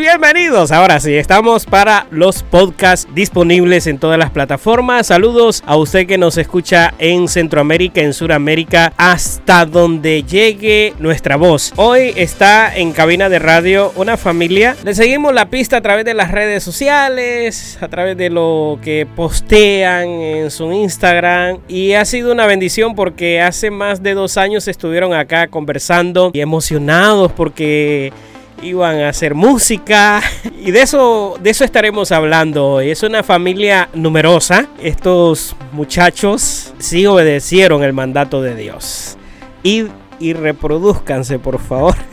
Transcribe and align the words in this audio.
Bienvenidos, 0.00 0.72
ahora 0.72 0.98
sí, 0.98 1.14
estamos 1.14 1.66
para 1.66 2.06
los 2.10 2.42
podcasts 2.42 3.06
disponibles 3.14 3.86
en 3.86 3.98
todas 3.98 4.18
las 4.18 4.30
plataformas. 4.30 5.08
Saludos 5.08 5.62
a 5.66 5.76
usted 5.76 6.06
que 6.06 6.16
nos 6.16 6.38
escucha 6.38 6.94
en 6.98 7.28
Centroamérica, 7.28 8.00
en 8.00 8.14
Sudamérica, 8.14 8.94
hasta 8.96 9.66
donde 9.66 10.22
llegue 10.22 10.94
nuestra 10.98 11.36
voz. 11.36 11.74
Hoy 11.76 12.14
está 12.16 12.74
en 12.74 12.92
cabina 12.92 13.28
de 13.28 13.40
radio 13.40 13.92
una 13.94 14.16
familia. 14.16 14.74
Le 14.84 14.94
seguimos 14.94 15.34
la 15.34 15.50
pista 15.50 15.76
a 15.76 15.82
través 15.82 16.06
de 16.06 16.14
las 16.14 16.30
redes 16.30 16.62
sociales, 16.62 17.76
a 17.82 17.88
través 17.88 18.16
de 18.16 18.30
lo 18.30 18.78
que 18.82 19.06
postean 19.14 20.08
en 20.08 20.50
su 20.50 20.72
Instagram. 20.72 21.58
Y 21.68 21.92
ha 21.92 22.06
sido 22.06 22.32
una 22.32 22.46
bendición 22.46 22.94
porque 22.94 23.42
hace 23.42 23.70
más 23.70 24.02
de 24.02 24.14
dos 24.14 24.38
años 24.38 24.66
estuvieron 24.66 25.12
acá 25.12 25.48
conversando 25.48 26.30
y 26.32 26.40
emocionados 26.40 27.32
porque 27.32 28.14
iban 28.62 29.00
a 29.00 29.08
hacer 29.08 29.34
música 29.34 30.22
y 30.60 30.70
de 30.70 30.82
eso 30.82 31.36
de 31.40 31.50
eso 31.50 31.64
estaremos 31.64 32.12
hablando 32.12 32.66
hoy. 32.66 32.90
Es 32.90 33.02
una 33.02 33.22
familia 33.22 33.88
numerosa. 33.94 34.66
Estos 34.82 35.56
muchachos 35.72 36.72
sí 36.78 37.06
obedecieron 37.06 37.82
el 37.82 37.92
mandato 37.92 38.42
de 38.42 38.54
Dios. 38.54 39.16
Y, 39.62 39.86
y 40.18 40.32
reproduzcanse, 40.32 41.38
por 41.38 41.58
favor. 41.60 41.94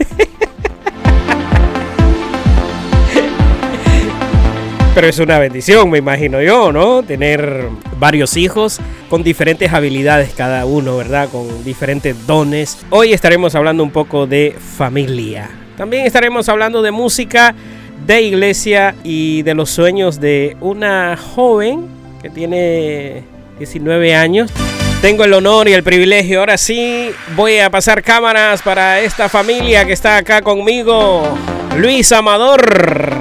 Pero 4.94 5.06
es 5.06 5.18
una 5.20 5.38
bendición, 5.38 5.90
me 5.90 5.98
imagino 5.98 6.42
yo, 6.42 6.72
¿no? 6.72 7.04
Tener 7.04 7.68
varios 8.00 8.36
hijos 8.36 8.80
con 9.08 9.22
diferentes 9.22 9.72
habilidades 9.72 10.32
cada 10.36 10.66
uno, 10.66 10.96
¿verdad? 10.96 11.28
Con 11.30 11.62
diferentes 11.62 12.26
dones. 12.26 12.78
Hoy 12.90 13.12
estaremos 13.12 13.54
hablando 13.54 13.84
un 13.84 13.92
poco 13.92 14.26
de 14.26 14.56
familia. 14.58 15.67
También 15.78 16.06
estaremos 16.06 16.48
hablando 16.48 16.82
de 16.82 16.90
música, 16.90 17.54
de 18.04 18.22
iglesia 18.22 18.96
y 19.04 19.42
de 19.42 19.54
los 19.54 19.70
sueños 19.70 20.18
de 20.18 20.56
una 20.60 21.16
joven 21.16 21.86
que 22.20 22.30
tiene 22.30 23.22
19 23.60 24.16
años. 24.16 24.50
Tengo 25.00 25.22
el 25.22 25.32
honor 25.34 25.68
y 25.68 25.74
el 25.74 25.84
privilegio. 25.84 26.40
Ahora 26.40 26.58
sí, 26.58 27.12
voy 27.36 27.60
a 27.60 27.70
pasar 27.70 28.02
cámaras 28.02 28.60
para 28.60 28.98
esta 28.98 29.28
familia 29.28 29.86
que 29.86 29.92
está 29.92 30.16
acá 30.16 30.42
conmigo. 30.42 31.38
Luis 31.76 32.10
Amador. 32.10 33.12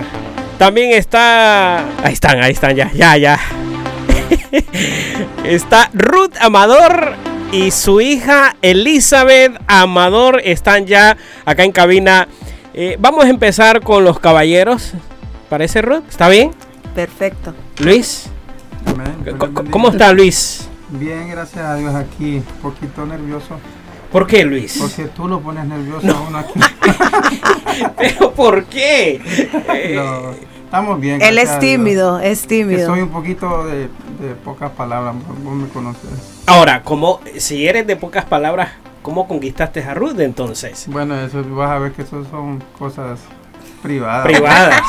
También 0.57 0.93
está... 0.93 1.85
Ahí 2.03 2.13
están, 2.13 2.41
ahí 2.41 2.53
están, 2.53 2.75
ya, 2.75 2.91
ya, 2.91 3.17
ya. 3.17 3.39
está 5.45 5.91
Ruth 5.93 6.33
Amador 6.39 7.13
y 7.51 7.69
su 7.69 8.01
hija 8.01 8.55
Elizabeth 8.63 9.53
Amador 9.67 10.41
están 10.43 10.87
ya 10.87 11.15
acá 11.45 11.63
en 11.63 11.71
cabina 11.71 12.27
eh, 12.79 12.95
vamos 12.99 13.25
a 13.25 13.29
empezar 13.29 13.81
con 13.81 14.03
los 14.03 14.19
caballeros. 14.19 14.93
¿Parece, 15.49 15.81
Ruth? 15.81 16.03
¿Está 16.07 16.29
bien? 16.29 16.51
Perfecto. 16.93 17.55
Luis. 17.79 18.29
¿Cómo 19.71 19.89
está 19.89 20.13
Luis? 20.13 20.69
Bien, 20.89 21.27
gracias 21.27 21.65
a 21.65 21.73
Dios 21.73 21.95
aquí. 21.95 22.35
Un 22.35 22.61
poquito 22.61 23.03
nervioso. 23.07 23.59
¿Por 24.11 24.27
qué, 24.27 24.45
Luis? 24.45 24.77
Porque 24.79 25.05
tú 25.05 25.27
lo 25.27 25.39
pones 25.41 25.65
nervioso 25.65 26.07
a 26.07 26.21
uno 26.21 26.37
aquí. 26.37 26.59
¿Pero 27.97 28.31
por 28.33 28.65
qué? 28.65 29.21
estamos 30.63 30.99
bien. 30.99 31.19
Él 31.19 31.39
es 31.39 31.57
tímido, 31.57 32.19
es 32.19 32.45
tímido. 32.45 32.85
soy 32.85 33.01
un 33.01 33.09
poquito 33.09 33.65
de, 33.65 33.89
de 34.19 34.35
pocas 34.45 34.69
palabras, 34.69 35.15
vos 35.43 35.55
me 35.55 35.67
conoces. 35.69 36.11
Ahora, 36.45 36.83
como 36.83 37.21
si 37.37 37.67
eres 37.67 37.87
de 37.87 37.95
pocas 37.95 38.25
palabras, 38.25 38.69
¿Cómo 39.07 39.25
conquistaste 39.25 39.81
a 39.85 39.93
Ruth 39.93 40.19
entonces? 40.19 40.83
Bueno, 40.89 41.17
eso 41.21 41.41
vas 41.55 41.71
a 41.71 41.79
ver 41.79 41.93
que 41.93 42.01
eso 42.01 42.25
son 42.29 42.61
cosas 42.77 43.21
privadas. 43.81 44.25
Privadas. 44.25 44.81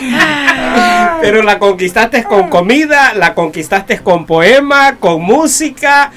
Pero 1.20 1.42
la 1.42 1.58
conquistaste 1.58 2.24
con 2.24 2.48
comida, 2.48 3.12
la 3.12 3.34
conquistaste 3.34 3.98
con 4.00 4.24
poema, 4.24 4.96
con 4.96 5.20
música. 5.20 6.10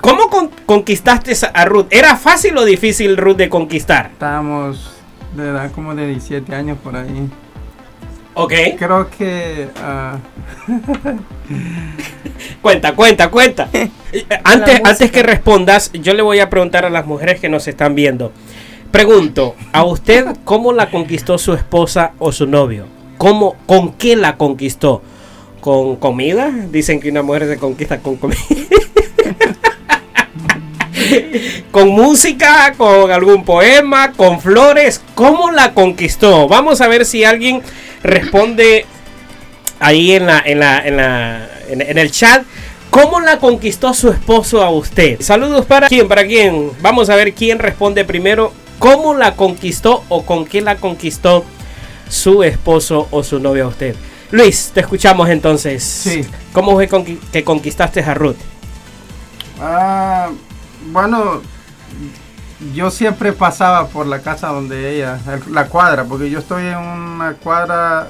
¿Cómo 0.00 0.30
conquistaste 0.64 1.34
a 1.52 1.66
Ruth? 1.66 1.88
¿Era 1.90 2.16
fácil 2.16 2.56
o 2.56 2.64
difícil 2.64 3.18
Ruth 3.18 3.36
de 3.36 3.50
conquistar? 3.50 4.06
Estábamos 4.14 4.96
de 5.36 5.46
edad 5.46 5.70
como 5.72 5.94
de 5.94 6.06
17 6.06 6.54
años 6.54 6.78
por 6.82 6.96
ahí. 6.96 7.28
Ok. 8.42 8.52
Creo 8.78 9.10
que... 9.10 9.68
Ah, 9.76 10.18
cuenta, 12.62 12.94
cuenta, 12.94 13.30
cuenta. 13.30 13.68
Antes, 14.44 14.80
antes 14.82 15.10
que 15.10 15.22
respondas, 15.22 15.90
yo 15.92 16.14
le 16.14 16.22
voy 16.22 16.40
a 16.40 16.50
preguntar 16.50 16.84
a 16.84 16.90
las 16.90 17.06
mujeres 17.06 17.40
que 17.40 17.48
nos 17.48 17.68
están 17.68 17.94
viendo. 17.94 18.32
Pregunto, 18.90 19.54
¿a 19.72 19.84
usted 19.84 20.26
cómo 20.44 20.72
la 20.72 20.90
conquistó 20.90 21.38
su 21.38 21.54
esposa 21.54 22.12
o 22.18 22.32
su 22.32 22.46
novio? 22.46 22.86
¿Cómo, 23.18 23.54
¿Con 23.66 23.92
qué 23.92 24.16
la 24.16 24.36
conquistó? 24.36 25.02
¿Con 25.60 25.96
comida? 25.96 26.50
Dicen 26.70 26.98
que 26.98 27.10
una 27.10 27.22
mujer 27.22 27.46
se 27.46 27.58
conquista 27.58 27.98
con 27.98 28.16
comida. 28.16 28.40
con 31.70 31.88
música, 31.88 32.74
con 32.76 33.10
algún 33.10 33.44
poema, 33.44 34.12
con 34.12 34.40
flores. 34.40 35.00
¿Cómo 35.14 35.50
la 35.50 35.72
conquistó? 35.72 36.48
Vamos 36.48 36.80
a 36.80 36.88
ver 36.88 37.04
si 37.04 37.24
alguien 37.24 37.62
responde 38.02 38.86
ahí 39.78 40.12
en 40.12 40.26
la, 40.26 40.42
en 40.44 40.60
la, 40.60 40.78
en 40.86 40.96
la, 40.96 41.50
en, 41.68 41.98
el 41.98 42.10
chat. 42.10 42.44
¿Cómo 42.90 43.20
la 43.20 43.38
conquistó 43.38 43.94
su 43.94 44.10
esposo 44.10 44.62
a 44.62 44.70
usted? 44.70 45.20
Saludos 45.20 45.66
para 45.66 45.88
quién, 45.88 46.08
para 46.08 46.26
quién. 46.26 46.72
Vamos 46.80 47.08
a 47.08 47.16
ver 47.16 47.32
quién 47.34 47.58
responde 47.58 48.04
primero. 48.04 48.52
¿Cómo 48.78 49.14
la 49.14 49.36
conquistó 49.36 50.04
o 50.08 50.24
con 50.24 50.44
qué 50.46 50.60
la 50.60 50.76
conquistó 50.76 51.44
su 52.08 52.42
esposo 52.42 53.06
o 53.10 53.22
su 53.22 53.38
novio 53.38 53.66
a 53.66 53.68
usted? 53.68 53.94
Luis, 54.32 54.70
te 54.72 54.80
escuchamos 54.80 55.28
entonces. 55.28 55.82
Sí. 55.82 56.24
¿Cómo 56.52 56.72
fue 56.72 56.88
que 57.32 57.44
conquistaste 57.44 58.00
a 58.00 58.14
Ruth? 58.14 58.36
Ah, 59.60 60.30
bueno, 60.90 61.42
yo 62.74 62.90
siempre 62.90 63.32
pasaba 63.32 63.86
por 63.88 64.06
la 64.06 64.20
casa 64.20 64.48
donde 64.48 64.94
ella, 64.96 65.18
la 65.50 65.66
cuadra, 65.66 66.04
porque 66.04 66.30
yo 66.30 66.38
estoy 66.38 66.66
en 66.66 66.78
una 66.78 67.34
cuadra. 67.34 68.08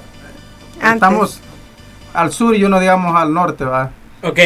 Estamos 0.83 1.41
al 2.15 2.33
sur 2.33 2.55
y 2.55 2.65
uno, 2.65 2.81
digamos, 2.81 3.15
al 3.15 3.33
norte, 3.33 3.65
¿va? 3.65 3.91
Ok. 4.23 4.39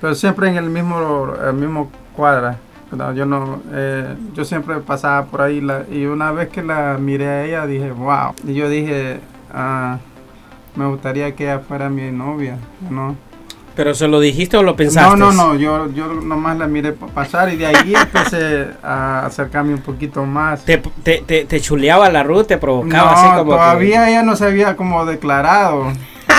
Pero 0.00 0.14
siempre 0.14 0.48
en 0.48 0.56
el 0.56 0.68
mismo, 0.68 1.32
el 1.46 1.54
mismo 1.54 1.90
cuadra. 2.16 2.58
Yo 3.14 3.24
no, 3.24 3.62
eh, 3.72 4.14
yo 4.34 4.44
siempre 4.44 4.78
pasaba 4.80 5.24
por 5.24 5.40
ahí 5.40 5.66
y 5.90 6.04
una 6.04 6.30
vez 6.30 6.50
que 6.50 6.62
la 6.62 6.98
miré 6.98 7.26
a 7.26 7.44
ella 7.44 7.66
dije, 7.66 7.90
wow. 7.90 8.34
Y 8.46 8.52
yo 8.52 8.68
dije, 8.68 9.18
ah, 9.52 9.98
me 10.74 10.86
gustaría 10.86 11.34
que 11.34 11.44
ella 11.44 11.60
fuera 11.60 11.88
mi 11.88 12.10
novia, 12.10 12.58
¿no? 12.90 13.16
¿Pero 13.74 13.94
se 13.94 14.06
lo 14.06 14.20
dijiste 14.20 14.56
o 14.56 14.62
lo 14.62 14.76
pensaste? 14.76 15.16
No, 15.16 15.32
no, 15.32 15.32
no, 15.32 15.54
yo, 15.54 15.90
yo 15.92 16.06
nomás 16.12 16.58
la 16.58 16.66
miré 16.66 16.92
pasar 16.92 17.50
y 17.52 17.56
de 17.56 17.66
ahí 17.66 17.94
empecé 17.94 18.68
a 18.82 19.26
acercarme 19.26 19.74
un 19.74 19.80
poquito 19.80 20.24
más. 20.24 20.64
¿Te, 20.64 20.78
te, 20.78 21.44
te, 21.44 21.60
chuleaba 21.60 22.10
la 22.10 22.22
ruta? 22.22 22.48
¿Te 22.48 22.58
provocaba 22.58 23.12
así 23.12 23.38
como 23.38 23.52
todavía 23.52 24.10
ella 24.10 24.22
no 24.22 24.36
se 24.36 24.44
había 24.44 24.76
como 24.76 25.06
declarado. 25.06 25.92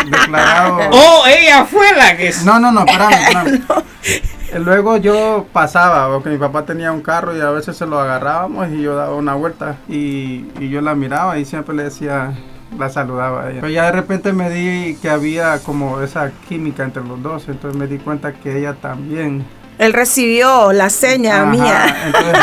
declarado. 0.05 0.79
¡Oh, 0.91 1.23
ella 1.25 1.65
fue 1.65 1.91
la 1.95 2.15
que... 2.15 2.31
No, 2.45 2.59
no, 2.59 2.71
no, 2.71 2.81
espérame, 2.81 3.13
espérame. 3.23 4.63
Luego 4.63 4.97
yo 4.97 5.47
pasaba, 5.51 6.13
porque 6.13 6.29
mi 6.29 6.37
papá 6.37 6.63
tenía 6.63 6.91
un 6.91 7.01
carro 7.01 7.35
y 7.35 7.41
a 7.41 7.49
veces 7.49 7.75
se 7.75 7.87
lo 7.87 7.99
agarrábamos 7.99 8.69
y 8.69 8.83
yo 8.83 8.95
daba 8.95 9.15
una 9.15 9.33
vuelta 9.33 9.77
y, 9.89 10.45
y 10.59 10.69
yo 10.69 10.81
la 10.81 10.93
miraba 10.93 11.39
y 11.39 11.45
siempre 11.45 11.75
le 11.75 11.85
decía 11.85 12.33
la 12.77 12.89
saludaba 12.89 13.43
a 13.43 13.51
ella. 13.51 13.61
Pero 13.61 13.73
ya 13.73 13.85
de 13.85 13.91
repente 13.91 14.33
me 14.33 14.49
di 14.49 14.95
que 14.95 15.09
había 15.09 15.59
como 15.59 16.01
esa 16.01 16.31
química 16.47 16.83
entre 16.83 17.03
los 17.03 17.21
dos, 17.21 17.47
entonces 17.47 17.79
me 17.79 17.87
di 17.87 17.97
cuenta 17.97 18.33
que 18.33 18.57
ella 18.59 18.73
también. 18.73 19.45
Él 19.79 19.93
recibió 19.93 20.71
la 20.71 20.89
seña 20.89 21.45
mía. 21.45 21.95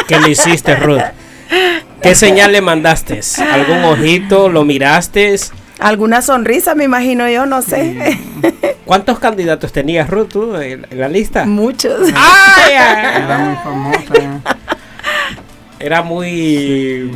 ¿Qué 0.09 0.19
le 0.19 0.31
hiciste, 0.31 0.77
Ruth? 0.77 1.01
¿Qué 2.03 2.15
señal 2.15 2.53
le 2.53 2.61
mandaste? 2.61 3.21
¿Algún 3.53 3.85
ojito? 3.85 4.49
¿Lo 4.49 4.65
miraste? 4.65 5.37
Alguna 5.79 6.23
sonrisa, 6.23 6.75
me 6.75 6.85
imagino 6.85 7.29
yo, 7.29 7.47
no 7.47 7.63
sé. 7.63 8.19
¿Cuántos 8.85 9.19
candidatos 9.19 9.73
tenías, 9.73 10.11
Ruth, 10.11 10.29
tú, 10.29 10.57
en 10.57 10.87
la 10.91 11.09
lista? 11.09 11.47
Muchos. 11.47 12.11
¡Ay! 12.15 12.73
Era 12.73 13.39
muy 13.39 13.57
famosa. 13.57 14.41
Era 15.79 16.03
muy 16.03 17.11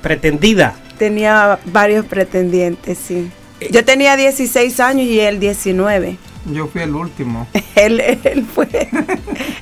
pretendida 0.00 0.74
tenía 1.00 1.58
varios 1.64 2.04
pretendientes, 2.04 2.98
sí. 2.98 3.30
Eh, 3.58 3.70
Yo 3.72 3.82
tenía 3.86 4.16
16 4.16 4.78
años 4.80 5.06
y 5.06 5.18
él 5.18 5.40
19. 5.40 6.18
Yo 6.52 6.66
fui 6.66 6.82
el 6.82 6.94
último. 6.94 7.48
él, 7.74 8.46
fue, 8.54 8.68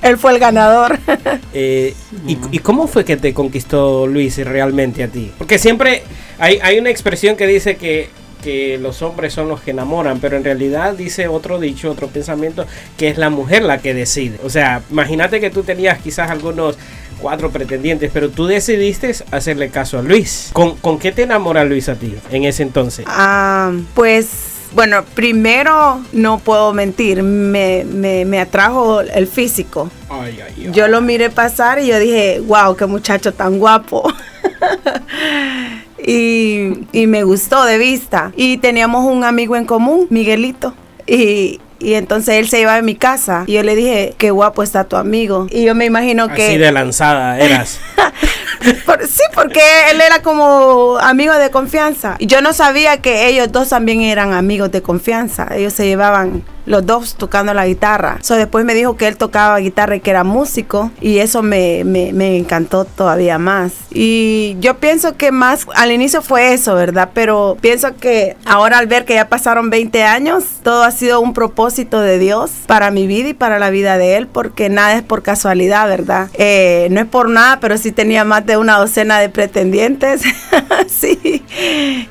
él 0.02 0.18
fue 0.18 0.32
el 0.32 0.38
ganador. 0.40 0.98
Eh, 1.54 1.94
¿y, 2.26 2.58
cómo 2.58 2.86
fue 2.86 3.04
que 3.04 3.16
te 3.16 3.34
conquistó 3.34 4.06
Luis 4.06 4.36
realmente 4.36 5.02
a 5.02 5.08
ti? 5.08 5.32
Porque 5.38 5.58
siempre 5.58 6.02
hay, 6.38 6.58
hay 6.62 6.78
una 6.78 6.90
expresión 6.90 7.36
que 7.36 7.46
dice 7.46 7.76
que, 7.76 8.10
que 8.44 8.78
los 8.78 9.02
hombres 9.02 9.32
son 9.32 9.48
los 9.48 9.60
que 9.60 9.72
enamoran, 9.72 10.20
pero 10.20 10.36
en 10.36 10.44
realidad 10.44 10.94
dice 10.94 11.26
otro 11.26 11.58
dicho, 11.58 11.90
otro 11.90 12.08
pensamiento, 12.08 12.66
que 12.96 13.08
es 13.08 13.18
la 13.18 13.30
mujer 13.30 13.62
la 13.62 13.78
que 13.78 13.94
decide. 13.94 14.38
O 14.44 14.50
sea, 14.50 14.82
imagínate 14.90 15.40
que 15.40 15.50
tú 15.50 15.64
tenías 15.64 15.98
quizás 15.98 16.30
algunos 16.30 16.76
cuatro 17.20 17.50
pretendientes, 17.50 18.10
pero 18.12 18.30
tú 18.30 18.46
decidiste 18.46 19.14
hacerle 19.30 19.70
caso 19.70 19.98
a 19.98 20.02
Luis. 20.02 20.50
¿Con, 20.52 20.76
con 20.76 20.98
qué 20.98 21.12
te 21.12 21.22
enamora 21.22 21.64
Luis 21.64 21.88
a 21.88 21.94
ti 21.94 22.14
en 22.30 22.44
ese 22.44 22.62
entonces? 22.62 23.04
Ah, 23.08 23.72
pues 23.94 24.58
bueno, 24.72 25.04
primero 25.14 26.02
no 26.12 26.38
puedo 26.38 26.72
mentir, 26.72 27.22
me, 27.22 27.84
me, 27.84 28.40
atrajo 28.40 29.00
el 29.00 29.26
físico. 29.26 29.90
Yo 30.72 30.88
lo 30.88 31.00
miré 31.00 31.30
pasar 31.30 31.78
y 31.80 31.86
yo 31.86 31.98
dije, 31.98 32.40
wow, 32.40 32.76
qué 32.76 32.86
muchacho 32.86 33.32
tan 33.32 33.58
guapo. 33.58 34.12
y, 36.06 36.86
y 36.92 37.06
me 37.06 37.22
gustó 37.22 37.64
de 37.64 37.78
vista. 37.78 38.32
Y 38.36 38.58
teníamos 38.58 39.04
un 39.04 39.24
amigo 39.24 39.56
en 39.56 39.64
común, 39.64 40.06
Miguelito. 40.10 40.74
Y, 41.06 41.60
y 41.80 41.94
entonces 41.94 42.36
él 42.36 42.48
se 42.48 42.60
iba 42.60 42.74
de 42.74 42.82
mi 42.82 42.94
casa. 42.94 43.44
Y 43.46 43.54
yo 43.54 43.62
le 43.62 43.76
dije, 43.76 44.14
qué 44.18 44.30
guapo 44.30 44.62
está 44.62 44.84
tu 44.84 44.96
amigo. 44.96 45.46
Y 45.50 45.64
yo 45.64 45.74
me 45.74 45.84
imagino 45.84 46.28
que... 46.28 46.48
Así 46.48 46.58
de 46.58 46.72
lanzada 46.72 47.38
eras. 47.38 47.80
sí, 49.08 49.22
porque 49.34 49.60
él 49.90 50.00
era 50.00 50.22
como 50.22 50.98
amigo 51.00 51.34
de 51.34 51.50
confianza. 51.50 52.16
Y 52.18 52.26
yo 52.26 52.40
no 52.40 52.52
sabía 52.52 52.98
que 52.98 53.28
ellos 53.28 53.52
dos 53.52 53.68
también 53.68 54.02
eran 54.02 54.32
amigos 54.32 54.72
de 54.72 54.82
confianza. 54.82 55.48
Ellos 55.54 55.72
se 55.72 55.86
llevaban 55.86 56.42
los 56.68 56.84
dos 56.84 57.14
tocando 57.14 57.54
la 57.54 57.66
guitarra. 57.66 58.18
So, 58.20 58.34
después 58.36 58.64
me 58.64 58.74
dijo 58.74 58.96
que 58.96 59.08
él 59.08 59.16
tocaba 59.16 59.58
guitarra 59.58 59.96
y 59.96 60.00
que 60.00 60.10
era 60.10 60.22
músico 60.22 60.90
y 61.00 61.18
eso 61.18 61.42
me, 61.42 61.82
me, 61.84 62.36
encantó 62.36 62.84
todavía 62.84 63.38
más. 63.38 63.72
Y 63.90 64.56
yo 64.60 64.76
pienso 64.76 65.16
que 65.16 65.32
más 65.32 65.66
al 65.74 65.90
inicio 65.90 66.20
fue 66.20 66.52
eso, 66.52 66.74
¿verdad? 66.74 67.10
Pero 67.14 67.56
pienso 67.60 67.96
que 67.96 68.36
ahora 68.44 68.78
al 68.78 68.86
ver 68.86 69.06
que 69.06 69.14
ya 69.14 69.28
pasaron 69.28 69.70
20 69.70 70.04
años, 70.04 70.44
todo 70.62 70.84
ha 70.84 70.90
sido 70.90 71.20
un 71.20 71.32
propósito 71.32 72.00
de 72.00 72.18
Dios 72.18 72.50
para 72.66 72.90
mi 72.90 73.06
vida 73.06 73.30
y 73.30 73.34
para 73.34 73.58
la 73.58 73.70
vida 73.70 73.96
de 73.96 74.16
él, 74.16 74.26
porque 74.26 74.68
nada 74.68 74.94
es 74.94 75.02
por 75.02 75.22
casualidad, 75.22 75.88
¿verdad? 75.88 76.28
Eh, 76.34 76.88
no 76.90 77.00
es 77.00 77.06
por 77.06 77.30
nada, 77.30 77.60
pero 77.60 77.78
sí 77.78 77.92
tenía 77.92 78.24
más 78.24 78.44
de 78.44 78.58
una 78.58 78.78
docena 78.78 79.18
de 79.18 79.30
pretendientes. 79.30 80.22
sí. 80.86 81.42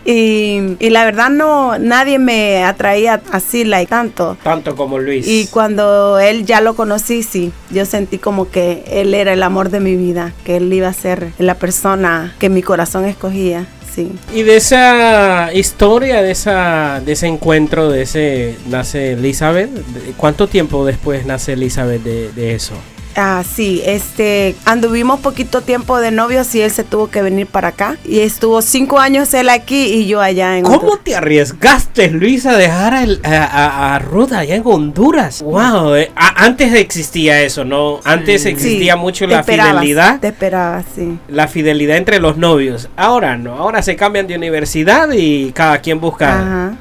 Y, 0.03 0.75
y, 0.79 0.89
la 0.89 1.05
verdad 1.05 1.29
no, 1.29 1.77
nadie 1.77 2.17
me 2.17 2.63
atraía 2.63 3.21
así, 3.31 3.63
like, 3.63 3.89
tanto 3.89 4.37
tanto 4.47 4.77
como 4.77 4.97
Luis. 4.97 5.27
Y 5.27 5.47
cuando 5.47 6.19
él 6.19 6.45
ya 6.45 6.61
lo 6.61 6.73
conocí, 6.73 7.21
sí, 7.21 7.51
yo 7.69 7.85
sentí 7.85 8.17
como 8.17 8.49
que 8.49 8.85
él 8.87 9.13
era 9.13 9.33
el 9.33 9.43
amor 9.43 9.69
de 9.69 9.81
mi 9.81 9.97
vida, 9.97 10.31
que 10.45 10.55
él 10.55 10.71
iba 10.71 10.87
a 10.87 10.93
ser 10.93 11.33
la 11.37 11.55
persona 11.55 12.33
que 12.39 12.47
mi 12.47 12.61
corazón 12.61 13.03
escogía. 13.03 13.65
Sí. 13.93 14.09
Y 14.33 14.43
de 14.43 14.55
esa 14.55 15.53
historia, 15.53 16.21
de 16.21 16.31
esa 16.31 17.01
de 17.03 17.11
ese 17.11 17.27
encuentro, 17.27 17.89
de 17.89 18.03
ese 18.03 18.55
nace 18.69 19.13
Elizabeth, 19.13 19.69
¿cuánto 20.15 20.47
tiempo 20.47 20.85
después 20.85 21.25
nace 21.25 21.53
Elizabeth 21.53 22.03
de, 22.03 22.31
de 22.31 22.55
eso? 22.55 22.75
Ah, 23.19 23.43
sí, 23.43 23.81
este, 23.83 24.55
anduvimos 24.63 25.21
poquito 25.21 25.61
tiempo 25.61 25.99
de 25.99 26.11
novios 26.11 26.53
y 26.53 26.61
él 26.61 26.69
se 26.69 26.83
tuvo 26.83 27.09
que 27.09 27.23
venir 27.23 27.47
para 27.47 27.69
acá. 27.69 27.97
Y 28.05 28.19
estuvo 28.19 28.61
cinco 28.61 28.99
años 28.99 29.33
él 29.33 29.49
aquí 29.49 29.85
y 29.85 30.05
yo 30.05 30.21
allá 30.21 30.55
en 30.55 30.63
¿Cómo 30.63 30.97
te 30.97 31.15
arriesgaste, 31.15 32.11
Luis, 32.11 32.45
a 32.45 32.55
dejar 32.55 32.93
a, 32.93 33.95
a, 33.95 33.99
Ruth 33.99 34.33
allá 34.33 34.53
en 34.53 34.61
Honduras? 34.63 35.41
Wow, 35.41 35.95
eh, 35.95 36.11
antes 36.15 36.71
existía 36.75 37.41
eso, 37.41 37.65
¿no? 37.65 38.01
Antes 38.03 38.45
existía 38.45 38.95
mucho 38.95 39.25
la 39.25 39.43
fidelidad. 39.43 40.19
Te 40.19 40.27
esperaba, 40.27 40.83
sí. 40.95 41.17
La 41.27 41.47
fidelidad 41.47 41.97
entre 41.97 42.19
los 42.19 42.37
novios. 42.37 42.87
Ahora 42.95 43.35
no, 43.35 43.55
ahora 43.55 43.81
se 43.81 43.95
cambian 43.95 44.27
de 44.27 44.35
universidad 44.35 45.09
y 45.11 45.51
cada 45.53 45.79
quien 45.79 45.99
busca. 45.99 46.39
Ajá 46.39 46.77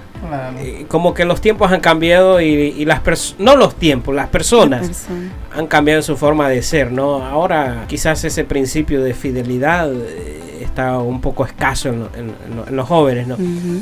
eh, 0.59 0.87
como 0.89 1.15
que 1.15 1.25
los 1.25 1.41
tiempos 1.41 1.73
han 1.73 1.81
cambiado 1.81 2.41
y, 2.41 2.85
las 2.85 3.01
personas, 3.01 3.41
no 3.41 3.57
los 3.57 3.75
tiempos, 3.77 4.15
las 4.15 4.29
personas 4.29 5.07
han 5.55 5.67
cambiado 5.67 6.03
su 6.03 6.17
forma 6.17 6.49
de 6.49 6.63
ser, 6.63 6.93
¿no? 6.93 7.25
Ahora 7.25 7.85
quizás 7.89 8.25
ese 8.25 8.45
principio 8.45 9.03
de 9.03 9.15
fidelidad 9.15 9.93
eh, 9.93 10.61
está 10.63 10.99
un 10.99 11.21
poco 11.21 11.45
escaso 11.45 11.89
en, 11.89 12.35
los 12.71 12.89
jóvenes, 12.89 13.27
¿no? 13.27 13.37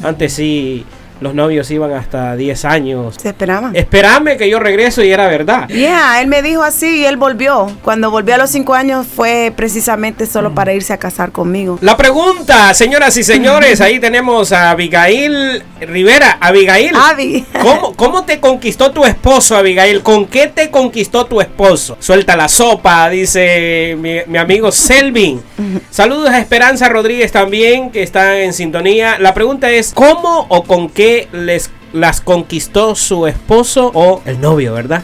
Antes 0.07 0.33
sí 0.35 0.85
los 1.25 1.35
novios 1.35 1.71
iban 1.71 1.93
hasta 1.93 2.37
10 2.37 2.65
años. 2.67 3.15
Se 3.19 3.31
esperaban. 3.31 3.75
Espérame 3.75 4.37
que 4.37 4.49
yo 4.49 4.61
regreso 4.61 5.03
y 5.03 5.11
era 5.11 5.27
verdad. 5.27 5.67
Yeah, 5.69 6.21
él 6.21 6.29
me 6.29 6.43
dijo 6.43 6.63
así 6.63 6.99
y 6.99 7.05
él 7.07 7.17
volvió. 7.17 7.67
Cuando 7.83 8.11
volvió 8.11 8.35
a 8.35 8.39
los 8.39 8.51
5 8.51 8.75
años 8.75 9.07
fue 9.07 9.51
precisamente 9.57 10.27
solo 10.27 10.55
para 10.55 10.75
irse 10.75 10.93
a 10.93 10.99
casar 10.99 11.33
conmigo. 11.33 11.79
La 11.81 11.97
pregunta, 11.97 12.75
señoras 12.75 13.17
y 13.17 13.25
señores, 13.25 13.81
ahí 13.81 13.99
tenemos 13.99 14.53
a 14.53 14.71
Abigail 14.71 15.63
Rivera. 15.81 16.37
Abigail. 16.41 16.93
Abby. 16.95 17.47
¿cómo, 17.63 17.95
¿Cómo 17.95 18.25
te 18.25 18.39
conquistó 18.39 18.93
tu 18.93 19.07
esposo, 19.07 19.57
Abigail? 19.57 20.03
¿Con 20.03 20.27
qué 20.27 20.49
te 20.49 20.71
conquistó 20.71 21.25
tu 21.25 21.41
esposo? 21.41 21.97
Suelta 22.01 22.37
la 22.37 22.51
sopa, 22.51 23.09
dice 23.09 23.97
mi, 23.99 24.19
mi 24.27 24.37
amigo 24.37 24.71
Selvin. 24.71 25.43
Saludos 25.91 26.29
a 26.29 26.39
Esperanza 26.39 26.91
Rodríguez 26.91 27.33
también, 27.33 27.91
que 27.91 28.03
está 28.03 28.41
en 28.41 28.53
sintonía. 28.53 29.19
La 29.19 29.33
pregunta 29.33 29.71
es, 29.71 29.93
¿cómo 29.95 30.45
o 30.51 30.65
con 30.65 30.91
qué 30.91 31.14
les 31.33 31.71
las 31.93 32.21
conquistó 32.21 32.95
su 32.95 33.27
esposo 33.27 33.91
o 33.95 34.21
el 34.27 34.41
novio, 34.41 34.75
¿verdad? 34.75 35.03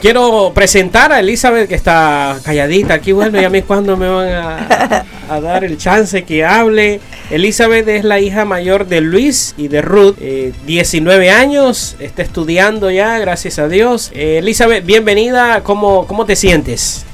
Quiero 0.00 0.52
presentar 0.54 1.12
a 1.12 1.20
Elizabeth 1.20 1.68
que 1.68 1.74
está 1.74 2.38
calladita 2.42 2.94
aquí, 2.94 3.12
bueno, 3.12 3.38
y 3.38 3.44
a 3.44 3.50
mí 3.50 3.60
cuando 3.60 3.98
me 3.98 4.08
van 4.08 4.28
a, 5.28 5.40
dar 5.40 5.64
el 5.64 5.76
chance 5.76 6.24
que 6.24 6.44
hable. 6.44 7.00
Elizabeth 7.30 7.86
es 7.86 8.04
la 8.04 8.18
hija 8.18 8.44
mayor 8.44 8.86
de 8.86 9.02
Luis 9.02 9.54
y 9.58 9.68
de 9.68 9.82
Ruth, 9.82 10.16
19 10.66 11.26
eh, 11.26 11.30
años, 11.30 11.96
está 11.98 12.22
estudiando 12.22 12.90
ya, 12.90 13.18
gracias 13.18 13.58
a 13.58 13.68
Dios. 13.68 14.10
Eh, 14.14 14.38
Elizabeth, 14.38 14.86
bienvenida, 14.86 15.62
¿cómo, 15.62 16.06
cómo 16.06 16.24
te 16.24 16.34
sientes? 16.34 17.04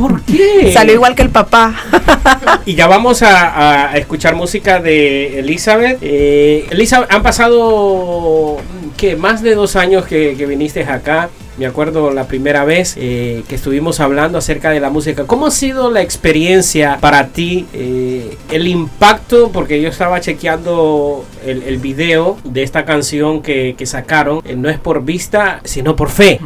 ¿Por 0.00 0.22
qué? 0.22 0.72
Salió 0.72 0.94
igual 0.94 1.14
que 1.14 1.20
el 1.20 1.28
papá. 1.28 1.74
y 2.64 2.74
ya 2.74 2.86
vamos 2.86 3.22
a, 3.22 3.92
escuchar 3.98 4.34
música 4.34 4.80
de 4.80 5.40
Elizabeth. 5.40 5.98
Eh, 6.00 6.66
Elizabeth, 6.70 7.12
han 7.12 7.22
pasado 7.22 8.56
que 8.96 9.16
más 9.16 9.42
de 9.42 9.54
dos 9.54 9.76
años 9.76 10.06
que, 10.06 10.32
viniste 10.48 10.84
acá. 10.84 11.28
Me 11.58 11.66
acuerdo 11.66 12.10
la 12.12 12.24
primera 12.26 12.64
vez 12.64 12.94
eh, 12.96 13.42
que 13.46 13.56
estuvimos 13.56 14.00
hablando 14.00 14.38
acerca 14.38 14.70
de 14.70 14.80
la 14.80 14.88
música. 14.88 15.26
¿Cómo 15.26 15.48
ha 15.48 15.50
sido 15.50 15.90
la 15.90 16.00
experiencia 16.00 16.96
para 17.02 17.26
ti? 17.26 17.66
Eh, 17.74 18.38
el 18.50 18.68
impacto, 18.68 19.50
porque 19.52 19.82
yo 19.82 19.90
estaba 19.90 20.22
chequeando 20.22 21.26
el, 21.44 21.62
el 21.64 21.76
video 21.76 22.38
de 22.44 22.62
esta 22.62 22.86
canción 22.86 23.42
que, 23.42 23.74
que 23.76 23.84
sacaron. 23.84 24.40
no 24.56 24.70
es 24.70 24.78
por 24.78 25.04
vista, 25.04 25.60
sino 25.64 25.94
por 25.94 26.08
fe. 26.08 26.40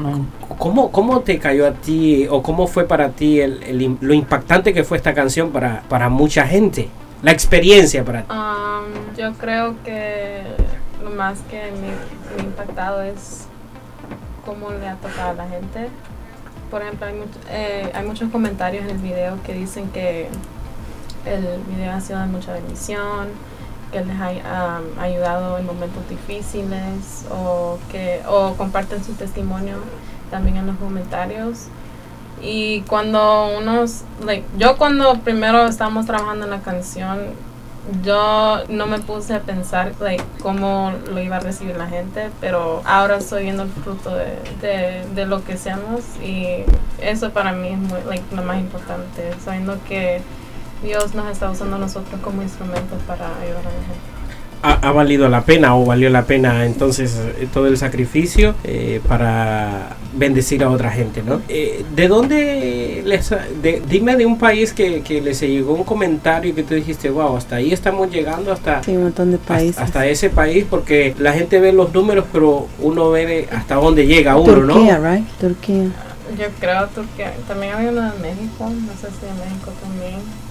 ¿Cómo, 0.59 0.91
¿Cómo 0.91 1.21
te 1.21 1.39
cayó 1.39 1.67
a 1.67 1.73
ti 1.73 2.27
o 2.29 2.43
cómo 2.43 2.67
fue 2.67 2.87
para 2.87 3.11
ti 3.11 3.41
el, 3.41 3.97
lo 4.01 4.15
impactante 4.15 4.73
que 4.73 4.85
fue 4.85 4.97
esta 4.97 5.15
canción 5.15 5.51
para, 5.51 5.83
para 5.89 6.09
mucha 6.09 6.47
gente? 6.47 6.89
La 7.23 7.33
experiencia 7.33 8.05
para 8.05 8.23
ti. 8.23 8.29
Um, 8.31 9.17
yo 9.17 9.33
creo 9.35 9.75
que 9.85 10.43
lo 11.03 11.11
más 11.11 11.39
que 11.51 11.57
me, 11.57 12.43
ha 12.43 12.47
impactado 12.47 13.03
es 13.03 13.47
cómo 14.45 14.71
le 14.71 14.89
ha 14.89 14.97
tocado 14.97 15.31
a 15.31 15.35
la 15.35 15.49
gente. 15.49 15.89
Por 16.71 16.83
ejemplo, 16.83 17.07
hay, 17.07 17.15
eh, 17.51 17.91
hay 17.95 18.07
muchos 18.07 18.31
comentarios 18.31 18.85
en 18.85 18.91
el 18.91 18.99
video 18.99 19.39
que 19.45 19.55
dicen 19.55 19.89
que 19.91 20.29
el 21.25 21.63
video 21.75 21.93
ha 21.93 22.01
sido 22.01 22.21
de 22.21 22.27
mucha 22.27 22.53
bendición, 22.53 23.29
que 23.93 24.05
les 24.05 24.17
ha 24.21 24.81
um, 24.81 24.99
ayudado 25.01 25.59
en 25.59 25.67
momentos 25.67 26.09
difíciles 26.09 27.25
o 27.31 27.79
que 27.91 28.21
o 28.29 28.55
comparten 28.55 29.03
su 29.05 29.13
testimonio 29.13 29.77
también 30.35 30.57
en 30.57 30.67
los 30.67 30.77
comentarios. 30.79 31.67
Y 32.43 32.81
cuando 32.89 33.57
unos, 33.57 34.03
like, 34.27 34.45
yo 34.59 34.77
cuando 34.77 35.15
primero 35.21 35.65
estábamos 35.67 36.07
trabajando 36.07 36.47
en 36.47 36.51
la 36.51 36.61
canción, 36.61 37.21
yo 38.03 38.65
no 38.69 38.89
me 38.89 38.99
puse 38.99 39.35
a 39.35 39.41
pensar 39.41 39.93
like, 40.01 40.25
cómo 40.43 40.93
lo 41.09 41.21
iba 41.21 41.37
a 41.37 41.41
recibir 41.41 41.77
la 41.77 41.87
gente, 41.87 42.31
pero 42.41 42.83
ahora 42.85 43.19
estoy 43.19 43.45
viendo 43.45 43.63
el 43.63 43.69
fruto 43.69 44.11
de, 44.11 45.05
de, 45.15 45.27
lo 45.27 45.45
que 45.45 45.57
seamos 45.57 46.01
y 46.21 46.65
eso 47.01 47.31
para 47.31 47.53
mí 47.53 47.69
es 47.69 47.79
muy, 47.79 48.01
like, 48.09 48.35
lo 48.35 48.43
más 48.43 48.59
importante, 48.59 49.31
sabiendo 49.45 49.79
que 49.89 50.21
Dios 50.83 51.15
nos 51.15 51.31
está 51.31 51.49
usando 51.49 51.77
a 51.77 51.79
nosotros 51.79 52.21
como 52.23 52.43
instrumentos 52.43 53.01
para 53.07 53.27
ayudar 53.39 53.61
a 53.61 53.71
la 53.71 53.87
gente 53.87 54.14
ha, 54.63 54.93
valido 54.93 55.29
la 55.29 55.45
pena 55.45 55.77
o 55.77 55.85
valió 55.85 56.09
la 56.11 56.25
pena 56.25 56.65
entonces 56.65 57.19
eh, 57.39 57.49
todo 57.53 57.67
el 57.67 57.77
sacrificio 57.77 58.55
eh, 58.65 59.01
para 59.07 59.97
bendecir 60.15 60.63
a 60.63 60.71
otra 60.71 60.91
gente, 60.91 61.23
¿no? 61.23 61.43
Eh, 61.49 61.85
¿De 61.95 62.09
dónde 62.09 63.03
les, 63.05 63.35
dime 63.89 64.17
de 64.17 64.27
un 64.27 64.39
país 64.39 64.73
que, 64.73 65.03
que 65.03 65.21
les 65.21 65.41
llegó 65.41 65.75
un 65.75 65.85
comentario 65.85 66.55
que 66.55 66.63
tú 66.63 66.75
dijiste, 66.75 67.11
wow, 67.11 67.37
hasta 67.37 67.57
ahí 67.57 67.73
estamos 67.73 68.11
llegando, 68.11 68.53
hasta, 68.53 68.81
un 68.87 69.05
montón 69.05 69.33
de 69.33 69.39
países. 69.39 69.79
Hasta, 69.79 70.07
ese 70.07 70.31
país, 70.31 70.65
porque 70.69 71.15
la 71.19 71.33
gente 71.33 71.59
ve 71.61 71.73
los 71.73 71.93
números, 71.93 72.27
pero 72.33 72.69
uno 72.81 73.11
ve 73.11 73.49
hasta 73.51 73.77
dónde 73.77 74.07
llega 74.07 74.37
uno, 74.37 74.53
Turquía, 74.53 74.99
¿no? 74.99 75.11
Right? 75.11 75.27
Turquía. 75.41 75.85
Yo 76.39 76.47
creo 76.59 76.87
Turquía. 76.89 77.35
También 77.47 77.75
había 77.75 77.91
uno 77.91 78.13
en 78.15 78.23
México, 78.23 78.71
no 78.71 78.93
sé 79.01 79.09
si 79.09 79.27
en 79.27 79.39
México 79.39 79.73
también. 79.81 80.44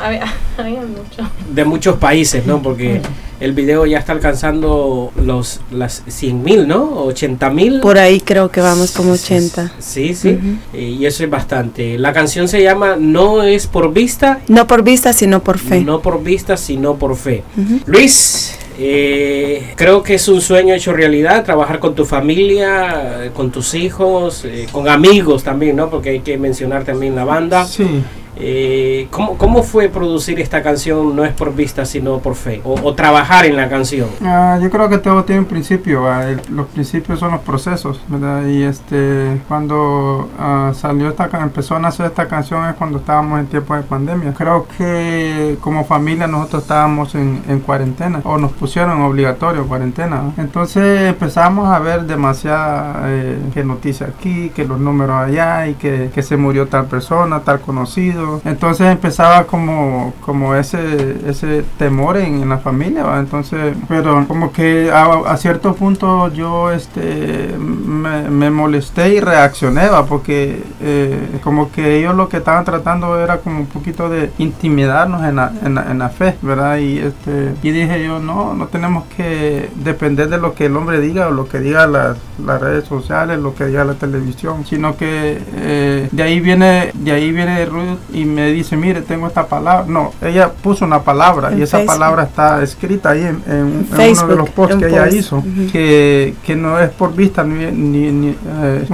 Había, 0.00 0.32
había 0.58 0.80
mucho. 0.80 1.28
De 1.52 1.64
muchos 1.64 1.96
países, 1.96 2.46
¿no? 2.46 2.62
Porque 2.62 3.00
el 3.42 3.54
video 3.54 3.86
ya 3.86 3.98
está 3.98 4.12
alcanzando 4.12 5.10
los 5.16 5.60
las 5.72 6.04
100 6.06 6.42
mil, 6.44 6.68
¿no? 6.68 7.04
80 7.04 7.50
mil. 7.50 7.80
Por 7.80 7.98
ahí 7.98 8.20
creo 8.20 8.50
que 8.50 8.60
vamos 8.60 8.92
como 8.92 9.12
80. 9.12 9.72
Sí, 9.80 10.14
sí. 10.14 10.38
Eh, 10.72 10.96
y 11.00 11.06
eso 11.06 11.24
es 11.24 11.30
bastante. 11.30 11.98
La 11.98 12.12
canción 12.12 12.46
se 12.46 12.62
llama 12.62 12.94
No 12.96 13.42
es 13.42 13.66
por 13.66 13.92
vista. 13.92 14.38
No 14.46 14.68
por 14.68 14.84
vista, 14.84 15.12
sino 15.12 15.42
por 15.42 15.58
fe. 15.58 15.80
No 15.80 16.00
por 16.00 16.22
vista, 16.22 16.56
sino 16.56 16.94
por 16.94 17.16
fe. 17.16 17.42
Luis, 17.86 18.56
eh, 18.78 19.72
creo 19.74 20.04
que 20.04 20.14
es 20.14 20.28
un 20.28 20.40
sueño 20.40 20.74
hecho 20.74 20.92
realidad, 20.92 21.44
trabajar 21.44 21.80
con 21.80 21.96
tu 21.96 22.04
familia, 22.04 23.32
con 23.34 23.50
tus 23.50 23.74
hijos, 23.74 24.44
eh, 24.44 24.68
con 24.70 24.88
amigos 24.88 25.42
también, 25.42 25.74
¿no? 25.74 25.90
Porque 25.90 26.10
hay 26.10 26.20
que 26.20 26.38
mencionar 26.38 26.84
también 26.84 27.16
la 27.16 27.24
banda. 27.24 27.66
Sí. 27.66 28.04
Eh, 28.44 29.06
¿cómo, 29.10 29.38
¿cómo, 29.38 29.62
fue 29.62 29.88
producir 29.88 30.40
esta 30.40 30.64
canción 30.64 31.14
No 31.14 31.24
es 31.24 31.32
por 31.32 31.54
vista 31.54 31.84
sino 31.84 32.18
por 32.18 32.34
fe? 32.34 32.60
O, 32.64 32.92
trabajar 32.94 33.44
en 33.46 33.56
la 33.56 33.68
canción. 33.68 34.08
Ah, 34.20 34.58
yo 34.60 34.68
creo 34.68 34.88
que 34.88 34.98
todo 34.98 35.22
tiene 35.22 35.42
un 35.42 35.46
principio. 35.46 36.04
los 36.50 36.66
principios 36.66 37.20
son 37.20 37.30
los 37.30 37.40
procesos. 37.42 38.00
¿verdad? 38.08 38.44
Y 38.46 38.64
este 38.64 39.40
cuando 39.46 40.28
ah, 40.38 40.72
salió 40.74 41.08
esta 41.08 41.30
empezó 41.40 41.76
a 41.76 41.78
nacer 41.78 42.06
esta 42.06 42.26
canción 42.26 42.68
es 42.68 42.74
cuando 42.74 42.98
estábamos 42.98 43.38
en 43.38 43.46
tiempo 43.46 43.76
de 43.76 43.82
pandemia. 43.82 44.34
Creo 44.34 44.66
que 44.76 45.56
como 45.60 45.84
familia 45.84 46.26
nosotros 46.26 46.62
estábamos 46.62 47.14
en, 47.14 47.42
en 47.48 47.60
cuarentena 47.60 48.22
o 48.24 48.38
nos 48.38 48.52
pusieron 48.52 49.00
obligatorio 49.02 49.68
cuarentena. 49.68 50.32
Entonces 50.36 51.10
empezamos 51.10 51.68
a 51.68 51.78
ver 51.78 52.06
demasiada 52.06 53.02
eh, 53.06 53.38
que 53.54 53.62
noticias 53.62 54.10
aquí, 54.10 54.50
que 54.50 54.64
los 54.64 54.80
números 54.80 55.16
allá 55.16 55.68
y 55.68 55.74
que, 55.74 56.10
que 56.12 56.22
se 56.22 56.36
murió 56.36 56.66
tal 56.66 56.86
persona, 56.86 57.40
tal 57.40 57.60
conocido 57.60 58.31
entonces 58.44 58.86
empezaba 58.88 59.44
como, 59.44 60.14
como 60.20 60.54
ese, 60.54 61.16
ese 61.26 61.64
temor 61.78 62.16
en, 62.16 62.48
la 62.48 62.58
familia, 62.58 63.04
entonces, 63.18 63.76
pero 63.88 64.26
como 64.26 64.52
que 64.52 64.90
a, 64.92 65.36
cierto 65.36 65.74
punto 65.74 66.28
yo 66.32 66.70
este, 66.72 67.54
me, 67.58 68.50
molesté 68.50 69.14
y 69.14 69.20
reaccioné, 69.20 69.88
porque 70.08 70.62
eh, 70.80 71.38
como 71.42 71.70
que 71.70 71.98
ellos 71.98 72.14
lo 72.14 72.28
que 72.28 72.38
estaban 72.38 72.64
tratando 72.64 73.20
era 73.20 73.38
como 73.38 73.60
un 73.60 73.66
poquito 73.66 74.08
de 74.08 74.30
intimidarnos 74.38 75.24
en 75.24 75.36
la, 75.36 75.52
en 75.62 75.98
la, 75.98 76.08
fe, 76.08 76.36
¿verdad? 76.42 76.78
Y, 76.78 76.98
este, 76.98 77.54
y 77.62 77.70
dije 77.70 78.04
yo, 78.04 78.18
no, 78.18 78.54
no 78.54 78.66
tenemos 78.66 79.04
que 79.16 79.70
depender 79.76 80.28
de 80.28 80.38
lo 80.38 80.54
que 80.54 80.66
el 80.66 80.76
hombre 80.76 81.00
diga 81.00 81.28
o 81.28 81.30
lo 81.30 81.48
que 81.48 81.60
diga 81.60 81.86
las, 81.86 82.18
las 82.44 82.60
redes 82.60 82.84
sociales, 82.84 83.38
lo 83.38 83.54
que 83.54 83.66
diga 83.66 83.84
la 83.84 83.94
televisión, 83.94 84.64
sino 84.66 84.96
que 84.96 85.40
eh, 85.56 86.08
de 86.10 86.22
ahí 86.22 86.40
viene, 86.40 86.90
de 86.94 87.12
ahí 87.12 87.32
viene 87.32 87.64
Ruth 87.66 87.98
y 88.12 88.21
me 88.24 88.50
dice, 88.52 88.76
mire, 88.76 89.02
tengo 89.02 89.26
esta 89.26 89.46
palabra. 89.46 89.84
No, 89.86 90.12
ella 90.22 90.50
puso 90.50 90.84
una 90.84 91.02
palabra 91.02 91.52
y 91.52 91.62
esa 91.62 91.84
palabra 91.84 92.24
está 92.24 92.62
escrita 92.62 93.10
ahí 93.10 93.22
en, 93.22 93.86
uno 93.90 94.26
de 94.26 94.36
los 94.36 94.50
posts 94.50 94.76
que 94.76 94.88
ella 94.88 95.08
hizo, 95.08 95.42
que, 95.70 96.34
que, 96.44 96.56
no 96.56 96.78
es 96.78 96.90
por 96.90 97.14
vista 97.14 97.44
ni, 97.44 97.70
ni, 97.70 98.28
eh, 98.28 98.86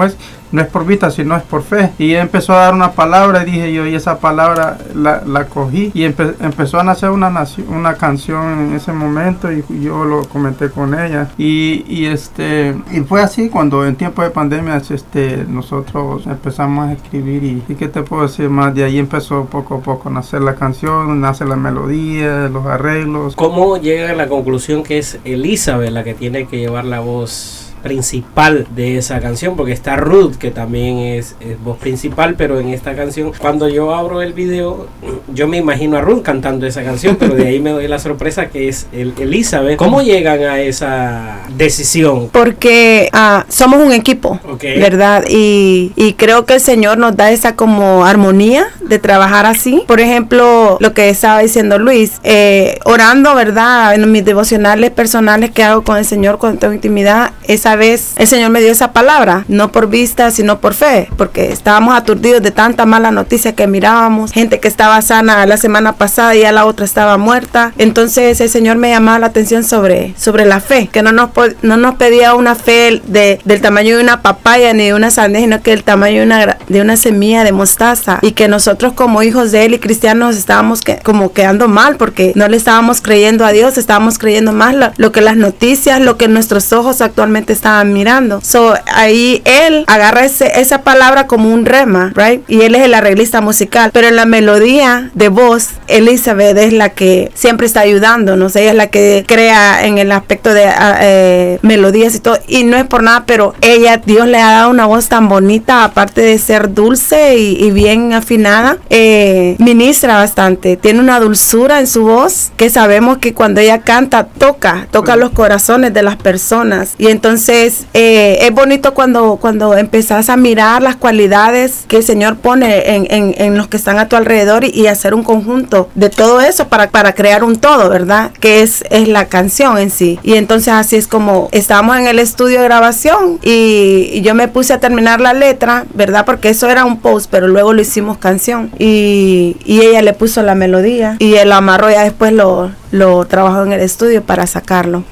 no 0.53 0.61
es 0.61 0.69
por 0.69 0.87
vista, 0.87 1.11
sino 1.11 1.37
es 1.37 1.43
por 1.43 1.63
fe. 1.63 1.93
Y 1.99 2.15
empezó 2.15 2.55
a 2.55 2.65
dar 2.65 2.75
una 2.75 2.93
palabra 2.93 3.43
y 3.43 3.51
dije 3.51 3.73
yo, 3.73 3.87
y 3.87 3.95
esa 3.95 4.19
palabra 4.19 4.79
la, 4.95 5.23
la 5.27 5.47
cogí 5.47 5.91
y 5.95 6.05
empezó 6.05 6.79
a 6.79 6.85
nacer 6.85 7.11
una, 7.11 7.33
una 7.69 7.95
canción 7.95 8.69
en 8.69 8.75
ese 8.75 8.93
momento 8.93 9.51
y 9.53 9.65
yo 9.81 10.05
lo 10.05 10.25
comenté 10.25 10.71
con 10.71 10.99
ella. 10.99 11.29
Y, 11.39 11.85
y, 11.89 12.07
este, 12.07 12.75
y 12.91 13.01
fue 13.01 13.23
así 13.23 13.49
cuando 13.49 13.87
en 13.87 13.97
tiempo 13.97 14.23
de 14.23 14.31
pandemia 14.31 14.83
este, 14.89 15.45
nosotros 15.49 16.27
empezamos 16.27 16.89
a 16.89 16.93
escribir 16.93 17.45
y, 17.45 17.63
y 17.69 17.75
qué 17.75 17.89
te 17.89 18.03
puedo 18.03 18.23
decir 18.23 18.49
más, 18.49 18.75
de 18.75 18.85
ahí 18.85 18.99
empezó 18.99 19.45
poco 19.47 19.77
a 19.77 19.81
poco 19.81 20.09
a 20.09 20.13
nacer 20.13 20.41
la 20.41 20.55
canción, 20.55 21.21
nace 21.21 21.45
la 21.45 21.57
melodía, 21.57 22.49
los 22.49 22.67
arreglos. 22.67 23.37
¿Cómo 23.37 23.77
llega 23.77 24.11
a 24.11 24.15
la 24.15 24.29
conclusión 24.29 24.83
que 24.83 24.99
es 24.99 25.19
Elizabeth 25.25 25.91
la 25.91 26.05
que 26.05 26.15
tiene 26.15 26.47
que 26.47 26.59
llevar 26.59 26.85
la 26.85 27.01
voz? 27.01 27.68
Principal 27.79 28.67
de 28.75 28.99
esa 28.99 29.21
canción, 29.21 29.57
porque 29.57 29.73
está 29.73 29.97
Ruth, 29.97 30.37
que 30.37 30.51
también 30.51 30.99
es, 30.99 31.37
voz 31.65 31.79
principal, 31.79 32.35
pero 32.37 32.61
en 32.61 32.69
esta 32.69 32.95
canción, 32.95 33.33
cuando 33.39 33.69
yo 33.69 33.95
abro 33.95 34.23
el 34.23 34.33
video, 34.33 34.87
yo 35.33 35.49
me 35.49 35.57
imagino 35.57 35.97
a 35.97 36.01
Ruth 36.01 36.23
cantando 36.23 36.67
esa 36.67 36.83
canción, 36.83 37.17
pero 37.17 37.35
de 37.35 37.47
ahí 37.47 37.61
me 37.61 37.71
doy 37.71 37.89
la 37.89 37.99
sorpresa 37.99 38.49
que 38.49 38.69
es 38.69 38.87
el 38.93 39.15
Elizabeth. 39.19 39.77
¿Cómo 39.77 40.03
llegan 40.03 40.43
a 40.43 40.61
esa 40.61 41.41
decisión? 41.57 42.29
Porque 42.33 43.09
ah, 43.13 43.45
somos 43.49 43.81
un 43.81 43.93
equipo, 43.93 44.41
¿verdad? 44.63 45.25
Y, 45.29 45.93
y 45.97 46.15
creo 46.15 46.45
que 46.45 46.55
el 46.55 46.61
Señor 46.61 46.99
nos 46.99 47.17
da 47.17 47.31
esa 47.31 47.57
como 47.57 48.05
armonía 48.05 48.69
de 48.81 48.99
trabajar 48.99 49.47
así. 49.47 49.85
Por 49.87 50.01
ejemplo, 50.01 50.79
lo 50.81 50.95
que 50.95 51.11
estaba 51.11 51.41
diciendo 51.41 51.79
Luis, 51.79 52.21
eh, 52.25 52.79
orando, 52.85 53.35
¿verdad? 53.35 53.95
En 53.95 54.11
mis 54.11 54.25
devocionales 54.25 54.91
personales 54.91 55.51
que 55.51 55.63
hago 55.63 55.83
con 55.83 55.97
el 55.97 56.05
Señor 56.05 56.39
cuando 56.39 56.59
tengo 56.59 56.75
intimidad, 56.75 57.33
esa 57.45 57.68
vez 57.77 58.13
el 58.17 58.27
Señor 58.27 58.51
me 58.51 58.61
dio 58.61 58.71
esa 58.71 58.93
palabra, 58.93 59.45
no 59.49 59.73
por 59.73 59.89
vista, 59.89 60.31
sino 60.31 60.61
por 60.61 60.75
fe, 60.75 61.09
porque 61.17 61.53
estábamos 61.53 61.97
aturdidos 61.97 62.43
de 62.43 62.51
tanta 62.51 62.87
mala 62.87 63.11
noticia 63.11 63.55
que 63.55 63.67
mirábamos, 63.67 64.33
gente 64.33 64.61
que 64.61 64.69
estaba 64.69 65.01
sana 65.03 65.47
la 65.47 65.57
semana 65.57 65.95
pasada 65.95 66.35
y 66.35 66.41
ya 66.41 66.53
la 66.53 66.67
otra 66.67 66.85
estaba 66.85 67.17
muerta. 67.17 67.73
Entonces 67.79 68.41
el 68.41 68.49
Señor 68.49 68.77
me 68.77 68.91
llamaba 68.91 69.19
la 69.19 69.27
atención 69.27 69.65
sobre, 69.65 70.15
sobre 70.19 70.45
la 70.45 70.61
fe, 70.61 70.89
que 70.93 71.03
no 71.03 71.13
nos, 71.13 71.31
no 71.63 71.77
nos 71.77 71.97
pedía 71.97 72.35
una 72.35 72.55
fe 72.55 73.03
de, 73.07 73.41
del 73.45 73.61
tamaño 73.61 73.97
de 73.97 74.03
una 74.03 74.23
papaya 74.23 74.73
ni 74.73 74.87
de 74.87 74.95
una 74.95 75.11
sandía, 75.11 75.41
sino 75.41 75.63
que 75.63 75.73
el 75.73 75.85
tamaño 75.85 76.21
de 76.21 76.27
una, 76.27 76.59
de 76.69 76.81
una 76.81 76.97
semilla 76.97 77.45
de 77.45 77.53
mostaza 77.53 78.19
y 78.23 78.33
que 78.33 78.49
nosotros 78.49 78.93
como 78.93 79.23
hijos 79.23 79.53
de 79.53 79.65
Él 79.65 79.75
y 79.75 79.79
cristianos 79.79 80.37
estábamos 80.37 80.81
que, 80.81 80.99
como 80.99 81.33
quedando 81.33 81.69
mal 81.69 81.97
porque 81.97 82.33
no 82.35 82.49
le 82.49 82.57
estábamos 82.57 83.01
creyendo 83.01 83.45
a 83.45 83.53
Dios, 83.53 83.79
estábamos 83.79 84.19
creyendo 84.19 84.53
más 84.53 84.75
lo, 84.75 84.93
lo 84.97 85.13
que 85.13 85.21
las 85.21 85.37
noticias, 85.37 86.01
lo 86.01 86.17
que 86.17 86.29
nuestros 86.29 86.73
ojos 86.73 87.01
actualmente 87.01 87.53
estaban 87.59 87.93
mirando. 87.93 88.41
So, 88.43 88.75
ahí 88.93 89.43
él 89.45 89.85
agarra 89.87 90.25
ese, 90.25 90.61
esa 90.61 90.83
palabra 90.83 91.27
como 91.27 91.53
un 91.53 91.67
rema, 91.67 92.13
right? 92.15 92.43
Y 92.49 92.63
él 92.63 92.75
es 92.75 92.83
el 92.83 92.95
arreglista 92.95 93.41
musical. 93.41 93.91
Pero 93.93 94.09
en 94.09 94.17
la 94.17 94.27
melodía 94.27 95.11
de 95.15 95.29
voz, 95.29 95.69
Elizabeth 95.87 96.57
es 96.57 96.73
la 96.73 96.91
que 96.91 97.31
siempre 97.35 97.67
está 97.67 97.81
ayudándonos. 97.81 98.57
Ella 98.57 98.71
es 98.71 98.77
la 98.77 98.89
que 98.89 99.25
crea 99.27 99.85
en 99.85 99.99
el 99.99 100.13
aspecto 100.13 100.55
de 100.55 100.67
ah, 100.67 100.99
eh, 101.01 101.59
melodías 101.63 102.15
y 102.15 102.21
todo. 102.21 102.39
Y 102.47 102.65
no 102.65 102.77
es 102.77 102.85
por 102.85 103.03
nada, 103.03 103.25
pero 103.27 103.55
ella, 103.61 104.01
Dios 104.05 104.27
le 104.27 104.41
ha 104.41 104.53
dado 104.53 104.71
una 104.71 104.87
voz 104.87 105.09
tan 105.09 105.29
bonita, 105.29 105.85
aparte 105.85 106.21
de 106.21 106.39
ser 106.39 106.75
dulce 106.75 107.37
y, 107.37 107.71
bien 107.71 108.13
afinada, 108.13 108.79
eh, 108.91 109.57
ministra 109.59 110.17
bastante. 110.17 110.77
Tiene 110.77 111.01
una 111.01 111.21
dulzura 111.21 111.81
en 111.81 111.87
su 111.87 112.05
voz 112.05 112.51
que 112.57 112.71
sabemos 112.71 113.19
que 113.19 113.35
cuando 113.35 113.61
ella 113.61 113.81
canta, 113.81 114.27
toca, 114.27 114.87
toca 114.91 115.17
los 115.17 115.31
corazones 115.31 115.93
de 115.95 116.03
las 116.03 116.17
personas. 116.17 116.95
Y 116.99 117.09
entonces 117.09 117.48
entonces, 117.49 117.87
eh, 117.95 118.41
es 118.43 118.53
bonito 118.53 118.93
cuando, 118.93 119.39
cuando 119.41 119.75
empezás 119.75 120.29
a 120.29 120.37
mirar 120.37 120.83
las 120.83 120.97
cualidades 120.97 121.87
que 121.89 121.97
el 121.97 122.03
Señor 122.03 122.37
pone 122.37 122.95
en, 122.95 123.35
en, 123.39 123.57
los 123.57 123.69
que 123.69 123.79
están 123.79 123.99
a 123.99 124.07
tu 124.07 124.17
alrededor 124.17 124.65
y, 124.67 124.87
hacer 124.87 125.15
un 125.15 125.23
conjunto 125.23 125.89
de 125.95 126.11
todo 126.11 126.43
eso 126.43 126.69
para, 126.69 126.91
para 126.91 127.15
crear 127.15 127.45
un 127.45 127.57
todo, 127.57 127.89
¿verdad? 127.89 128.33
Que 128.41 128.61
es, 128.61 128.85
es 128.91 129.09
la 129.09 129.27
canción 129.29 129.79
en 129.79 129.91
sí. 129.91 130.19
Y 130.23 130.35
entonces 130.35 130.75
así 130.75 130.97
es 130.97 131.07
como 131.07 131.49
estábamos 131.53 131.97
en 131.97 132.07
el 132.07 132.19
estudio 132.19 132.59
de 132.59 132.65
grabación 132.65 133.39
y, 133.43 134.21
yo 134.21 134.35
me 134.35 134.49
puse 134.49 134.75
a 134.75 134.81
terminar 134.81 135.21
la 135.23 135.33
letra, 135.33 135.87
¿verdad? 135.95 136.27
Porque 136.27 136.51
eso 136.51 136.69
era 136.69 136.85
un 136.85 137.01
post, 137.01 137.31
pero 137.31 137.49
luego 137.49 137.73
lo 137.73 137.81
hicimos 137.81 138.19
canción. 138.19 138.71
Y, 138.79 139.57
y 139.65 139.81
ella 139.81 140.03
le 140.03 140.13
puso 140.13 140.43
la 140.43 140.55
melodía 140.55 141.17
y 141.19 141.35
el 141.35 141.53
amarro 141.53 141.91
ya 141.91 142.05
después 142.05 142.33
lo, 142.33 142.71
lo 142.91 143.25
trabajó 143.27 143.65
en 143.65 143.73
el 143.73 143.81
estudio 143.81 144.23
para 144.23 144.47
sacarlo. 144.47 145.05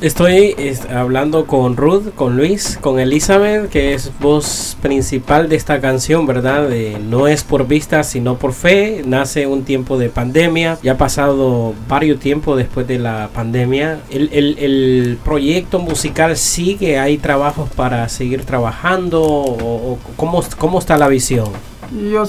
Estoy 0.00 0.54
hablando 0.94 1.46
con 1.46 1.76
Ruth, 1.76 2.14
con 2.14 2.36
Luis, 2.36 2.78
con 2.80 2.98
Elizabeth, 2.98 3.68
que 3.70 3.94
es 3.94 4.10
voz 4.20 4.76
principal 4.82 5.48
de 5.48 5.56
esta 5.56 5.80
canción, 5.80 6.26
¿verdad? 6.26 6.68
De 6.68 6.98
no 6.98 7.28
es 7.28 7.44
por 7.44 7.66
vista, 7.66 8.04
sino 8.04 8.36
por 8.36 8.52
fe. 8.52 9.02
Nace 9.06 9.46
un 9.46 9.64
tiempo 9.64 9.98
de 9.98 10.08
pandemia. 10.08 10.78
Ya 10.82 10.92
ha 10.92 10.98
pasado 10.98 11.74
varios 11.88 12.20
tiempos 12.20 12.58
después 12.58 12.86
de 12.86 12.98
la 12.98 13.30
pandemia. 13.34 14.00
El, 14.10 14.30
el, 14.32 15.18
proyecto 15.24 15.78
musical 15.78 16.36
sigue, 16.36 16.98
hay 16.98 17.18
trabajos 17.18 17.70
para 17.70 18.08
seguir 18.08 18.44
trabajando. 18.44 19.22
¿O, 19.22 19.98
cómo, 20.16 20.42
¿Cómo 20.58 20.78
está 20.78 20.96
la 20.96 21.08
visión? 21.08 21.71
Yo, 21.90 22.24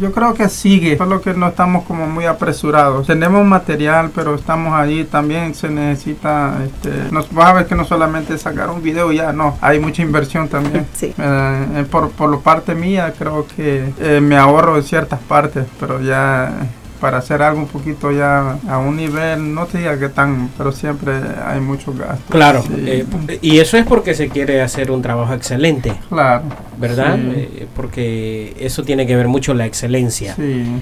yo 0.00 0.12
creo 0.12 0.34
que 0.34 0.48
sigue, 0.48 0.96
solo 0.96 1.20
que 1.20 1.34
no 1.34 1.48
estamos 1.48 1.84
como 1.84 2.06
muy 2.06 2.24
apresurados. 2.24 3.06
Tenemos 3.06 3.44
material, 3.44 4.10
pero 4.14 4.34
estamos 4.34 4.72
ahí. 4.74 5.04
También 5.04 5.54
se 5.54 5.68
necesita, 5.68 6.58
este, 6.64 7.12
nos 7.12 7.32
vas 7.32 7.46
a 7.46 7.52
ver 7.52 7.66
que 7.66 7.74
no 7.74 7.84
solamente 7.84 8.36
sacar 8.38 8.70
un 8.70 8.82
video 8.82 9.12
ya, 9.12 9.32
no, 9.32 9.56
hay 9.60 9.78
mucha 9.78 10.02
inversión 10.02 10.48
también. 10.48 10.86
Sí. 10.94 11.14
Eh, 11.16 11.66
eh, 11.76 11.86
por, 11.90 12.10
por 12.10 12.30
la 12.30 12.38
parte 12.38 12.74
mía, 12.74 13.14
creo 13.16 13.46
que 13.54 13.92
eh, 13.98 14.20
me 14.20 14.36
ahorro 14.36 14.76
en 14.76 14.82
ciertas 14.82 15.20
partes, 15.20 15.66
pero 15.78 16.00
ya 16.00 16.52
para 17.04 17.18
hacer 17.18 17.42
algo 17.42 17.60
un 17.60 17.66
poquito 17.66 18.10
ya 18.12 18.56
a 18.66 18.78
un 18.78 18.96
nivel, 18.96 19.52
no 19.54 19.66
te 19.66 19.76
diga 19.76 19.98
que 19.98 20.08
tan, 20.08 20.48
pero 20.56 20.72
siempre 20.72 21.12
hay 21.44 21.60
muchos 21.60 21.98
gastos. 21.98 22.30
Claro, 22.30 22.64
y 23.42 23.58
eso 23.58 23.76
es 23.76 23.84
porque 23.84 24.14
se 24.14 24.30
quiere 24.30 24.62
hacer 24.62 24.90
un 24.90 25.02
trabajo 25.02 25.34
excelente. 25.34 25.92
Claro. 26.08 26.44
¿verdad? 26.78 27.18
Eh, 27.18 27.66
porque 27.74 28.54
eso 28.58 28.82
tiene 28.82 29.06
que 29.06 29.16
ver 29.16 29.28
mucho 29.28 29.54
la 29.54 29.66
excelencia. 29.66 30.36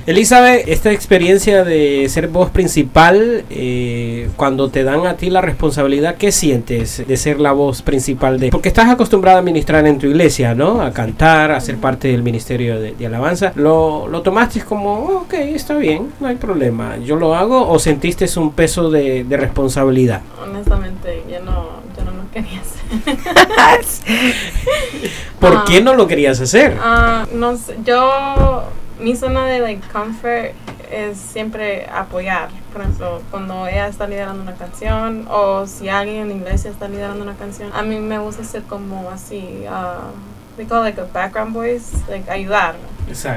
Elizabeth, 0.06 0.68
esta 0.68 0.90
experiencia 0.92 1.64
de 1.64 2.06
ser 2.08 2.28
voz 2.28 2.50
principal, 2.50 3.44
eh, 3.50 4.28
cuando 4.36 4.68
te 4.68 4.84
dan 4.84 5.06
a 5.06 5.14
ti 5.14 5.30
la 5.30 5.40
responsabilidad, 5.40 6.16
¿qué 6.16 6.32
sientes 6.32 7.04
de 7.06 7.16
ser 7.16 7.40
la 7.40 7.52
voz 7.52 7.82
principal 7.82 8.38
de? 8.40 8.50
Porque 8.50 8.68
estás 8.68 8.88
acostumbrada 8.88 9.38
a 9.38 9.42
ministrar 9.42 9.86
en 9.86 9.98
tu 9.98 10.06
iglesia, 10.06 10.54
¿no? 10.54 10.82
A 10.82 10.92
cantar, 10.92 11.50
a 11.50 11.60
ser 11.60 11.76
parte 11.76 12.08
del 12.08 12.22
ministerio 12.22 12.80
de, 12.80 12.94
alabanza. 13.06 13.52
¿Lo, 13.56 14.08
¿Lo, 14.08 14.22
tomaste 14.22 14.60
como, 14.60 14.94
ok, 15.22 15.34
está 15.34 15.76
bien, 15.76 16.08
no 16.20 16.28
hay 16.28 16.36
problema, 16.36 16.96
yo 16.98 17.16
lo 17.16 17.34
hago? 17.34 17.68
¿O 17.68 17.78
sentiste 17.78 18.26
un 18.38 18.52
peso 18.52 18.90
de, 18.90 19.24
de 19.24 19.36
responsabilidad? 19.36 20.22
Honestamente, 20.42 21.22
yo 21.30 21.40
no, 21.40 21.68
yo 21.96 22.04
no 22.04 22.12
lo 22.12 22.30
quería 22.30 22.60
hacer. 22.60 22.82
¿Por 25.40 25.64
qué 25.64 25.78
ah. 25.78 25.82
no 25.82 25.94
lo 25.94 26.06
querías 26.06 26.40
hacer? 26.40 26.78
Uh, 26.78 27.36
no 27.36 27.56
sé, 27.56 27.76
yo, 27.84 28.64
mi 29.00 29.16
zona 29.16 29.46
de 29.46 29.60
like, 29.60 29.82
comfort 29.92 30.52
es 30.90 31.18
siempre 31.18 31.86
apoyar. 31.86 32.50
Por 32.72 32.82
ejemplo, 32.82 33.22
cuando 33.30 33.66
ella 33.66 33.88
está 33.88 34.06
liderando 34.06 34.42
una 34.42 34.54
canción 34.54 35.26
o 35.30 35.66
si 35.66 35.88
alguien 35.88 36.22
en 36.22 36.28
la 36.28 36.34
iglesia 36.34 36.70
está 36.70 36.88
liderando 36.88 37.22
una 37.22 37.34
canción, 37.34 37.70
a 37.74 37.82
mí 37.82 37.98
me 37.98 38.18
gusta 38.18 38.44
ser 38.44 38.62
como 38.62 39.10
así, 39.10 39.64
uh, 39.66 40.12
we 40.58 40.64
call 40.66 40.80
like 40.80 40.98
a 40.98 41.04
background 41.04 41.52
voice, 41.52 41.92
like 42.08 42.28
ayudar. 42.30 42.74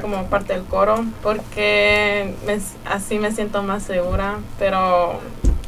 Como 0.01 0.25
parte 0.27 0.53
del 0.53 0.63
coro, 0.63 1.03
porque 1.22 2.34
así 2.86 3.19
me 3.19 3.31
siento 3.31 3.62
más 3.62 3.84
segura, 3.84 4.36
pero 4.57 5.19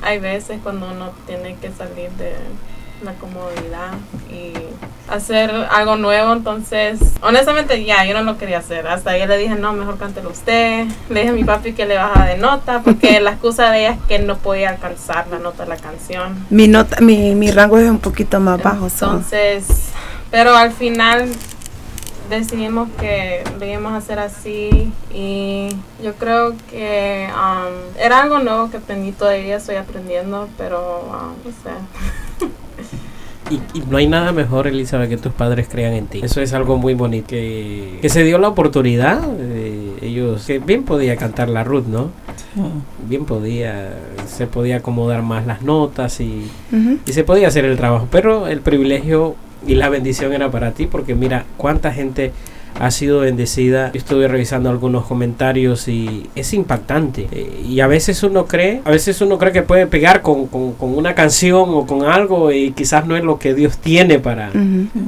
hay 0.02 0.20
veces 0.20 0.60
cuando 0.64 0.88
uno 0.88 1.12
tiene 1.26 1.56
que 1.56 1.72
salir 1.72 2.12
de 2.12 2.34
la 3.04 3.14
comodidad 3.14 3.94
y 4.32 4.54
hacer 5.10 5.52
algo 5.72 5.98
nuevo. 5.98 6.34
Entonces, 6.34 7.00
honestamente, 7.22 7.84
ya, 7.84 8.06
yo 8.06 8.14
no 8.14 8.24
lo 8.24 8.38
quería 8.38 8.60
hacer. 8.60 8.88
Hasta 8.88 9.18
yo 9.18 9.26
le 9.26 9.38
dije, 9.38 9.56
no, 9.56 9.74
mejor 9.74 9.98
cántelo 9.98 10.30
usted. 10.30 10.86
Le 11.10 11.20
dije 11.22 11.32
a 11.32 11.36
mi 11.36 11.44
papi 11.44 11.74
que 11.74 11.86
le 11.86 11.96
baja 11.96 12.26
de 12.26 12.38
nota, 12.38 12.82
porque 12.84 13.20
la 13.20 13.32
excusa 13.32 13.72
de 13.72 13.80
ella 13.80 13.92
es 13.92 14.00
que 14.08 14.20
no 14.20 14.38
podía 14.38 14.70
alcanzar 14.70 15.28
la 15.28 15.40
nota 15.40 15.64
de 15.64 15.70
la 15.70 15.78
canción. 15.78 16.46
Mi, 16.50 16.68
nota, 16.68 17.02
mi, 17.02 17.36
mi 17.36 17.52
rango 17.52 17.78
es 17.78 17.90
un 17.90 18.00
poquito 18.00 18.40
más 18.40 18.62
bajo. 18.62 18.88
Entonces, 18.88 19.92
pero 20.32 20.56
al 20.56 20.72
final 20.72 21.30
decidimos 22.30 22.90
que 23.00 23.44
lo 23.60 23.66
íbamos 23.66 23.94
a 23.94 23.98
hacer 23.98 24.20
así 24.20 24.92
y 25.14 25.70
yo 26.04 26.14
creo 26.16 26.56
que 26.70 27.30
um, 27.32 28.00
era 28.00 28.22
algo 28.22 28.40
nuevo 28.40 28.70
que 28.70 28.78
aprendí 28.78 29.12
todavía 29.12 29.58
estoy 29.58 29.76
aprendiendo 29.76 30.50
pero 30.58 31.04
um, 31.08 31.34
no 31.46 31.52
sé 31.52 32.48
y, 33.50 33.80
no 33.90 33.98
hay 33.98 34.08
nada 34.08 34.32
mejor, 34.32 34.68
Elizabeth, 34.68 35.10
que 35.10 35.18
tus 35.18 35.32
padres 35.32 35.68
crean 35.70 35.94
en 35.94 36.08
ti. 36.08 36.20
Eso 36.22 36.42
es 36.42 36.54
algo 36.54 36.78
muy 36.78 36.94
bonito. 36.94 37.28
Que, 37.28 38.00
se 38.10 38.24
dio 38.24 38.38
la 38.38 38.50
oportunidad. 38.50 39.22
ellos, 40.02 40.46
que 40.46 40.60
bien 40.60 40.84
podía 40.84 41.16
cantar 41.16 41.50
la 41.50 41.64
Ruth, 41.64 41.86
¿no? 41.86 42.10
Bien 43.08 43.26
podía, 43.26 43.94
se 44.28 44.48
podía 44.48 44.78
acomodar 44.78 45.22
más 45.22 45.46
las 45.46 45.62
notas 45.62 46.20
y, 46.20 46.50
y 47.06 47.14
se 47.14 47.24
podía 47.24 47.48
hacer 47.48 47.66
el 47.66 47.78
trabajo. 47.78 48.08
Pero 48.12 48.48
el 48.48 48.60
privilegio 48.62 49.36
y 49.68 49.76
la 49.76 49.90
bendición 49.90 50.34
era 50.34 50.50
para 50.50 50.72
ti, 50.72 50.88
porque 50.88 51.14
mira 51.14 51.46
cuánta 51.58 51.92
gente 51.92 52.32
ha 52.80 52.92
sido 52.92 53.20
bendecida. 53.22 53.92
estuve 53.94 54.28
revisando 54.28 54.70
algunos 54.70 55.06
comentarios 55.06 55.88
y 55.88 56.30
es 56.36 56.54
impactante. 56.54 57.28
Eh, 57.32 57.66
y 57.68 57.80
a 57.80 57.88
veces 57.88 58.24
uno 58.24 58.46
cree, 58.46 58.82
a 58.86 58.92
veces 58.92 59.20
uno 59.22 59.38
cree 59.38 59.52
que 59.52 59.64
puede 59.64 59.88
pegar 59.88 60.22
con, 60.22 60.48
con, 60.48 60.76
una 60.80 61.16
canción 61.16 61.70
o 61.70 61.86
con 61.86 62.04
algo 62.04 62.52
y 62.52 62.72
quizás 62.72 63.06
no 63.06 63.16
es 63.16 63.24
lo 63.24 63.40
que 63.40 63.54
Dios 63.54 63.78
tiene 63.78 64.20
para, 64.20 64.52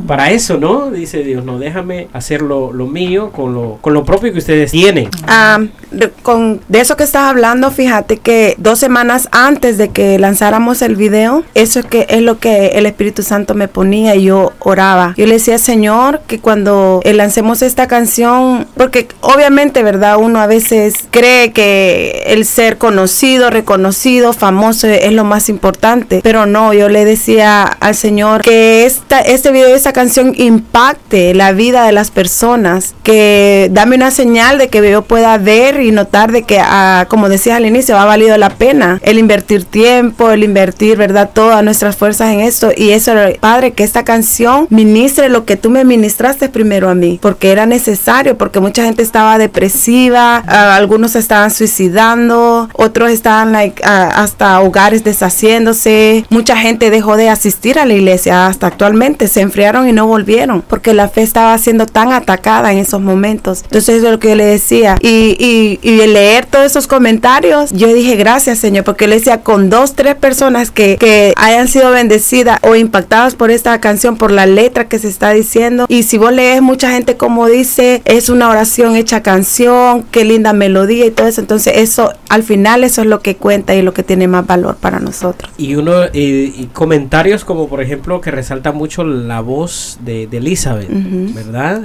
para 0.07 0.31
eso, 0.31 0.57
¿no? 0.57 0.91
Dice 0.91 1.23
Dios, 1.23 1.45
no, 1.45 1.57
déjame 1.57 2.07
hacer 2.13 2.41
lo, 2.41 2.71
mío 2.71 3.31
con 3.31 3.53
lo, 3.53 3.77
con 3.81 3.93
lo 3.93 4.03
propio 4.03 4.31
que 4.31 4.39
ustedes 4.39 4.71
tienen. 4.71 5.09
Ah, 5.27 5.59
de, 5.91 6.09
con, 6.23 6.61
de 6.67 6.79
eso 6.79 6.97
que 6.97 7.03
estás 7.03 7.23
hablando, 7.23 7.71
fíjate 7.71 8.17
que 8.17 8.55
dos 8.57 8.79
semanas 8.79 9.29
antes 9.31 9.77
de 9.77 9.89
que 9.89 10.19
lanzáramos 10.19 10.81
el 10.81 10.95
video, 10.95 11.43
eso 11.55 11.79
es, 11.79 11.85
que, 11.85 12.07
es 12.09 12.21
lo 12.21 12.39
que 12.39 12.67
el 12.69 12.85
Espíritu 12.85 13.23
Santo 13.23 13.53
me 13.53 13.67
ponía 13.67 14.15
y 14.15 14.23
yo 14.23 14.53
oraba. 14.59 15.13
Yo 15.17 15.25
le 15.25 15.33
decía, 15.33 15.57
Señor, 15.57 16.21
que 16.27 16.39
cuando 16.39 17.01
lancemos 17.05 17.58
esta 17.61 17.87
canción 17.87 18.67
porque 18.75 19.07
obviamente, 19.21 19.83
¿verdad? 19.83 20.17
Uno 20.17 20.39
a 20.39 20.47
veces 20.47 20.95
cree 21.11 21.51
que 21.51 22.23
el 22.27 22.45
ser 22.45 22.77
conocido, 22.77 23.49
reconocido, 23.49 24.33
famoso 24.33 24.87
es 24.87 25.11
lo 25.13 25.23
más 25.23 25.49
importante, 25.49 26.21
pero 26.23 26.45
no, 26.45 26.73
yo 26.73 26.89
le 26.89 27.05
decía 27.05 27.63
al 27.63 27.95
Señor 27.95 28.41
que 28.41 28.85
esta, 28.85 29.19
este 29.21 29.51
video, 29.51 29.75
esta 29.75 29.93
canción 29.93 30.33
impacte 30.37 31.33
la 31.33 31.51
vida 31.51 31.85
de 31.85 31.91
las 31.91 32.11
personas, 32.11 32.95
que 33.03 33.69
dame 33.71 33.95
una 33.95 34.11
señal 34.11 34.57
de 34.57 34.69
que 34.69 34.89
yo 34.89 35.03
pueda 35.03 35.37
ver 35.37 35.81
y 35.81 35.91
notar 35.91 36.31
de 36.31 36.43
que, 36.43 36.59
ah, 36.59 37.05
como 37.09 37.29
decías 37.29 37.57
al 37.57 37.65
inicio, 37.65 37.97
ha 37.97 38.05
valido 38.05 38.37
la 38.37 38.49
pena 38.49 38.99
el 39.03 39.19
invertir 39.19 39.65
tiempo, 39.65 40.31
el 40.31 40.43
invertir, 40.43 40.97
¿verdad? 40.97 41.29
Todas 41.33 41.63
nuestras 41.63 41.95
fuerzas 41.95 42.31
en 42.31 42.41
esto 42.41 42.71
y 42.75 42.91
eso, 42.91 43.13
Padre, 43.39 43.71
que 43.71 43.83
esta 43.83 44.03
canción 44.03 44.67
ministre 44.69 45.29
lo 45.29 45.45
que 45.45 45.55
tú 45.55 45.69
me 45.69 45.83
ministraste 45.83 46.49
primero 46.49 46.89
a 46.89 46.95
mí, 46.95 47.19
porque 47.21 47.38
era 47.47 47.65
necesario 47.65 48.37
porque 48.37 48.59
mucha 48.59 48.83
gente 48.83 49.01
estaba 49.01 49.37
depresiva, 49.37 50.37
algunos 50.37 51.15
estaban 51.15 51.51
suicidando, 51.51 52.69
otros 52.73 53.11
estaban 53.11 53.51
like, 53.51 53.81
hasta 53.83 54.59
hogares 54.61 55.03
deshaciéndose, 55.03 56.25
mucha 56.29 56.57
gente 56.57 56.89
dejó 56.89 57.17
de 57.17 57.29
asistir 57.29 57.79
a 57.79 57.85
la 57.85 57.93
iglesia 57.93 58.47
hasta 58.47 58.67
actualmente, 58.67 59.27
se 59.27 59.41
enfriaron 59.41 59.87
y 59.87 59.93
no 59.93 60.07
volvieron 60.07 60.61
porque 60.61 60.93
la 60.93 61.07
fe 61.07 61.21
estaba 61.21 61.57
siendo 61.57 61.85
tan 61.85 62.11
atacada 62.11 62.71
en 62.71 62.79
esos 62.79 63.01
momentos. 63.01 63.61
Entonces 63.63 63.97
eso 63.97 64.07
es 64.07 64.11
lo 64.11 64.19
que 64.19 64.29
yo 64.29 64.35
le 64.35 64.45
decía. 64.45 64.97
Y, 65.01 65.35
y, 65.39 65.79
y 65.81 66.07
leer 66.07 66.45
todos 66.45 66.65
esos 66.65 66.87
comentarios, 66.87 67.71
yo 67.71 67.87
dije 67.93 68.15
gracias 68.15 68.59
Señor 68.59 68.83
porque 68.83 69.07
le 69.07 69.15
decía 69.15 69.41
con 69.41 69.69
dos, 69.69 69.93
tres 69.93 70.15
personas 70.15 70.71
que, 70.71 70.97
que 70.97 71.33
hayan 71.37 71.67
sido 71.67 71.91
bendecidas 71.91 72.59
o 72.63 72.75
impactadas 72.75 73.35
por 73.35 73.51
esta 73.51 73.79
canción, 73.79 74.17
por 74.17 74.31
la 74.31 74.45
letra 74.45 74.87
que 74.87 74.99
se 74.99 75.07
está 75.07 75.31
diciendo 75.31 75.85
y 75.87 76.03
si 76.03 76.17
vos 76.17 76.33
lees 76.33 76.61
mucha 76.61 76.91
gente 76.91 77.17
como 77.17 77.28
dice, 77.47 78.01
es 78.05 78.29
una 78.29 78.49
oración 78.49 78.95
hecha 78.95 79.21
canción, 79.21 80.03
qué 80.11 80.25
linda 80.25 80.53
melodía 80.53 81.05
y 81.05 81.11
todo 81.11 81.27
eso. 81.27 81.41
Entonces 81.41 81.73
eso, 81.77 82.13
al 82.29 82.43
final 82.43 82.83
eso 82.83 83.01
es 83.01 83.07
lo 83.07 83.21
que 83.21 83.35
cuenta 83.35 83.75
y 83.75 83.81
lo 83.81 83.93
que 83.93 84.03
tiene 84.03 84.27
más 84.27 84.45
valor 84.45 84.77
para 84.77 84.99
nosotros. 84.99 85.51
Y 85.57 85.75
uno, 85.75 86.05
y, 86.13 86.69
comentarios 86.73 87.45
como 87.45 87.67
por 87.67 87.81
ejemplo 87.81 88.21
que 88.21 88.31
resalta 88.31 88.71
mucho 88.71 89.03
la 89.03 89.41
voz 89.41 89.99
de, 90.03 90.27
Elizabeth, 90.31 90.87
¿verdad? 91.33 91.81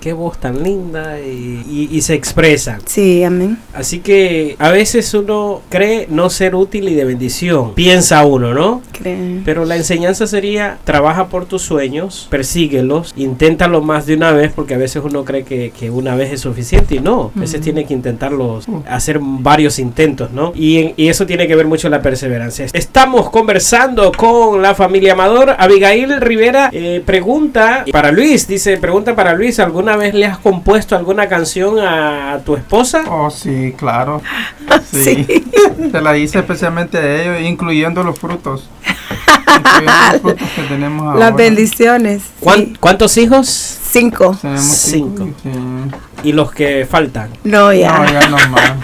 qué 0.00 0.12
voz 0.12 0.38
tan 0.38 0.62
linda 0.62 1.18
y, 1.20 2.00
se 2.06 2.14
expresa. 2.14 2.78
Sí, 2.84 3.24
amén. 3.24 3.58
Así 3.74 3.98
que 3.98 4.54
a 4.58 4.70
veces 4.70 5.12
uno 5.14 5.62
cree 5.70 6.06
no 6.08 6.30
ser 6.30 6.54
útil 6.54 6.88
y 6.88 6.94
de 6.94 7.04
bendición, 7.04 7.74
piensa 7.74 8.24
uno, 8.24 8.54
¿no? 8.54 8.82
Cree. 8.92 9.40
Pero 9.44 9.64
la 9.64 9.76
enseñanza 9.76 10.26
sería, 10.26 10.78
trabaja 10.84 11.28
por 11.28 11.46
tus 11.46 11.62
sueños, 11.62 12.28
persíguelos, 12.30 13.12
inténtalo 13.16 13.82
más 13.82 14.06
de 14.06 14.14
una 14.14 14.30
vez 14.30 14.52
porque 14.54 14.74
a 14.74 14.78
veces 14.78 14.85
uno 14.94 15.24
cree 15.24 15.44
que, 15.44 15.90
una 15.90 16.14
vez 16.14 16.32
es 16.32 16.40
suficiente 16.40 16.96
y 16.96 17.00
no, 17.00 17.32
a 17.34 17.40
veces 17.40 17.60
tiene 17.60 17.84
que 17.84 17.94
intentarlo, 17.94 18.60
hacer 18.88 19.18
varios 19.20 19.78
intentos, 19.78 20.30
¿no? 20.30 20.52
Y, 20.54 20.94
eso 21.06 21.24
tiene 21.24 21.46
que 21.46 21.54
ver 21.54 21.66
mucho 21.66 21.88
la 21.88 22.02
perseverancia. 22.02 22.66
Estamos 22.72 23.30
conversando 23.30 24.12
con 24.12 24.60
la 24.60 24.74
familia 24.74 25.12
Amador. 25.12 25.54
Abigail 25.58 26.20
Rivera 26.20 26.68
eh, 26.72 27.02
pregunta 27.04 27.84
para 27.92 28.10
Luis, 28.10 28.48
dice, 28.48 28.76
pregunta 28.76 29.14
para 29.14 29.34
Luis, 29.34 29.60
¿alguna 29.60 29.96
vez 29.96 30.14
le 30.14 30.26
has 30.26 30.38
compuesto 30.38 30.96
alguna 30.96 31.28
canción 31.28 31.78
a, 31.78 32.40
tu 32.44 32.56
esposa? 32.56 33.04
Oh, 33.08 33.30
sí, 33.30 33.74
claro. 33.76 34.22
Sí. 34.92 35.26
Se 35.90 36.00
la 36.00 36.16
hice 36.16 36.38
especialmente 36.38 36.96
a 36.96 37.22
ellos, 37.22 37.50
incluyendo 37.50 38.02
los 38.02 38.18
frutos. 38.18 38.70
Las 41.16 41.36
bendiciones. 41.36 42.22
¿Cuántos 42.80 43.16
hijos? 43.16 43.78
Cinco. 43.96 44.36
Cinco. 44.58 45.26
¿Y 46.22 46.32
los 46.32 46.52
que 46.52 46.84
faltan? 46.84 47.30
No, 47.44 47.72
ya. 47.72 47.98
No, 47.98 48.04
ya 48.04 48.28
no 48.28 48.36
más. 48.48 48.72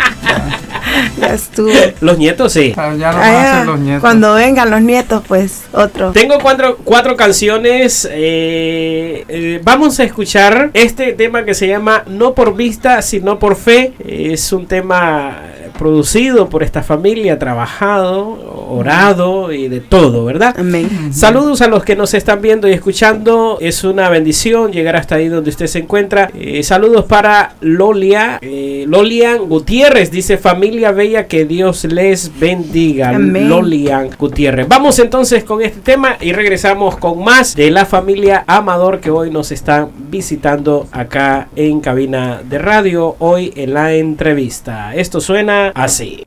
Ya. 1.18 1.34
estuvo. 1.34 1.70
Los 2.00 2.18
nietos 2.18 2.52
sí. 2.52 2.72
Ya 2.74 3.12
no 3.12 3.18
ah, 3.18 3.62
los 3.64 3.78
nietos. 3.78 4.00
Cuando 4.00 4.34
vengan 4.34 4.70
los 4.70 4.80
nietos, 4.80 5.22
pues 5.26 5.64
otro. 5.72 6.12
Tengo 6.12 6.38
cuatro, 6.40 6.78
cuatro 6.82 7.16
canciones. 7.16 8.08
Eh, 8.10 9.24
eh, 9.28 9.60
vamos 9.62 10.00
a 10.00 10.04
escuchar 10.04 10.70
este 10.74 11.12
tema 11.12 11.44
que 11.44 11.54
se 11.54 11.66
llama 11.66 12.04
No 12.06 12.34
por 12.34 12.54
vista, 12.54 13.00
sino 13.02 13.38
por 13.38 13.56
fe. 13.56 13.92
Es 14.06 14.52
un 14.52 14.66
tema 14.66 15.42
producido 15.82 16.48
por 16.48 16.62
esta 16.62 16.84
familia, 16.84 17.40
trabajado, 17.40 18.38
orado 18.70 19.50
y 19.52 19.66
de 19.66 19.80
todo, 19.80 20.24
¿verdad? 20.24 20.54
Amén. 20.56 21.12
Saludos 21.12 21.60
a 21.60 21.66
los 21.66 21.82
que 21.82 21.96
nos 21.96 22.14
están 22.14 22.40
viendo 22.40 22.68
y 22.68 22.72
escuchando. 22.72 23.58
Es 23.60 23.82
una 23.82 24.08
bendición 24.08 24.70
llegar 24.70 24.94
hasta 24.94 25.16
ahí 25.16 25.26
donde 25.26 25.50
usted 25.50 25.66
se 25.66 25.80
encuentra. 25.80 26.30
Eh, 26.38 26.62
saludos 26.62 27.06
para 27.06 27.56
Lolia. 27.60 28.38
Eh, 28.42 28.84
Lolian 28.86 29.48
Gutiérrez 29.48 30.12
dice 30.12 30.38
familia 30.38 30.92
bella 30.92 31.26
que 31.26 31.46
Dios 31.46 31.82
les 31.82 32.30
bendiga. 32.38 33.08
Amén. 33.08 33.48
Lolian 33.48 34.10
Gutiérrez. 34.16 34.68
Vamos 34.68 35.00
entonces 35.00 35.42
con 35.42 35.62
este 35.62 35.80
tema 35.80 36.16
y 36.20 36.32
regresamos 36.32 36.96
con 36.96 37.24
más 37.24 37.56
de 37.56 37.72
la 37.72 37.86
familia 37.86 38.44
Amador 38.46 39.00
que 39.00 39.10
hoy 39.10 39.32
nos 39.32 39.50
están 39.50 39.88
visitando 40.08 40.86
acá 40.92 41.48
en 41.56 41.80
cabina 41.80 42.40
de 42.48 42.58
radio. 42.58 43.16
Hoy 43.18 43.52
en 43.56 43.74
la 43.74 43.94
entrevista. 43.94 44.94
Esto 44.94 45.20
suena 45.20 45.71
así. 45.74 46.24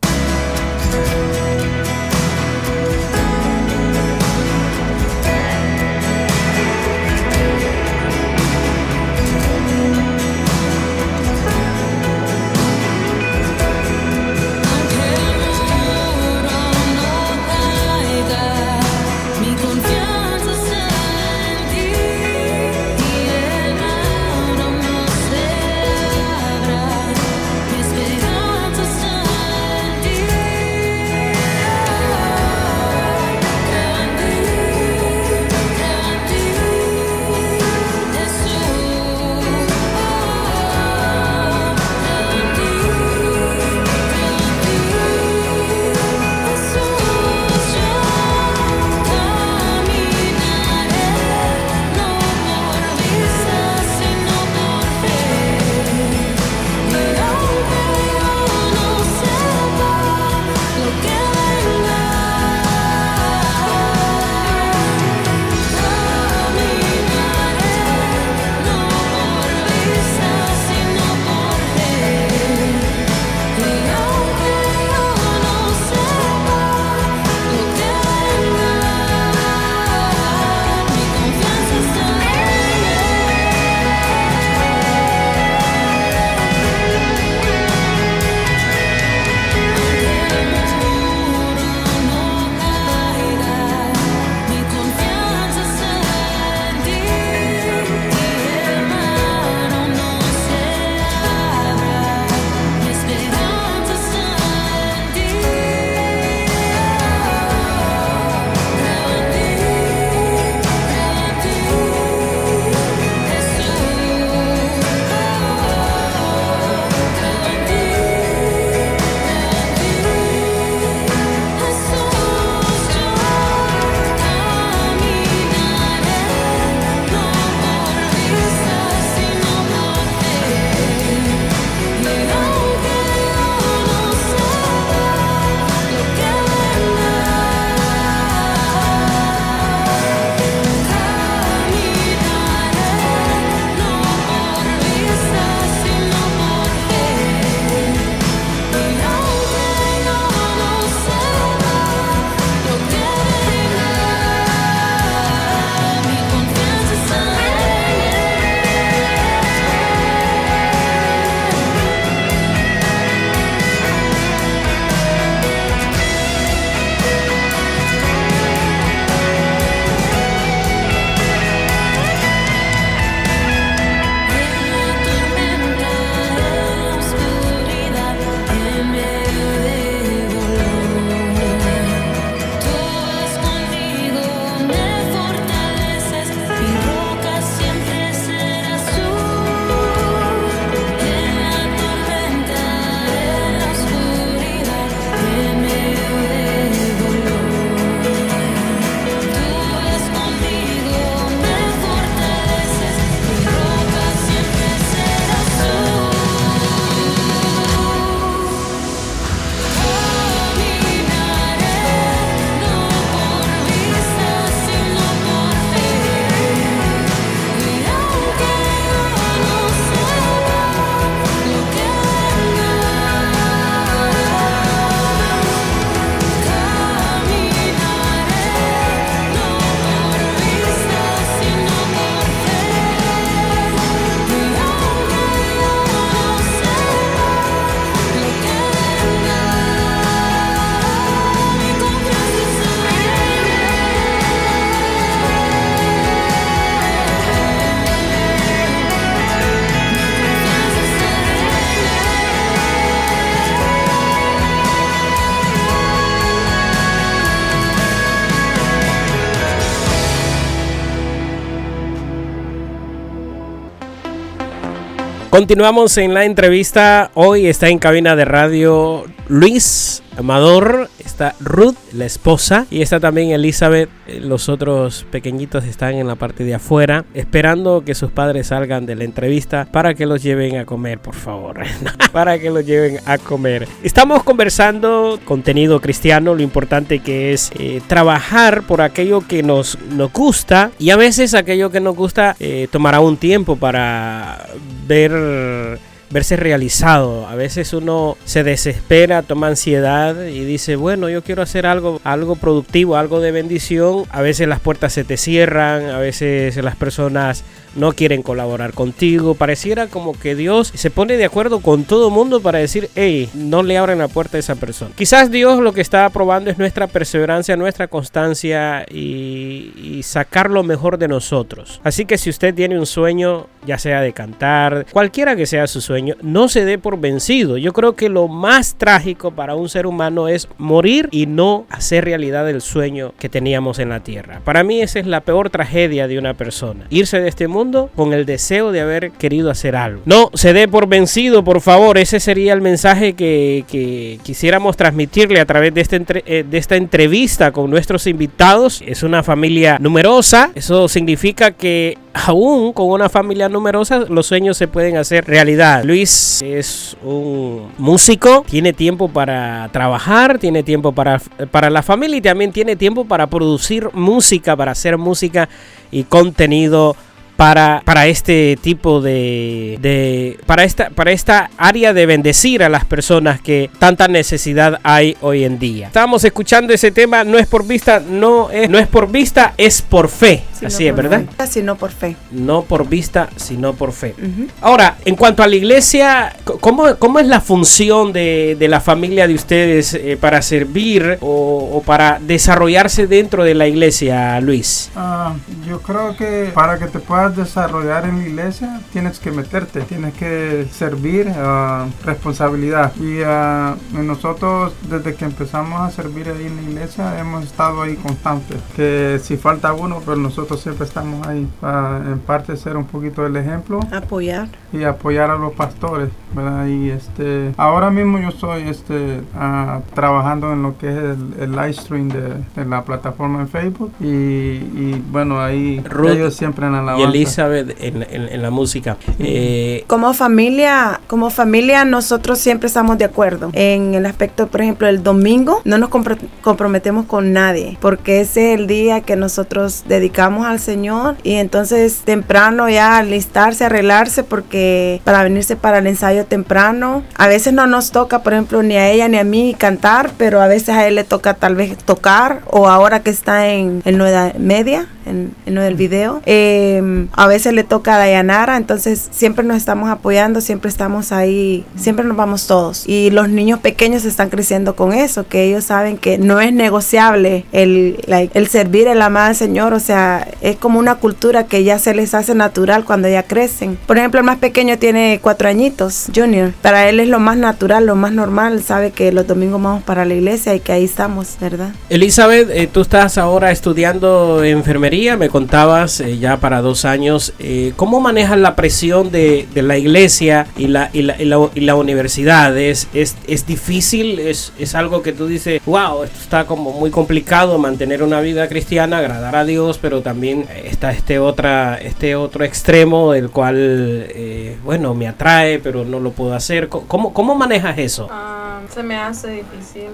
Continuamos 265.36 265.98
en 265.98 266.13
la 266.13 266.24
entrevista. 266.24 267.12
Hoy 267.13 267.48
está 267.48 267.67
en 267.67 267.78
cabina 267.78 268.15
de 268.15 268.24
radio 268.24 269.04
Luis 269.28 270.02
Amador, 270.17 270.89
está 270.98 271.36
Ruth, 271.41 271.76
la 271.91 272.06
esposa, 272.06 272.67
y 272.71 272.82
está 272.82 273.02
también 273.02 273.32
Elizabeth. 273.32 273.89
Los 274.25 274.49
otros 274.49 275.05
pequeñitos 275.11 275.65
están 275.65 275.95
en 275.95 276.07
la 276.07 276.15
parte 276.15 276.43
de 276.43 276.55
afuera, 276.55 277.05
esperando 277.13 277.83
que 277.85 277.95
sus 277.95 278.11
padres 278.11 278.47
salgan 278.47 278.85
de 278.85 278.95
la 278.95 279.03
entrevista 279.03 279.67
para 279.71 279.93
que 279.93 280.05
los 280.05 280.23
lleven 280.23 280.57
a 280.57 280.65
comer, 280.65 280.99
por 280.99 281.15
favor. 281.15 281.61
para 282.11 282.39
que 282.39 282.49
los 282.49 282.65
lleven 282.65 282.99
a 283.05 283.17
comer. 283.17 283.67
Estamos 283.83 284.23
conversando 284.23 285.19
contenido 285.25 285.79
cristiano, 285.79 286.33
lo 286.33 286.41
importante 286.41 286.99
que 286.99 287.33
es 287.33 287.51
eh, 287.57 287.81
trabajar 287.88 288.63
por 288.63 288.81
aquello 288.81 289.21
que 289.21 289.43
nos, 289.43 289.77
nos 289.91 290.11
gusta 290.11 290.71
y 290.79 290.89
a 290.89 290.97
veces 290.97 291.33
aquello 291.33 291.71
que 291.71 291.79
nos 291.79 291.95
gusta 291.95 292.35
eh, 292.39 292.67
tomará 292.71 292.99
un 292.99 293.17
tiempo 293.17 293.55
para 293.55 294.47
ver 294.88 295.79
verse 296.10 296.36
realizado. 296.36 297.28
A 297.28 297.36
veces 297.36 297.74
uno 297.74 298.18
se 298.26 298.44
desespera, 298.44 299.24
toma 299.24 299.48
ansiedad 299.48 300.26
y 300.26 300.46
dice, 300.46 300.76
bueno, 300.76 301.10
yo 301.10 301.24
quiero 301.24 301.41
hacer 301.41 301.65
algo, 301.65 302.00
algo 302.04 302.36
productivo, 302.36 302.98
algo 302.98 303.20
de 303.20 303.32
bendición. 303.32 304.04
A 304.10 304.22
veces 304.22 304.48
las 304.48 304.60
puertas 304.60 304.94
se 304.94 305.04
te 305.04 305.18
cierran, 305.18 305.89
a 305.89 306.00
veces 306.00 306.56
las 306.58 306.76
personas 306.76 307.44
no 307.75 307.93
quieren 307.93 308.21
colaborar 308.21 308.73
contigo. 308.73 309.35
Pareciera 309.35 309.88
como 309.88 310.13
que 310.13 310.35
Dios 310.35 310.71
se 310.73 310.89
pone 310.89 311.17
de 311.17 311.25
acuerdo 311.25 311.59
con 311.59 311.83
todo 311.83 312.09
mundo 312.09 312.41
para 312.41 312.59
decir, 312.59 312.89
hey, 312.95 313.29
no 313.33 313.63
le 313.63 313.77
abren 313.77 313.99
la 313.99 314.07
puerta 314.07 314.38
a 314.38 314.39
esa 314.39 314.55
persona. 314.55 314.91
Quizás 314.95 315.31
Dios 315.31 315.59
lo 315.59 315.73
que 315.73 315.81
está 315.81 316.09
probando 316.09 316.49
es 316.49 316.57
nuestra 316.57 316.88
perseverancia, 316.88 317.55
nuestra 317.55 317.88
constancia 317.88 318.85
y, 318.89 319.71
y 319.75 320.03
sacar 320.03 320.49
lo 320.49 320.63
mejor 320.63 320.97
de 320.97 321.07
nosotros. 321.07 321.81
Así 321.83 322.05
que 322.05 322.17
si 322.17 322.29
usted 322.29 322.53
tiene 322.53 322.79
un 322.79 322.85
sueño, 322.85 323.47
ya 323.65 323.77
sea 323.77 324.01
de 324.01 324.13
cantar, 324.13 324.85
cualquiera 324.91 325.35
que 325.35 325.45
sea 325.45 325.67
su 325.67 325.81
sueño, 325.81 326.15
no 326.21 326.47
se 326.47 326.65
dé 326.65 326.77
por 326.77 326.99
vencido. 326.99 327.57
Yo 327.57 327.73
creo 327.73 327.95
que 327.95 328.09
lo 328.09 328.27
más 328.27 328.75
trágico 328.75 329.31
para 329.31 329.55
un 329.55 329.69
ser 329.69 329.85
humano 329.85 330.27
es 330.27 330.47
morir 330.57 331.09
y 331.11 331.25
no 331.25 331.65
hacer 331.69 332.05
realidad 332.05 332.49
el 332.49 332.61
sueño 332.61 333.13
que 333.19 333.29
teníamos 333.29 333.79
en 333.79 333.89
la 333.89 334.01
tierra. 334.01 334.41
Para 334.43 334.63
mí 334.63 334.81
esa 334.81 334.99
es 334.99 335.07
la 335.07 335.21
peor 335.21 335.49
tragedia 335.49 336.07
de 336.07 336.17
una 336.17 336.33
persona. 336.33 336.85
Irse 336.89 337.19
de 337.19 337.27
este 337.27 337.47
mundo 337.47 337.64
con 337.71 338.13
el 338.13 338.25
deseo 338.25 338.71
de 338.71 338.82
haber 338.82 339.12
querido 339.12 339.49
hacer 339.51 339.75
algo. 339.75 340.01
No 340.06 340.30
se 340.34 340.54
dé 340.54 340.67
por 340.67 340.88
vencido, 340.88 341.43
por 341.43 341.62
favor. 341.62 341.97
Ese 341.97 342.19
sería 342.19 342.54
el 342.54 342.62
mensaje 342.62 343.13
que, 343.13 344.19
quisiéramos 344.23 344.78
transmitirle 344.78 345.39
a 345.39 345.45
través 345.45 345.73
de, 345.73 345.82
este 345.82 346.04
eh, 346.25 346.45
de 346.49 346.58
esta 346.58 346.75
entrevista 346.75 347.51
con 347.51 347.69
nuestros 347.69 348.08
invitados. 348.08 348.82
Es 348.86 349.04
una 349.04 349.23
familia 349.23 349.78
numerosa. 349.80 350.51
Eso 350.56 350.88
significa 350.88 351.51
que 351.51 351.97
aún 352.13 352.71
con 352.71 352.88
una 352.88 353.10
familia 353.10 353.49
numerosa 353.49 354.06
los 354.10 354.25
sueños 354.25 354.58
se 354.58 354.67
pueden 354.67 354.97
hacer 354.97 355.25
realidad. 355.25 355.84
Luis 355.84 356.41
es 356.41 356.95
un 357.04 357.69
músico, 357.78 358.45
tiene 358.49 358.71
tiempo 358.71 359.10
para 359.10 359.69
trabajar, 359.71 360.39
tiene 360.39 360.63
tiempo 360.63 360.93
para, 360.93 361.19
para 361.51 361.69
la 361.69 361.84
familia 361.84 362.17
y 362.17 362.21
también 362.21 362.51
tiene 362.51 362.75
tiempo 362.75 363.06
para 363.06 363.28
producir 363.28 363.89
música, 363.93 364.56
para 364.56 364.71
hacer 364.71 364.97
música 364.97 365.49
y 365.91 366.04
contenido 366.04 366.95
para, 367.36 367.82
para 367.86 368.08
este 368.08 368.58
tipo 368.62 369.02
de, 369.02 369.78
de 369.82 370.38
para 370.45 370.63
esta 370.63 370.89
para 370.89 371.12
esta 371.12 371.50
área 371.58 371.93
de 371.93 372.06
bendecir 372.06 372.63
a 372.63 372.69
las 372.69 372.86
personas 372.86 373.41
que 373.41 373.69
tanta 373.80 374.08
necesidad 374.08 374.80
hay 374.84 375.17
hoy 375.21 375.43
en 375.43 375.60
día. 375.60 375.88
Estábamos 375.88 376.24
escuchando 376.24 376.74
ese 376.74 376.91
tema, 376.91 377.24
no 377.24 377.38
es 377.38 377.48
por 377.48 377.65
vista, 377.65 378.00
no 378.00 378.50
es, 378.50 378.69
no 378.69 378.78
es 378.78 378.88
por 378.88 379.12
vista, 379.12 379.54
es 379.58 379.82
por 379.82 380.10
fe. 380.10 380.43
Sino 380.54 380.67
Así 380.67 380.88
es, 380.88 380.93
por 380.93 381.04
¿verdad? 381.04 381.26
fe, 381.38 381.48
Sino 381.48 381.76
por 381.76 381.91
fe. 381.91 382.15
No 382.32 382.63
por 382.63 382.88
vista, 382.88 383.30
sino 383.36 383.74
por 383.74 383.91
fe. 383.91 384.15
Ahora, 384.62 384.98
en 385.06 385.15
cuanto 385.15 385.43
a 385.43 385.48
la 385.48 385.56
iglesia, 385.56 386.36
¿cómo, 386.62 386.95
cómo 386.98 387.19
es 387.19 387.28
la 387.28 387.41
función 387.41 388.13
de, 388.13 388.56
de 388.58 388.67
la 388.67 388.80
familia 388.82 389.28
de 389.28 389.34
ustedes 389.36 389.93
eh, 389.93 390.17
para 390.19 390.41
servir 390.41 391.17
o, 391.21 391.71
o 391.74 391.82
para 391.82 392.19
desarrollarse 392.21 393.08
dentro 393.08 393.43
de 393.43 393.54
la 393.54 393.67
iglesia, 393.67 394.39
Luis? 394.41 394.91
Ah, 394.95 395.34
yo 395.67 395.82
creo 395.82 396.15
que 396.15 396.52
para 396.54 396.78
que 396.80 396.88
te 396.88 397.00
puedas 397.00 397.24
desarrollar 397.29 398.05
en 398.05 398.19
la 398.19 398.27
iglesia 398.27 398.81
tienes 398.91 399.19
que 399.19 399.31
meterte, 399.31 399.81
tienes 399.81 400.13
que 400.13 400.67
servir, 400.71 401.31
ah, 401.35 401.85
responsabilidad. 402.03 402.93
Y 402.97 403.21
ah, 403.25 403.75
nosotros 403.93 404.73
desde 404.89 405.15
que 405.15 405.25
empezamos 405.25 405.81
a 405.81 405.91
servir 405.91 406.29
ahí 406.29 406.45
en 406.45 406.55
la 406.55 406.61
iglesia 406.63 407.19
hemos 407.19 407.43
estado 407.45 407.81
ahí 407.81 407.95
constantes. 407.95 408.57
Que 408.75 409.19
si 409.21 409.38
falta 409.38 409.73
uno, 409.73 410.01
pero 410.05 410.17
nosotros 410.17 410.61
siempre 410.61 410.85
estamos 410.85 411.25
ahí 411.27 411.47
para 411.59 411.97
en 411.97 412.19
parte 412.19 412.55
ser 412.57 412.77
un 412.77 412.85
poquito 412.85 413.25
el 413.25 413.35
ejemplo 413.35 413.79
Apoyar. 413.91 414.47
y 414.71 414.83
apoyar 414.83 415.29
a 415.29 415.38
los 415.38 415.53
pastores, 415.53 416.09
¿verdad? 416.33 416.67
Y 416.67 416.89
este, 416.89 417.53
ahora 417.57 417.89
mismo 417.89 418.19
yo 418.19 418.29
estoy 418.29 418.63
este, 418.69 419.21
ah, 419.35 419.79
trabajando 419.93 420.51
en 420.53 420.63
lo 420.63 420.77
que 420.77 420.88
es 420.88 420.95
el, 420.95 421.35
el 421.39 421.51
live 421.51 421.73
stream 421.73 422.09
de, 422.09 422.35
de 422.55 422.65
la 422.65 422.83
plataforma 422.83 423.41
en 423.41 423.47
Facebook 423.47 423.91
y, 423.99 424.05
y, 424.05 425.03
bueno, 425.11 425.39
ahí 425.41 425.81
Ruth 425.89 426.09
ellos 426.09 426.35
siempre 426.35 426.65
en 426.65 426.73
la 426.73 426.79
alabanza. 426.79 427.07
Elizabeth 427.15 427.75
en, 427.82 428.04
en- 428.04 428.30
en 428.30 428.41
la 428.41 428.49
música. 428.49 428.97
Eh, 429.19 429.84
Como 429.88 430.13
familia, 430.13 430.99
como 431.08 431.30
familia 431.30 431.86
nosotros 431.86 432.39
siempre 432.39 432.67
estamos 432.67 432.97
de 432.97 433.06
acuerdo 433.06 433.49
en 433.54 433.93
el 433.95 434.06
aspecto, 434.06 434.47
por 434.47 434.62
ejemplo, 434.62 434.88
el 434.88 435.04
domingo 435.04 435.62
no 435.65 435.78
nos 435.78 435.89
compro- 435.89 436.17
comprometemos 436.41 437.06
con 437.06 437.34
nadie 437.34 437.78
porque 437.82 438.21
ese 438.21 438.54
es 438.54 438.60
el 438.60 438.67
día 438.67 439.01
que 439.01 439.15
nosotros 439.15 439.84
dedicamos 439.88 440.45
al 440.45 440.60
Señor 440.60 441.15
y 441.23 441.34
entonces 441.36 442.01
temprano 442.06 442.69
ya 442.69 442.97
alistarse, 442.97 443.65
arreglarse 443.65 444.23
porque 444.23 445.01
para 445.04 445.23
venirse 445.23 445.56
para 445.56 445.80
el 445.80 445.88
ensayo 445.88 446.25
temprano, 446.25 447.04
a 447.15 447.28
veces 447.28 447.54
no 447.54 447.67
nos 447.67 447.91
toca, 447.91 448.23
por 448.23 448.34
ejemplo, 448.34 448.62
ni 448.63 448.75
a 448.75 448.89
ella 448.89 449.08
ni 449.08 449.17
a 449.17 449.23
mí 449.23 449.56
cantar, 449.58 450.12
pero 450.17 450.41
a 450.41 450.47
veces 450.47 450.69
a 450.69 450.88
él 450.88 450.95
le 450.95 451.04
toca 451.04 451.34
tal 451.36 451.56
vez 451.56 451.78
tocar 451.78 452.41
o 452.49 452.67
ahora 452.67 453.01
que 453.01 453.10
está 453.10 453.47
en, 453.49 453.82
en 453.86 453.97
Nueva 453.97 454.34
Media, 454.38 454.88
en, 455.06 455.34
en 455.46 455.56
del 455.56 455.76
video, 455.76 456.22
eh, 456.26 457.08
a 457.13 457.28
veces 457.28 457.54
le 457.54 457.63
toca 457.63 457.96
a 457.96 457.98
Dayanara, 457.98 458.58
entonces 458.58 459.08
siempre 459.12 459.46
nos 459.46 459.58
estamos 459.58 459.89
apoyando, 459.89 460.41
siempre 460.41 460.70
estamos 460.70 461.12
ahí, 461.12 461.65
siempre 461.76 462.06
nos 462.06 462.18
vamos 462.18 462.48
todos. 462.48 462.88
Y 462.88 463.10
los 463.10 463.30
niños 463.30 463.60
pequeños 463.60 464.06
están 464.06 464.30
creciendo 464.30 464.76
con 464.76 464.94
eso, 464.94 465.28
que 465.28 465.44
ellos 465.44 465.63
saben 465.63 465.98
que 465.98 466.18
no 466.18 466.41
es 466.41 466.54
negociable 466.54 467.46
el, 467.52 467.98
el 468.08 468.48
servir, 468.48 468.88
el 468.88 469.02
amar 469.02 469.30
al 469.30 469.36
Señor, 469.36 469.74
o 469.74 469.80
sea, 469.80 470.28
es 470.41 470.58
como 470.58 470.80
una 470.80 470.96
cultura 470.96 471.46
que 471.46 471.63
ya 471.63 471.80
se 471.80 471.94
les 471.94 472.13
hace 472.13 472.36
natural 472.36 472.86
cuando 472.86 473.08
ya 473.08 473.24
crecen. 473.24 473.78
Por 473.88 473.98
ejemplo, 473.98 474.20
el 474.20 474.26
más 474.26 474.38
pequeño 474.38 474.78
tiene 474.78 475.20
cuatro 475.22 475.48
añitos, 475.48 476.08
Junior. 476.13 476.52
Para 476.62 476.89
él 476.89 477.00
es 477.00 477.08
lo 477.08 477.20
más 477.20 477.38
natural, 477.38 477.86
lo 477.86 477.96
más 477.96 478.12
normal, 478.12 478.62
sabe 478.63 478.91
que 478.91 479.12
los 479.12 479.28
domingos 479.28 479.62
vamos 479.62 479.84
para 479.84 480.06
la 480.06 480.13
iglesia 480.13 480.56
y 480.56 480.60
que 480.60 480.72
ahí 480.72 480.84
estamos, 480.84 481.38
¿verdad? 481.39 481.70
Elizabeth, 481.89 482.50
eh, 482.52 482.68
tú 482.72 482.82
estás 482.82 483.18
ahora 483.18 483.52
estudiando 483.52 484.44
enfermería, 484.44 484.94
me 484.95 485.29
contabas 485.29 485.99
eh, 485.99 486.17
ya 486.17 486.38
para 486.38 486.62
dos 486.62 486.86
años. 486.86 487.34
Eh, 487.39 487.73
¿Cómo 487.75 487.99
manejas 487.99 488.38
la 488.38 488.55
presión 488.55 489.12
de, 489.12 489.47
de 489.53 489.62
la 489.62 489.77
iglesia 489.77 490.47
y 490.58 490.67
la, 490.67 490.89
y 490.93 491.01
la, 491.01 491.21
y 491.21 491.25
la, 491.25 491.49
y 491.53 491.60
la 491.62 491.75
universidad? 491.75 492.58
¿Es, 492.58 492.88
es, 492.93 493.17
es 493.27 493.45
difícil? 493.45 494.19
¿Es, 494.19 494.53
¿Es 494.58 494.73
algo 494.73 495.01
que 495.01 495.12
tú 495.12 495.27
dices, 495.27 495.62
wow, 495.65 496.03
esto 496.03 496.17
está 496.21 496.45
como 496.45 496.71
muy 496.71 496.91
complicado 496.91 497.58
mantener 497.58 498.03
una 498.03 498.21
vida 498.21 498.47
cristiana, 498.47 498.99
agradar 498.99 499.36
a 499.36 499.43
Dios, 499.43 499.77
pero 499.81 500.01
también 500.01 500.47
está 500.63 500.91
este, 500.91 501.19
otra, 501.19 501.75
este 501.75 502.15
otro 502.15 502.45
extremo, 502.45 503.13
el 503.13 503.29
cual, 503.29 503.55
eh, 503.58 504.58
bueno, 504.63 504.93
me 504.93 505.08
atrae, 505.08 505.60
pero 505.60 505.84
no 505.84 505.99
lo 505.99 506.12
puedo 506.12 506.34
hacer? 506.34 506.69
¿Cómo, 506.69 507.13
cómo 507.13 507.36
manejas 507.36 507.77
eso? 507.77 508.08
Ah, 508.10 508.62
se 508.73 508.81
me 508.81 508.95
hace 508.95 509.29
difícil 509.29 509.89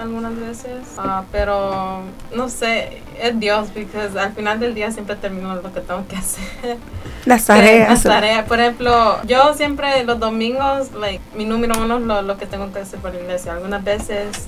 algunas 0.00 0.38
veces, 0.38 0.86
ah, 0.96 1.24
pero 1.30 2.00
no 2.34 2.48
sé, 2.48 3.02
es 3.20 3.38
Dios, 3.38 3.68
porque 3.72 3.88
al 4.18 4.32
final 4.32 4.58
del 4.58 4.74
día 4.74 4.90
siempre 4.90 5.14
termino 5.16 5.54
lo 5.54 5.72
que 5.72 5.80
tengo 5.80 6.06
que 6.08 6.16
hacer. 6.16 6.78
Las 7.26 7.44
tareas. 7.44 7.90
Las 7.90 8.02
tareas. 8.02 8.46
Por 8.46 8.60
ejemplo, 8.60 9.22
yo 9.24 9.54
siempre 9.54 10.02
los 10.04 10.18
domingos, 10.18 10.92
like, 10.92 11.22
mi 11.36 11.44
número 11.44 11.74
uno 11.78 11.98
es 11.98 12.02
lo, 12.04 12.22
lo 12.22 12.38
que 12.38 12.46
tengo 12.46 12.72
que 12.72 12.80
hacer 12.80 12.98
por 13.00 13.12
la 13.12 13.20
iglesia. 13.20 13.52
Algunas 13.52 13.84
veces 13.84 14.46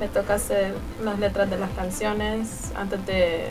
me 0.00 0.08
toca 0.08 0.34
hacer 0.34 0.74
las 1.04 1.18
letras 1.18 1.48
de 1.48 1.58
las 1.58 1.70
canciones 1.70 2.72
antes 2.76 3.04
de, 3.06 3.50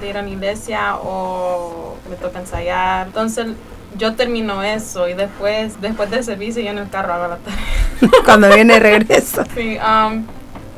de 0.00 0.08
ir 0.08 0.16
a 0.16 0.22
la 0.22 0.28
iglesia 0.28 0.96
o 0.96 1.96
me 2.08 2.16
toca 2.16 2.38
ensayar. 2.38 3.08
Entonces 3.08 3.48
yo 3.96 4.14
termino 4.14 4.62
eso 4.62 5.08
y 5.08 5.14
después, 5.14 5.80
después 5.80 6.10
del 6.10 6.22
servicio 6.22 6.62
yo 6.62 6.70
en 6.70 6.78
el 6.78 6.88
carro 6.88 7.14
hago 7.14 7.28
la 7.28 7.36
tarea. 7.38 8.22
Cuando 8.24 8.48
viene 8.54 8.78
regreso. 8.78 9.42
Sí, 9.54 9.76
um, 9.78 10.24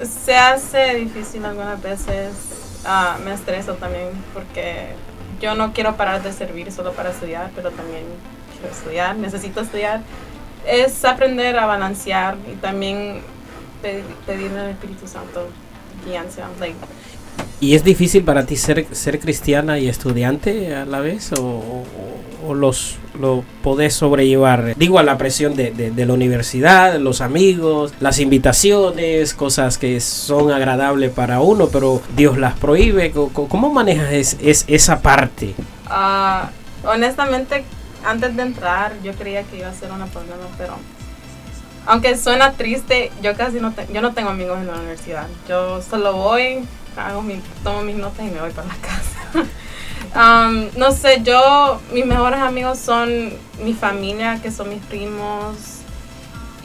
se 0.05 0.37
hace 0.37 0.95
difícil 0.97 1.45
algunas 1.45 1.81
veces. 1.83 2.31
ah, 2.85 3.19
me 3.25 3.33
estreso 3.35 3.75
también 3.75 4.09
porque 4.35 4.89
yo 5.41 5.55
no 5.55 5.73
quiero 5.73 5.97
parar 5.97 6.23
de 6.23 6.33
servir 6.33 6.71
solo 6.73 6.93
para 6.93 7.11
estudiar, 7.11 7.51
pero 7.55 7.71
también 7.71 8.05
quiero 8.59 8.75
estudiar, 8.75 9.17
necesito 9.17 9.61
estudiar. 9.61 10.01
Es 10.67 11.05
aprender 11.05 11.59
a 11.59 11.67
balancear 11.67 12.37
y 12.51 12.57
también 12.57 13.21
pe- 13.83 14.05
pedirle 14.27 14.61
al 14.61 14.71
Espíritu 14.71 15.07
Santo 15.09 15.49
guianza. 16.07 16.49
Like, 16.59 16.77
¿Y 17.61 17.75
es 17.75 17.85
difícil 17.85 18.25
para 18.25 18.45
ti 18.47 18.57
ser, 18.57 18.87
ser 18.95 19.19
cristiana 19.21 19.79
y 19.79 19.89
estudiante 19.89 20.75
a 20.75 20.85
la 20.85 21.01
vez? 21.01 21.33
¿O, 21.33 21.43
o- 21.43 21.85
o 22.47 22.55
los, 22.55 22.97
lo 23.21 23.45
podés 23.63 23.95
sobrellevar? 23.95 24.75
Digo, 24.77 24.99
a 24.99 25.03
la 25.03 25.19
presión 25.19 25.55
de, 25.57 25.71
de- 25.71 26.07
la 26.07 26.13
universidad, 26.13 26.99
los 26.99 27.21
amigos, 27.21 27.93
las 28.01 28.19
invitaciones, 28.19 29.35
cosas 29.35 29.79
que 29.79 30.01
son 30.01 30.51
agradables 30.51 31.11
para 31.11 31.41
uno, 31.41 31.69
pero 31.69 32.01
Dios 32.17 32.39
las 32.39 32.59
prohíbe. 32.59 33.11
¿Cómo 33.13 33.71
manejas 33.73 34.13
es- 34.13 34.37
es- 34.43 34.65
esa 34.69 35.01
parte? 35.03 35.55
Ah, 35.87 36.51
honestamente, 36.85 37.65
antes 38.05 38.35
de 38.37 38.43
entrar, 38.43 38.93
yo 39.03 39.13
creía 39.13 39.43
que 39.45 39.59
iba 39.59 39.69
a 39.69 39.75
ser 39.75 39.93
una 39.93 40.07
problema, 40.07 40.45
pero 40.57 40.75
aunque 41.87 42.17
suena 42.17 42.53
triste, 42.53 43.11
yo 43.23 43.35
casi 43.37 43.59
no, 43.61 43.73
te- 43.73 43.87
yo 43.93 44.01
no 44.01 44.13
tengo 44.13 44.31
amigos 44.31 44.59
en 44.59 44.67
la 44.69 44.75
universidad. 44.75 45.27
Yo 45.49 45.83
solo 45.83 46.13
voy, 46.13 46.61
hago 46.97 47.23
mi, 47.23 47.41
tomo 47.65 47.83
mis 47.83 47.97
notas 47.97 48.27
y 48.27 48.31
me 48.31 48.41
voy 48.41 48.51
para 48.51 48.69
la 48.69 48.75
casa. 48.77 49.49
Um, 50.15 50.69
no 50.77 50.91
sé, 50.91 51.23
yo, 51.23 51.81
mis 51.93 52.05
mejores 52.05 52.41
amigos 52.41 52.79
son 52.79 53.33
mi 53.63 53.75
familia, 53.75 54.41
que 54.43 54.51
son 54.51 54.69
mis 54.69 54.83
primos, 54.87 55.80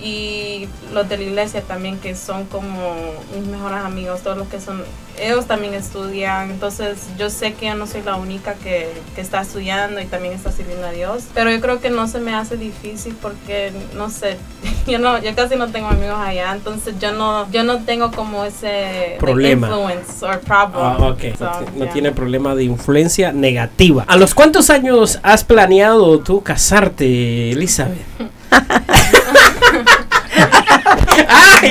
y 0.05 0.69
los 0.93 1.09
de 1.09 1.17
la 1.17 1.23
iglesia 1.23 1.61
también, 1.61 1.97
que 1.99 2.15
son 2.15 2.45
como 2.45 2.93
mis 3.35 3.47
mejores 3.47 3.79
amigos, 3.79 4.21
todos 4.21 4.37
los 4.37 4.47
que 4.47 4.61
son, 4.61 4.83
ellos 5.19 5.47
también 5.47 5.73
estudian, 5.73 6.51
entonces 6.51 7.07
yo 7.17 7.31
sé 7.31 7.53
que 7.53 7.65
yo 7.65 7.75
no 7.75 7.87
soy 7.87 8.03
la 8.03 8.15
única 8.15 8.53
que, 8.53 8.91
que 9.15 9.21
está 9.21 9.41
estudiando 9.41 9.99
y 9.99 10.05
también 10.05 10.35
está 10.35 10.51
sirviendo 10.51 10.85
a 10.85 10.91
Dios, 10.91 11.23
pero 11.33 11.49
yo 11.49 11.59
creo 11.59 11.79
que 11.81 11.89
no 11.89 12.07
se 12.07 12.19
me 12.19 12.35
hace 12.35 12.55
difícil 12.55 13.15
porque, 13.19 13.71
no 13.95 14.11
sé, 14.11 14.37
yo 14.87 14.99
no, 14.99 15.19
yo 15.23 15.33
casi 15.33 15.55
no 15.55 15.71
tengo 15.71 15.87
amigos 15.87 16.19
allá, 16.19 16.53
entonces 16.53 16.93
yo 16.99 17.11
no, 17.11 17.49
yo 17.51 17.63
no 17.63 17.83
tengo 17.83 18.11
como 18.11 18.45
ese 18.45 19.15
Problema. 19.19 19.67
influence 19.67 20.23
or 20.23 20.39
problem. 20.39 20.83
Ah, 20.83 20.97
ok. 20.99 21.37
So, 21.37 21.45
no 21.75 21.85
yeah. 21.85 21.93
tiene 21.93 22.11
problema 22.11 22.53
de 22.53 22.65
influencia 22.65 23.31
negativa. 23.31 24.05
¿A 24.07 24.17
los 24.17 24.35
cuántos 24.35 24.69
años 24.69 25.19
has 25.23 25.43
planeado 25.43 26.19
tú 26.19 26.43
casarte, 26.43 27.51
Elizabeth? 27.51 28.05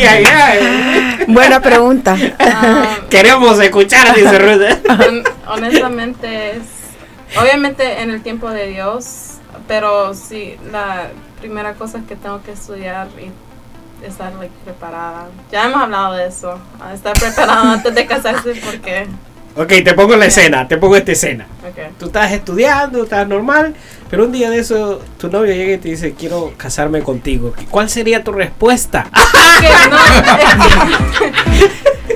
ay, 0.05 0.25
ay, 0.25 0.59
ay. 0.59 1.25
Buena 1.29 1.61
pregunta. 1.61 2.17
Ah, 2.39 2.97
Queremos 3.11 3.59
escuchar, 3.61 4.15
dice 4.15 4.39
Ruth. 4.39 4.89
Hon- 4.89 5.25
honestamente 5.47 6.53
es 6.57 6.63
obviamente 7.41 8.01
en 8.03 8.11
el 8.11 8.23
tiempo 8.23 8.51
de 8.51 8.69
Dios 8.69 9.31
pero 9.67 10.15
sí 10.15 10.57
la 10.71 11.09
primera 11.41 11.75
cosa 11.75 11.99
es 11.99 12.05
que 12.05 12.17
tengo 12.17 12.43
que 12.43 12.53
estudiar 12.53 13.09
y 13.19 13.31
estar 14.07 14.33
like, 14.35 14.53
preparada 14.65 15.29
ya 15.51 15.65
hemos 15.65 15.81
hablado 15.83 16.15
de 16.15 16.27
eso 16.27 16.59
estar 16.93 17.13
preparada 17.19 17.73
antes 17.73 17.95
de 17.95 18.07
casarse 18.07 18.55
porque 18.65 19.07
ok, 19.57 19.69
te 19.85 19.95
pongo 19.95 20.17
la 20.17 20.27
escena, 20.27 20.67
te 20.69 20.77
pongo 20.77 20.97
esta 20.97 21.13
escena. 21.13 21.47
okay. 21.71 21.87
Tú 21.99 22.07
estás 22.07 22.33
estudiando, 22.33 23.05
estás 23.05 23.27
normal, 23.29 23.75
pero 24.11 24.25
un 24.25 24.33
día 24.33 24.51
de 24.51 24.59
eso 24.59 25.01
tu 25.19 25.29
novio 25.29 25.55
llega 25.55 25.73
y 25.75 25.79
te 25.79 25.89
dice, 25.89 26.15
quiero 26.15 26.53
casarme 26.57 27.03
contigo. 27.03 27.55
¿Cuál 27.71 27.89
sería 27.89 28.23
tu 28.25 28.33
respuesta? 28.33 29.07
Que 29.61 29.69
no, 29.89 29.97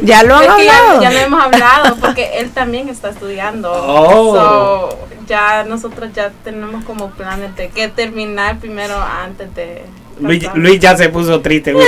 Ya 0.03 0.22
lo 0.22 0.37
han 0.37 0.57
que 0.57 0.64
ya, 0.66 0.79
hablado. 0.79 1.03
ya 1.03 1.11
lo 1.11 1.18
hemos 1.18 1.42
hablado 1.42 1.96
porque 1.96 2.38
él 2.38 2.51
también 2.51 2.88
está 2.88 3.11
estudiando 3.11 3.70
Oh. 3.72 4.35
So, 4.35 4.98
ya 5.27 5.64
nosotros 5.64 6.11
ya 6.14 6.31
tenemos 6.44 6.85
como 6.85 7.11
planes 7.11 7.55
de 7.57 7.68
que 7.68 7.88
terminar 7.88 8.59
primero 8.59 8.96
antes 9.01 9.55
de 9.55 9.83
Luis, 10.20 10.81
ya 10.81 10.96
se 10.96 11.09
puso 11.09 11.40
triste, 11.40 11.72
mira. 11.72 11.87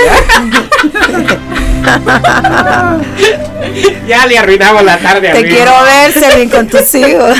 ya 4.07 4.25
le 4.27 4.37
arruinamos 4.37 4.83
la 4.83 4.97
tarde 4.97 5.29
a 5.29 5.33
Te 5.33 5.43
quiero 5.47 5.71
ver, 5.83 6.11
Selvin, 6.13 6.49
con 6.49 6.67
tus 6.67 6.93
hijos. 6.95 7.37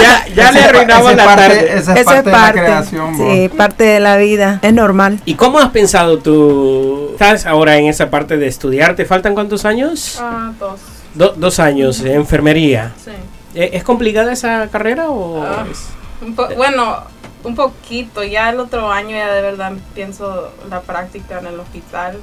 Ya, 0.00 0.26
ya 0.34 0.52
le 0.52 0.62
arruinamos 0.64 1.14
la 1.14 1.24
parte- 1.24 1.42
tarde. 1.56 1.78
Esa 1.78 1.94
es 1.98 2.04
parte 2.04 2.30
de 2.30 2.36
la 2.36 2.52
creación. 2.52 3.16
Sí, 3.16 3.48
parte 3.56 3.84
de 3.84 4.00
la 4.00 4.16
vida. 4.16 4.58
Es 4.62 4.72
normal. 4.72 5.20
¿Y 5.24 5.34
cómo 5.34 5.58
has 5.58 5.70
pensado 5.70 6.18
tú? 6.18 7.10
¿Estás 7.12 7.46
ahora 7.46 7.76
en 7.76 7.86
esa 7.86 8.10
parte 8.10 8.36
de 8.36 8.46
estudiar? 8.46 8.96
¿Te 8.96 9.04
faltan 9.04 9.34
cuántos 9.34 9.64
años? 9.64 10.18
Ah, 10.20 10.52
dos. 10.58 10.80
Do- 11.14 11.34
dos 11.36 11.58
años, 11.58 12.02
de 12.02 12.14
enfermería. 12.14 12.92
Sí. 13.04 13.10
¿E- 13.54 13.70
¿Es 13.74 13.82
complicada 13.82 14.32
esa 14.32 14.68
carrera 14.68 15.10
o 15.10 15.42
Ah. 15.42 15.64
es- 15.70 16.56
bueno, 16.56 16.98
un 17.44 17.54
poquito. 17.54 18.22
Ya 18.24 18.50
el 18.50 18.60
otro 18.60 18.90
año 18.90 19.10
ya 19.10 19.32
de 19.32 19.42
verdad 19.42 19.72
pienso 19.94 20.52
la 20.68 20.80
práctica 20.82 21.38
en 21.38 21.46
el 21.46 21.60
hospital. 21.60 22.18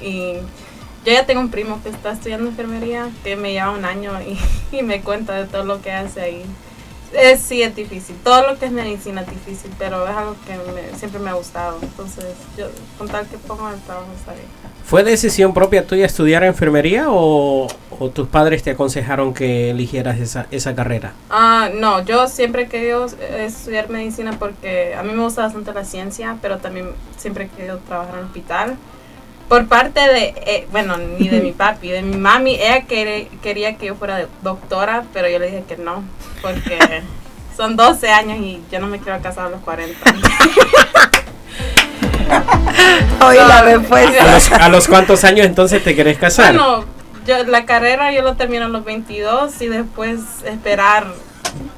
Y 0.00 0.34
yo 1.04 1.12
ya 1.12 1.26
tengo 1.26 1.40
un 1.40 1.50
primo 1.50 1.82
que 1.82 1.88
está 1.88 2.12
estudiando 2.12 2.48
enfermería, 2.48 3.10
que 3.24 3.36
me 3.36 3.52
lleva 3.52 3.70
un 3.70 3.84
año 3.84 4.12
y, 4.72 4.82
me 4.82 5.00
cuenta 5.02 5.34
de 5.34 5.46
todo 5.46 5.64
lo 5.64 5.80
que 5.82 5.92
hace 5.92 6.20
ahí. 6.20 6.44
Es, 7.12 7.40
sí, 7.40 7.62
es 7.62 7.74
difícil. 7.74 8.16
Todo 8.22 8.46
lo 8.46 8.58
que 8.58 8.66
es 8.66 8.72
medicina 8.72 9.22
es 9.22 9.30
difícil, 9.30 9.70
pero 9.78 10.06
es 10.06 10.14
algo 10.14 10.36
que 10.46 10.56
me- 10.72 10.98
siempre 10.98 11.20
me 11.20 11.30
ha 11.30 11.34
gustado. 11.34 11.78
Entonces, 11.80 12.26
yo 12.56 12.66
con 12.98 13.08
tal 13.08 13.26
que 13.26 13.38
pongo 13.38 13.70
el 13.70 13.80
trabajo 13.80 14.08
está. 14.18 14.34
¿Fue 14.88 15.04
decisión 15.04 15.52
propia 15.52 15.86
tuya 15.86 16.06
estudiar 16.06 16.44
enfermería 16.44 17.10
o, 17.10 17.66
o 17.98 18.08
tus 18.08 18.26
padres 18.26 18.62
te 18.62 18.70
aconsejaron 18.70 19.34
que 19.34 19.68
eligieras 19.68 20.18
esa, 20.18 20.46
esa 20.50 20.74
carrera? 20.74 21.12
Ah, 21.28 21.68
no, 21.74 22.02
yo 22.06 22.26
siempre 22.26 22.62
he 22.62 22.68
querido 22.68 23.04
estudiar 23.36 23.90
medicina 23.90 24.38
porque 24.38 24.94
a 24.94 25.02
mí 25.02 25.12
me 25.12 25.22
gusta 25.22 25.42
bastante 25.42 25.74
la 25.74 25.84
ciencia, 25.84 26.38
pero 26.40 26.56
también 26.56 26.88
siempre 27.18 27.44
he 27.44 27.48
querido 27.48 27.76
trabajar 27.86 28.14
en 28.14 28.20
un 28.20 28.26
hospital. 28.28 28.76
Por 29.46 29.68
parte 29.68 30.00
de, 30.00 30.34
eh, 30.46 30.66
bueno, 30.72 30.96
ni 30.96 31.28
de 31.28 31.40
mi 31.40 31.52
papi, 31.52 31.90
de 31.90 32.00
mi 32.00 32.16
mami, 32.16 32.54
ella 32.54 32.86
quería 32.86 33.76
que 33.76 33.86
yo 33.88 33.94
fuera 33.94 34.26
doctora, 34.42 35.04
pero 35.12 35.28
yo 35.28 35.38
le 35.38 35.50
dije 35.50 35.64
que 35.68 35.76
no, 35.76 36.02
porque 36.40 36.78
son 37.58 37.76
12 37.76 38.08
años 38.08 38.38
y 38.38 38.62
yo 38.72 38.80
no 38.80 38.86
me 38.86 38.98
quiero 38.98 39.20
casar 39.20 39.48
a 39.48 39.50
los 39.50 39.60
40. 39.60 40.14
Oye, 43.26 43.38
la 43.38 43.46
No. 43.46 43.52
¿A 43.52 43.62
respuesta. 43.62 44.32
los, 44.32 44.52
a 44.52 44.68
los 44.68 44.88
cuántos 44.88 45.24
años 45.24 45.46
entonces 45.46 45.82
te 45.82 45.94
querés 45.94 46.18
casar? 46.18 46.54
Bueno, 46.54 46.84
yo, 47.26 47.44
la 47.44 47.64
carrera 47.66 48.12
yo 48.12 48.22
lo 48.22 48.34
termino 48.34 48.66
a 48.66 48.68
los 48.68 48.84
22 48.84 49.60
y 49.60 49.66
después 49.68 50.20
esperar, 50.44 51.06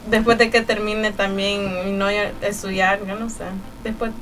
después 0.09 0.39
de 0.39 0.51
que 0.51 0.61
termine 0.63 1.13
también 1.13 1.85
mi 1.85 1.93
novio 1.93 2.21
estudiar, 2.43 3.01
yo 3.07 3.15
no 3.17 3.29
sé, 3.31 3.45
después 3.85 4.13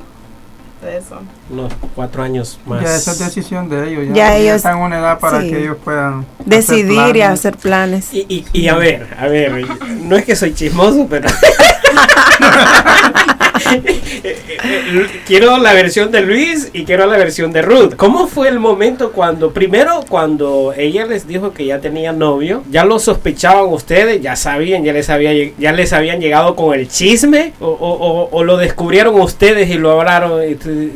de 0.82 0.96
eso. 0.96 1.20
Unos 1.50 1.72
cuatro 1.96 2.22
años 2.22 2.58
más. 2.64 2.82
Ya 2.82 2.94
esa 2.94 3.10
es 3.10 3.18
decisión 3.18 3.68
de 3.68 3.88
ellos. 3.90 4.06
Ya, 4.08 4.14
Ya 4.14 4.36
ellos- 4.36 4.56
están 4.56 4.76
en 4.78 4.84
una 4.84 4.98
edad 5.00 5.18
para 5.18 5.40
sí. 5.42 5.50
que 5.50 5.58
ellos 5.60 5.76
puedan 5.84 6.24
Decidir 6.44 6.92
y 6.92 6.94
planes. 6.94 7.26
hacer 7.40 7.56
planes. 7.56 8.14
Y, 8.14 8.24
y, 8.28 8.46
y 8.52 8.68
a 8.68 8.76
ver, 8.76 9.08
a 9.18 9.26
ver, 9.26 9.66
no 10.02 10.16
es 10.16 10.24
que 10.24 10.36
soy 10.36 10.54
chismoso, 10.54 11.06
pero... 11.10 11.28
quiero 15.26 15.58
la 15.58 15.72
versión 15.72 16.10
de 16.10 16.20
Luis 16.22 16.70
y 16.72 16.84
quiero 16.84 17.06
la 17.06 17.16
versión 17.16 17.52
de 17.52 17.62
Ruth. 17.62 17.94
¿Cómo 17.96 18.26
fue 18.26 18.48
el 18.48 18.58
momento 18.58 19.12
cuando, 19.12 19.52
primero, 19.52 20.04
cuando 20.08 20.72
ella 20.76 21.04
les 21.06 21.26
dijo 21.26 21.52
que 21.52 21.66
ya 21.66 21.80
tenía 21.80 22.12
novio, 22.12 22.62
ya 22.70 22.84
lo 22.84 22.98
sospechaban 22.98 23.66
ustedes, 23.72 24.20
ya 24.22 24.36
sabían, 24.36 24.84
ya 24.84 24.92
les, 24.92 25.08
había, 25.10 25.32
ya 25.58 25.72
les 25.72 25.92
habían 25.92 26.20
llegado 26.20 26.54
con 26.56 26.74
el 26.78 26.88
chisme, 26.88 27.52
o, 27.60 27.66
o- 27.68 27.92
o- 27.98 28.28
o 28.30 28.44
lo 28.44 28.56
descubrieron 28.56 29.20
ustedes 29.20 29.68
y 29.70 29.74
lo 29.74 29.98
hablaron? 30.00 30.40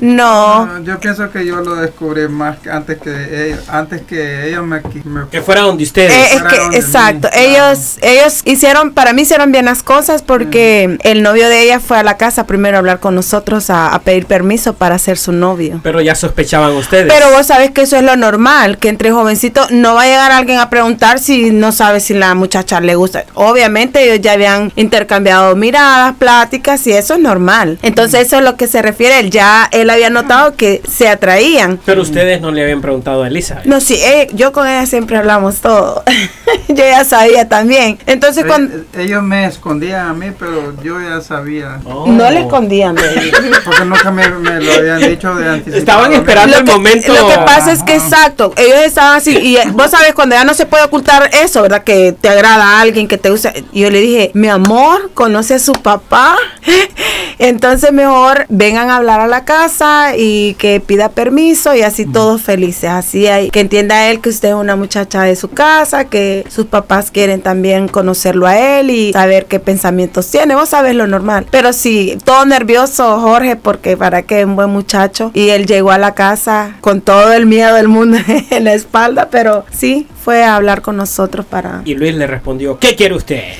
No. 0.00 0.66
No, 0.66 0.84
yo 0.84 0.98
pienso 1.00 1.30
que 1.30 1.44
yo 1.44 1.56
lo 1.60 1.76
descubrí 1.76 2.28
más 2.28 2.58
que 2.58 2.70
antes 2.70 2.98
que 2.98 3.46
ellos, 3.48 3.68
antes 3.68 4.02
que 4.02 4.48
ellos 4.48 4.64
me, 4.64 4.80
me- 5.04 5.28
Que 5.30 5.40
fuera 5.40 5.62
donde 5.62 5.84
ustedes. 5.84 6.12
Eh, 6.12 6.22
es 6.34 6.40
fuera 6.40 6.56
donde 6.58 6.76
que, 6.78 6.82
exacto, 6.84 7.28
mí, 7.34 7.40
ellos, 7.44 7.98
ellos 8.02 8.42
hicieron, 8.44 8.92
para 8.92 9.12
mí 9.12 9.22
hicieron 9.22 9.52
bien 9.52 9.64
las 9.64 9.82
cosas 9.82 10.22
porque 10.22 10.98
el 11.02 11.22
novio 11.22 11.48
de 11.48 11.62
ella 11.62 11.80
fue 11.80 11.98
a 11.98 12.02
la 12.02 12.16
casa 12.16 12.46
primero 12.46 12.76
a 12.76 12.78
hablar 12.80 13.00
con 13.00 13.14
nosotros 13.14 13.70
a, 13.70 13.81
a 13.88 13.98
pedir 14.00 14.26
permiso 14.26 14.74
para 14.74 14.98
ser 14.98 15.18
su 15.18 15.32
novio. 15.32 15.80
pero 15.82 16.00
ya 16.00 16.14
sospechaban 16.14 16.72
ustedes. 16.72 17.12
Pero 17.12 17.30
vos 17.30 17.46
sabés 17.46 17.70
que 17.70 17.82
eso 17.82 17.96
es 17.96 18.02
lo 18.02 18.16
normal, 18.16 18.78
que 18.78 18.88
entre 18.88 19.10
jovencitos 19.12 19.70
no 19.70 19.94
va 19.94 20.02
a 20.02 20.06
llegar 20.06 20.30
alguien 20.32 20.58
a 20.58 20.70
preguntar 20.70 21.18
si 21.18 21.50
no 21.50 21.72
sabe 21.72 22.00
si 22.00 22.14
la 22.14 22.34
muchacha 22.34 22.80
le 22.80 22.94
gusta. 22.94 23.24
Obviamente 23.34 24.02
ellos 24.04 24.20
ya 24.20 24.32
habían 24.32 24.72
intercambiado 24.76 25.54
miradas, 25.56 26.14
pláticas 26.18 26.86
y 26.86 26.92
eso 26.92 27.14
es 27.14 27.20
normal. 27.20 27.78
Entonces 27.82 28.26
eso 28.26 28.36
es 28.38 28.42
lo 28.42 28.56
que 28.56 28.66
se 28.66 28.82
refiere, 28.82 29.18
él 29.20 29.30
ya 29.30 29.68
él 29.72 29.90
había 29.90 30.10
notado 30.10 30.54
que 30.56 30.82
se 30.88 31.08
atraían. 31.08 31.78
Pero 31.84 32.02
ustedes 32.02 32.40
no 32.40 32.50
le 32.50 32.62
habían 32.62 32.80
preguntado 32.80 33.22
a 33.22 33.28
Elizabeth. 33.28 33.64
No, 33.66 33.80
sí, 33.80 33.94
eh, 33.94 34.28
yo 34.32 34.52
con 34.52 34.66
ella 34.66 34.86
siempre 34.86 35.16
hablamos 35.16 35.60
todo. 35.60 36.02
yo 36.68 36.74
ya 36.84 37.04
sabía 37.04 37.48
también. 37.48 37.98
Entonces 38.06 38.44
Eh, 38.44 38.46
cuando... 38.46 38.76
eh, 38.76 38.84
ellos 38.98 39.22
me 39.22 39.46
escondían 39.46 40.06
a 40.08 40.12
mí, 40.14 40.26
pero 40.38 40.74
yo 40.82 41.00
ya 41.00 41.20
sabía. 41.20 41.80
Oh. 41.84 42.06
No 42.06 42.30
le 42.30 42.40
escondían. 42.40 42.96
Porque 43.72 43.84
nunca 43.88 44.10
me, 44.10 44.28
me 44.28 44.60
lo 44.60 44.72
habían 44.72 45.00
dicho 45.10 45.34
de 45.34 45.48
anticipado. 45.48 45.78
Estaban 45.78 46.12
esperando 46.12 46.52
Lo 46.54 46.58
el 46.60 46.64
que, 46.64 46.72
momento. 46.72 47.14
lo 47.14 47.28
que 47.28 47.34
pasa 47.36 47.72
es 47.72 47.82
que 47.82 47.94
exacto, 47.94 48.52
ellos 48.56 48.78
estaban 48.84 49.16
así 49.16 49.36
y 49.38 49.56
eh, 49.56 49.62
vos 49.72 49.90
sabes 49.90 50.14
cuando 50.14 50.34
ya 50.34 50.44
no 50.44 50.54
se 50.54 50.66
puede 50.66 50.84
ocultar 50.84 51.30
eso, 51.32 51.62
¿verdad? 51.62 51.82
Que 51.84 52.12
te 52.12 52.28
agrada 52.28 52.78
a 52.78 52.80
alguien, 52.80 53.08
que 53.08 53.18
te 53.18 53.30
gusta. 53.30 53.52
Y 53.72 53.80
yo 53.80 53.90
le 53.90 54.00
dije, 54.00 54.30
mi 54.34 54.48
amor, 54.48 55.10
conoce 55.14 55.54
a 55.54 55.58
su 55.58 55.72
papá. 55.72 56.36
Entonces 57.38 57.92
mejor 57.92 58.46
vengan 58.48 58.90
a 58.90 58.96
hablar 58.96 59.20
a 59.20 59.26
la 59.26 59.44
casa 59.44 60.16
y 60.16 60.54
que 60.54 60.80
pida 60.80 61.08
permiso 61.08 61.74
y 61.74 61.82
así 61.82 62.06
todos 62.06 62.42
felices. 62.42 62.90
Así 62.90 63.26
hay, 63.26 63.50
que 63.50 63.60
entienda 63.60 64.10
él 64.10 64.20
que 64.20 64.28
usted 64.28 64.50
es 64.50 64.54
una 64.54 64.76
muchacha 64.76 65.22
de 65.22 65.34
su 65.34 65.48
casa, 65.48 66.04
que 66.04 66.44
sus 66.48 66.66
papás 66.66 67.10
quieren 67.10 67.40
también 67.40 67.88
conocerlo 67.88 68.46
a 68.46 68.58
él 68.58 68.90
y 68.90 69.12
saber 69.12 69.46
qué 69.46 69.58
pensamientos 69.58 70.30
tiene. 70.30 70.54
Vos 70.54 70.68
sabes 70.68 70.94
lo 70.94 71.06
normal. 71.06 71.46
Pero 71.50 71.72
sí, 71.72 72.16
todo 72.24 72.44
nervioso 72.44 73.20
Jorge 73.20 73.56
porque 73.62 73.96
para 73.96 74.22
qué 74.22 74.44
un 74.44 74.56
buen 74.56 74.70
muchacho. 74.70 75.30
Y 75.34 75.50
él 75.50 75.66
llegó 75.66 75.90
a 75.90 75.98
la 75.98 76.14
casa 76.14 76.76
con 76.80 77.00
todo 77.00 77.32
el 77.32 77.46
miedo 77.46 77.74
del 77.74 77.88
mundo 77.88 78.18
en 78.50 78.64
la 78.64 78.74
espalda, 78.74 79.28
pero 79.30 79.64
sí, 79.70 80.06
fue 80.22 80.44
a 80.44 80.56
hablar 80.56 80.82
con 80.82 80.96
nosotros 80.96 81.46
para... 81.46 81.82
Y 81.84 81.94
Luis 81.94 82.14
le 82.14 82.26
respondió, 82.26 82.78
¿qué 82.78 82.94
quiere 82.94 83.14
usted? 83.14 83.42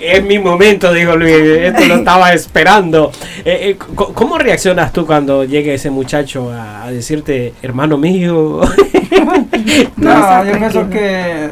es 0.00 0.24
mi 0.24 0.38
momento, 0.38 0.92
dijo 0.92 1.16
Luis, 1.16 1.34
esto 1.34 1.86
lo 1.86 1.96
estaba 1.96 2.32
esperando. 2.32 3.12
Eh, 3.44 3.70
eh, 3.70 3.76
¿Cómo 3.94 4.38
reaccionas 4.38 4.92
tú 4.92 5.06
cuando 5.06 5.44
llegue 5.44 5.74
ese 5.74 5.90
muchacho 5.90 6.52
a, 6.52 6.84
a 6.84 6.90
decirte, 6.90 7.54
hermano 7.62 7.98
mío? 7.98 8.60
No, 9.96 10.44
yo 10.44 10.58
pienso 10.58 10.90
que 10.90 11.48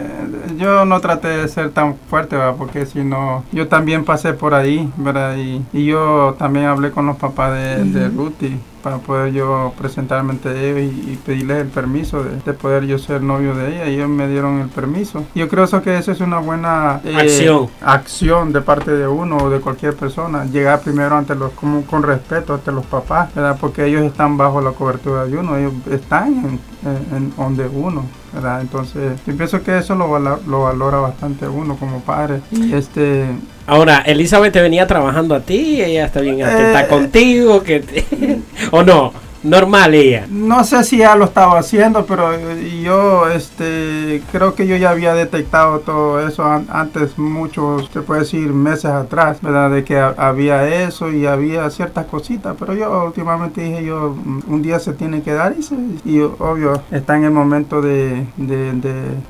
yo 0.56 0.84
no 0.84 1.00
traté 1.00 1.28
de 1.28 1.48
ser 1.48 1.70
tan 1.70 1.96
fuerte, 2.08 2.36
¿verdad? 2.36 2.54
porque 2.58 2.86
si 2.86 3.02
no, 3.02 3.44
yo 3.52 3.68
también 3.68 4.04
pasé 4.04 4.32
por 4.34 4.54
ahí, 4.54 4.90
¿verdad? 4.96 5.36
Y, 5.36 5.64
y 5.72 5.86
yo 5.86 6.34
también 6.38 6.66
hablé 6.66 6.90
con 6.90 7.06
los 7.06 7.16
papás 7.16 7.52
de, 7.54 7.84
de 7.84 8.08
Ruti 8.08 8.58
para 8.82 8.98
poder 8.98 9.32
yo 9.32 9.72
presentarme 9.78 10.32
ante 10.32 10.50
ellos 10.68 10.92
y, 10.94 11.12
y 11.12 11.16
pedirles 11.24 11.62
el 11.62 11.68
permiso 11.68 12.22
de, 12.22 12.36
de 12.44 12.52
poder 12.52 12.84
yo 12.84 12.98
ser 12.98 13.22
novio 13.22 13.54
de 13.54 13.74
ella. 13.76 13.88
Y 13.88 13.94
ellos 13.94 14.10
me 14.10 14.28
dieron 14.28 14.60
el 14.60 14.68
permiso. 14.68 15.24
Yo 15.34 15.48
creo 15.48 15.64
eso 15.64 15.80
que 15.80 15.96
eso 15.96 16.12
es 16.12 16.20
una 16.20 16.38
buena 16.38 17.00
eh, 17.02 17.16
Acción. 17.16 17.68
acción 17.80 18.52
de 18.52 18.60
parte 18.60 18.90
de 18.90 19.08
uno 19.08 19.38
o 19.38 19.48
de 19.48 19.60
cualquier 19.60 19.96
persona. 19.96 20.44
Llegar 20.44 20.80
primero 20.80 21.16
ante 21.16 21.34
los, 21.34 21.52
como 21.52 21.80
con 21.86 22.02
respeto 22.02 22.52
ante 22.52 22.72
los 22.72 22.84
papás, 22.84 23.34
¿verdad? 23.34 23.56
Porque 23.58 23.86
ellos 23.86 24.02
están 24.02 24.36
bajo 24.36 24.60
la 24.60 24.72
cobertura 24.72 25.24
de 25.24 25.38
uno, 25.38 25.56
ellos 25.56 25.72
están 25.90 26.28
en, 26.34 26.60
en, 26.84 27.16
en 27.16 27.36
donde 27.36 27.66
uno. 27.66 28.04
¿Verdad? 28.34 28.60
Entonces, 28.60 29.12
yo 29.26 29.36
pienso 29.36 29.62
que 29.62 29.78
eso 29.78 29.94
lo, 29.94 30.10
vala- 30.10 30.38
lo 30.46 30.62
valora 30.64 30.98
bastante 30.98 31.46
uno 31.46 31.76
como 31.76 32.00
padre. 32.00 32.40
Este, 32.72 33.24
Ahora, 33.66 33.98
Elizabeth 34.04 34.52
te 34.52 34.60
venía 34.60 34.86
trabajando 34.86 35.34
a 35.34 35.40
ti, 35.40 35.80
ella 35.82 36.04
está 36.06 36.20
bien 36.20 36.42
atenta 36.42 36.82
Eh, 36.82 36.88
contigo, 36.88 37.62
que 37.62 37.80
te- 37.80 38.40
o 38.72 38.82
no, 38.82 39.12
normal 39.44 39.94
ella. 39.94 40.26
no 40.30 40.64
sé 40.64 40.82
si 40.84 40.98
ya 40.98 41.14
lo 41.16 41.26
estaba 41.26 41.58
haciendo, 41.58 42.06
pero 42.06 42.32
eh, 42.32 42.80
yo 42.82 43.28
este, 43.28 44.22
creo 44.32 44.54
que 44.54 44.66
yo 44.66 44.76
ya 44.76 44.90
había 44.90 45.14
detectado 45.14 45.80
todo 45.80 46.26
eso 46.26 46.44
an- 46.44 46.66
antes, 46.70 47.18
muchos, 47.18 47.88
se 47.92 48.00
puede 48.02 48.20
decir, 48.20 48.48
meses 48.52 48.86
atrás, 48.86 49.38
¿verdad? 49.42 49.70
De 49.70 49.84
que 49.84 49.98
ha- 49.98 50.14
había 50.16 50.66
eso 50.84 51.10
y 51.12 51.26
había 51.26 51.68
ciertas 51.70 52.06
cositas, 52.06 52.56
pero 52.58 52.74
yo 52.74 53.04
últimamente 53.06 53.60
dije 53.62 53.84
yo, 53.84 54.16
mm, 54.24 54.40
un 54.48 54.62
día 54.62 54.78
se 54.78 54.92
tiene 54.94 55.22
que 55.22 55.32
dar 55.32 55.54
y, 55.58 55.62
se- 55.62 55.76
y 56.04 56.20
obvio, 56.20 56.80
está 56.90 57.16
en 57.16 57.24
el 57.24 57.30
momento 57.30 57.80
de, 57.82 58.26
de, 58.36 58.70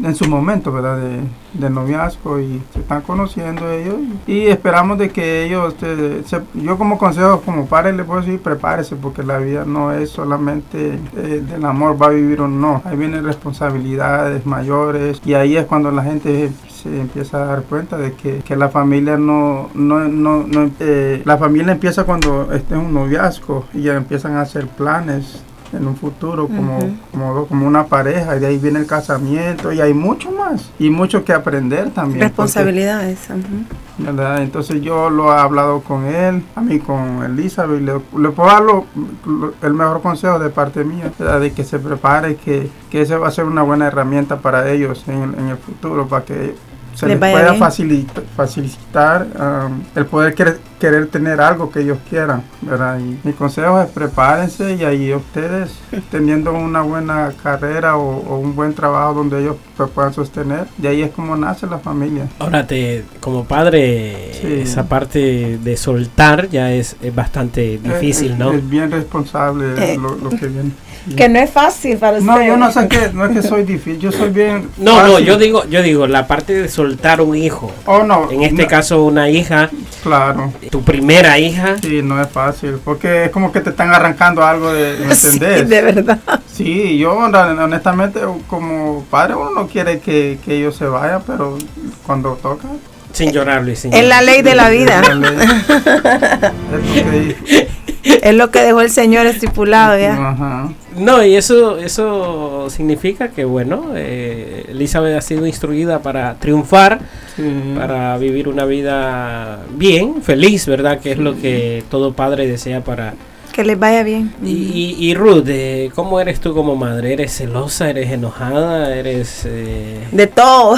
en 0.03 0.15
su 0.15 0.29
momento, 0.29 0.73
¿verdad? 0.73 0.99
De, 0.99 1.21
de 1.55 1.71
noviazgo 1.71 2.41
y 2.41 2.61
se 2.73 2.81
están 2.81 3.03
conociendo 3.03 3.71
ellos 3.71 3.97
y 4.27 4.47
esperamos 4.47 4.99
de 4.99 5.11
que 5.11 5.45
ellos, 5.45 5.75
este, 5.75 6.23
se- 6.25 6.43
yo 6.55 6.77
como 6.79 6.99
consejo, 6.99 7.41
como 7.43 7.67
padre 7.67 7.93
le 7.93 8.05
puedo 8.05 8.21
decir, 8.21 8.41
prepárese 8.41 8.97
porque 8.97 9.23
la 9.23 9.39
vida 9.39 9.65
no 9.65 9.93
es 9.93 10.04
solamente 10.11 10.99
eh, 11.17 11.43
del 11.49 11.65
amor, 11.65 12.01
va 12.01 12.07
a 12.07 12.11
vivir 12.11 12.41
o 12.41 12.49
no, 12.49 12.83
ahí 12.85 12.97
vienen 12.97 13.25
responsabilidades 13.25 14.47
mayores 14.47 15.21
y 15.25 15.35
ahí 15.35 15.57
es 15.57 15.67
cuando 15.67 15.91
la 15.91 16.03
gente 16.03 16.51
se 16.69 17.01
empieza 17.01 17.43
a 17.43 17.47
dar 17.47 17.63
cuenta 17.63 17.97
de 17.97 18.13
que, 18.13 18.39
que 18.39 18.57
la 18.57 18.69
familia 18.69 19.17
no, 19.17 19.71
no, 19.75 20.01
no, 20.09 20.45
no, 20.47 20.71
eh, 20.81 21.23
la 21.25 21.39
familia 21.39 21.73
empieza 21.73 22.05
cuando 22.05 22.53
está 22.53 22.75
en 22.75 22.83
un 22.83 22.95
noviazgo 22.95 23.65
y 23.73 23.83
ya 23.83 23.95
empiezan 23.95 24.37
a 24.37 24.43
hacer 24.43 24.67
planes 24.67 25.43
en 25.77 25.87
un 25.87 25.97
futuro 25.97 26.47
como, 26.49 26.79
como, 27.13 27.47
como 27.47 27.67
una 27.67 27.85
pareja 27.87 28.37
y 28.37 28.41
de 28.41 28.47
ahí 28.47 28.59
viene 28.59 28.79
el 28.81 28.87
casamiento 28.87 29.73
y 29.73 29.81
hay 29.81 29.93
mucho 29.95 30.31
más 30.33 30.71
y 30.79 30.91
mucho 30.91 31.25
que 31.25 31.33
aprender 31.33 31.91
también. 31.91 32.19
porque- 32.21 32.25
Responsabilidades. 32.25 33.19
ujú. 33.31 33.65
¿verdad? 33.97 34.43
Entonces 34.43 34.81
yo 34.83 35.09
lo 35.09 35.33
he 35.33 35.39
hablado 35.39 35.81
con 35.81 36.05
él, 36.07 36.43
a 36.57 36.61
mí 36.61 36.81
con 36.81 37.23
Elizabeth, 37.23 37.81
le, 37.81 37.93
le 38.21 38.31
puedo 38.31 38.49
dar 38.49 38.63
lo- 38.63 38.87
lo- 39.25 39.55
el 39.63 39.73
mejor 39.75 40.03
consejo 40.03 40.39
de 40.41 40.51
parte 40.51 40.83
mía, 40.85 41.13
¿verdad? 41.17 41.41
de 41.41 41.53
que 41.53 41.63
se 41.63 41.79
prepare, 41.79 42.35
que, 42.37 42.69
que 42.91 43.03
esa 43.03 43.19
va 43.19 43.29
a 43.29 43.31
ser 43.31 43.45
una 43.45 43.63
buena 43.63 43.87
herramienta 43.87 44.39
para 44.39 44.69
ellos 44.71 45.05
en, 45.07 45.23
el- 45.23 45.35
en 45.39 45.49
el 45.49 45.57
futuro, 45.59 46.09
para 46.09 46.25
que 46.25 46.57
se 46.95 47.07
Les 47.07 47.19
pueda 47.19 47.55
facilita- 47.55 48.23
facilitar 48.37 49.27
um, 49.67 49.81
el 49.95 50.07
poder 50.07 50.35
querer, 50.35 50.59
querer 50.85 51.07
tener 51.07 51.41
algo 51.41 51.71
que 51.71 51.81
ellos 51.81 51.97
quieran, 52.11 52.43
¿verdad? 52.61 52.99
Y 52.99 53.17
mi 53.27 53.33
consejo 53.33 53.81
es 53.81 53.89
prepárense 53.89 54.75
y 54.75 54.85
ahí 54.85 55.15
ustedes 55.15 55.71
teniendo 56.11 56.53
una 56.53 56.83
buena 56.83 57.33
carrera 57.43 57.97
o, 57.97 58.19
o 58.19 58.39
un 58.39 58.55
buen 58.55 58.75
trabajo 58.75 59.15
donde 59.15 59.41
ellos 59.41 59.57
se 59.79 59.85
puedan 59.87 60.13
sostener, 60.13 60.67
de 60.77 60.89
ahí 60.89 61.01
es 61.03 61.11
como 61.13 61.37
nace 61.37 61.67
la 61.67 61.79
familia. 61.79 62.27
Ahora, 62.39 62.67
te, 62.67 63.03
como 63.21 63.45
padre, 63.45 64.33
Sí. 64.43 64.61
esa 64.63 64.85
parte 64.87 65.59
de 65.59 65.77
soltar 65.79 66.51
ya 66.51 66.71
es, 66.71 66.97
es 67.01 67.15
bastante 67.15 67.79
difícil, 67.83 68.33
es, 68.33 68.39
¿no? 68.39 68.53
Es 68.53 68.69
bien 68.69 68.91
responsable 68.91 69.65
Eh. 69.79 69.97
lo, 69.97 70.17
lo 70.17 70.29
que 70.29 70.49
viene. 70.49 70.71
Que 71.17 71.29
no 71.29 71.39
es 71.39 71.51
fácil 71.51 71.99
para 71.99 72.17
usted. 72.17 72.25
No, 72.31 72.43
yo 72.43 72.57
no 72.57 72.73
sé 72.73 72.89
qué, 72.89 73.11
no 73.13 73.27
es 73.27 73.33
que 73.33 73.43
soy 73.43 73.63
difícil, 73.65 73.99
yo 74.01 74.11
soy 74.11 74.31
bien. 74.31 74.71
No, 74.79 75.07
no, 75.07 75.19
yo 75.19 75.37
digo, 75.37 75.63
yo 75.67 75.83
digo, 75.83 76.07
la 76.07 76.27
parte 76.27 76.55
de 76.55 76.67
soltar 76.71 77.21
un 77.21 77.37
hijo. 77.37 77.71
Oh, 77.85 78.05
no. 78.05 78.31
En 78.31 78.43
este 78.43 78.63
no, 78.63 78.69
caso, 78.69 79.05
una 79.05 79.29
hija, 79.29 79.69
Claro. 80.03 80.51
Tu 80.75 80.83
primera 80.83 81.39
hija. 81.39 81.77
Sí, 81.81 82.03
no 82.03 82.21
es 82.21 82.29
fácil, 82.29 82.81
porque 82.85 83.27
es 83.27 83.31
como 83.31 83.53
que 83.53 83.61
te 83.61 83.71
están 83.71 83.95
arrancando 83.95 84.45
algo 84.45 84.73
de, 84.73 84.97
¿me 85.07 85.15
Sí, 85.15 85.29
entendés? 85.29 85.69
de 85.69 85.83
verdad. 85.83 86.19
Sí, 86.53 86.99
yo 86.99 87.15
hon- 87.17 87.33
honestamente 87.61 88.19
como 88.49 89.05
padre 89.09 89.37
uno 89.37 89.51
no 89.55 89.69
quiere 89.69 90.01
que, 90.01 90.37
que 90.45 90.57
ellos 90.57 90.75
se 90.75 90.87
vayan, 90.87 91.23
pero 91.25 91.57
cuando 92.05 92.33
toca... 92.43 92.67
Sin 93.13 93.31
llorar, 93.31 93.63
Luis. 93.63 93.79
sin 93.79 93.93
Es 93.95 94.05
la 94.05 94.21
ley 94.21 94.43
de 94.43 94.57
la 94.57 94.69
vida. 94.71 95.01
Es 95.01 95.09
la 95.11 95.15
ley. 95.15 95.37
Es 95.39 96.73
lo 96.73 97.11
que 97.13 97.21
dice. 97.21 97.69
Es 98.23 98.35
lo 98.35 98.51
que 98.51 98.61
dejó 98.61 98.81
el 98.81 98.91
Señor 98.91 99.27
estipulado 99.27 99.99
ya. 99.99 100.31
Ajá. 100.31 100.73
No, 100.99 101.25
y 101.25 101.35
eso, 101.37 101.79
eso 101.79 102.69
significa 102.71 103.29
que, 103.29 103.45
bueno, 103.45 103.93
eh, 103.97 104.67
Elizabeth 104.69 105.17
ha 105.17 105.21
sido 105.21 105.47
instruida 105.47 106.01
para 106.01 106.35
triunfar, 106.35 107.01
Sí. 107.37 107.43
para 107.77 108.17
vivir 108.19 108.47
una 108.47 108.65
vida 108.65 109.61
bien, 109.71 110.23
feliz, 110.23 110.67
¿verdad? 110.67 111.01
Que 111.01 111.13
es 111.13 111.19
lo 111.19 111.37
que 111.41 111.83
todo 111.91 112.13
padre 112.13 112.47
desea 112.47 112.83
para... 112.83 113.15
Que 113.53 113.65
les 113.65 113.79
vaya 113.79 114.03
bien. 114.05 114.33
Y, 114.43 114.51
y, 114.53 114.97
y 114.99 115.15
Ruth, 115.15 115.45
eh, 115.49 115.91
¿cómo 115.95 116.21
eres 116.21 116.39
tú 116.41 116.55
como 116.55 116.77
madre? 116.77 117.13
¿Eres 117.15 117.37
celosa? 117.37 117.91
¿Eres 117.91 118.11
enojada? 118.13 118.95
¿Eres...? 118.95 119.43
eh, 119.47 119.99
De 120.13 120.27
todo. 120.29 120.77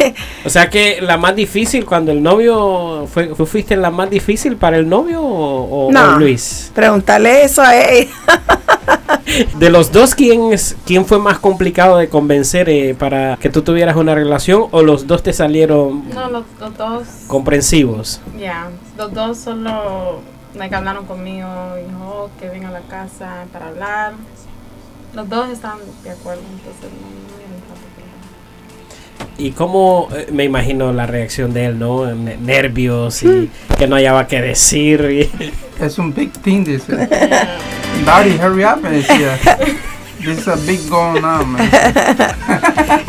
O 0.44 0.50
sea 0.50 0.70
que 0.70 1.00
la 1.00 1.16
más 1.18 1.34
difícil 1.36 1.84
cuando 1.84 2.12
el 2.12 2.22
novio 2.22 3.06
fue, 3.12 3.26
¿tú 3.28 3.46
fuiste 3.46 3.76
la 3.76 3.90
más 3.90 4.08
difícil 4.10 4.56
para 4.56 4.76
el 4.78 4.88
novio 4.88 5.22
o, 5.22 5.86
o- 5.88 5.92
No. 5.92 6.14
o 6.14 6.18
Luis? 6.18 6.70
Preguntarle 6.74 7.44
eso 7.44 7.62
a 7.62 7.76
ella. 7.76 8.10
De 9.58 9.70
los 9.70 9.92
dos, 9.92 10.14
¿quién, 10.16 10.52
es, 10.52 10.76
quién 10.84 11.06
fue 11.06 11.18
más 11.20 11.38
complicado 11.38 11.98
de 11.98 12.08
convencer 12.08 12.68
eh, 12.68 12.96
para 12.98 13.36
que 13.36 13.48
tú 13.48 13.62
tuvieras 13.62 13.94
una 13.96 14.12
relación 14.14 14.64
o 14.72 14.82
los 14.82 15.06
dos 15.06 15.22
te 15.22 15.32
salieron 15.32 16.08
No, 16.12 16.28
los, 16.30 16.44
los 16.58 16.76
dos, 16.76 17.02
comprensivos? 17.28 18.20
ya, 18.40 18.70
los 18.98 19.12
dos 19.14 19.38
solo 19.38 20.20
like, 20.56 20.74
hablaron 20.74 21.06
conmigo 21.06 21.46
dijo 21.76 21.98
"Oh, 22.02 22.30
que 22.40 22.48
venga 22.48 22.68
a 22.70 22.72
la 22.72 22.80
casa 22.80 23.44
para 23.52 23.68
hablar. 23.68 24.14
Los 25.14 25.28
dos 25.28 25.48
estaban 25.50 25.78
de 26.02 26.10
acuerdo, 26.10 26.42
entonces 26.52 26.90
no, 26.90 27.39
¿Y 29.38 29.52
cómo 29.52 30.08
eh, 30.14 30.28
me 30.32 30.44
imagino 30.44 30.92
la 30.92 31.06
reacción 31.06 31.52
de 31.54 31.66
él, 31.66 31.78
no? 31.78 32.06
Ne- 32.14 32.36
Nervios 32.36 33.22
y 33.22 33.48
que 33.78 33.86
no 33.86 33.96
hallaba 33.96 34.26
qué 34.26 34.40
decir. 34.42 35.28
y- 35.40 35.52
Es 35.84 35.98
un 35.98 36.12
big 36.12 36.30
thing, 36.32 36.62
dice. 36.64 37.08
Daddy, 38.04 38.38
hurry 38.38 38.64
up, 38.64 38.82
me 38.82 38.90
decía. 38.90 39.38
This 40.22 40.40
is 40.40 40.48
a 40.48 40.56
big 40.56 40.86
going 40.90 41.24
on, 41.24 41.52
man. 41.52 41.70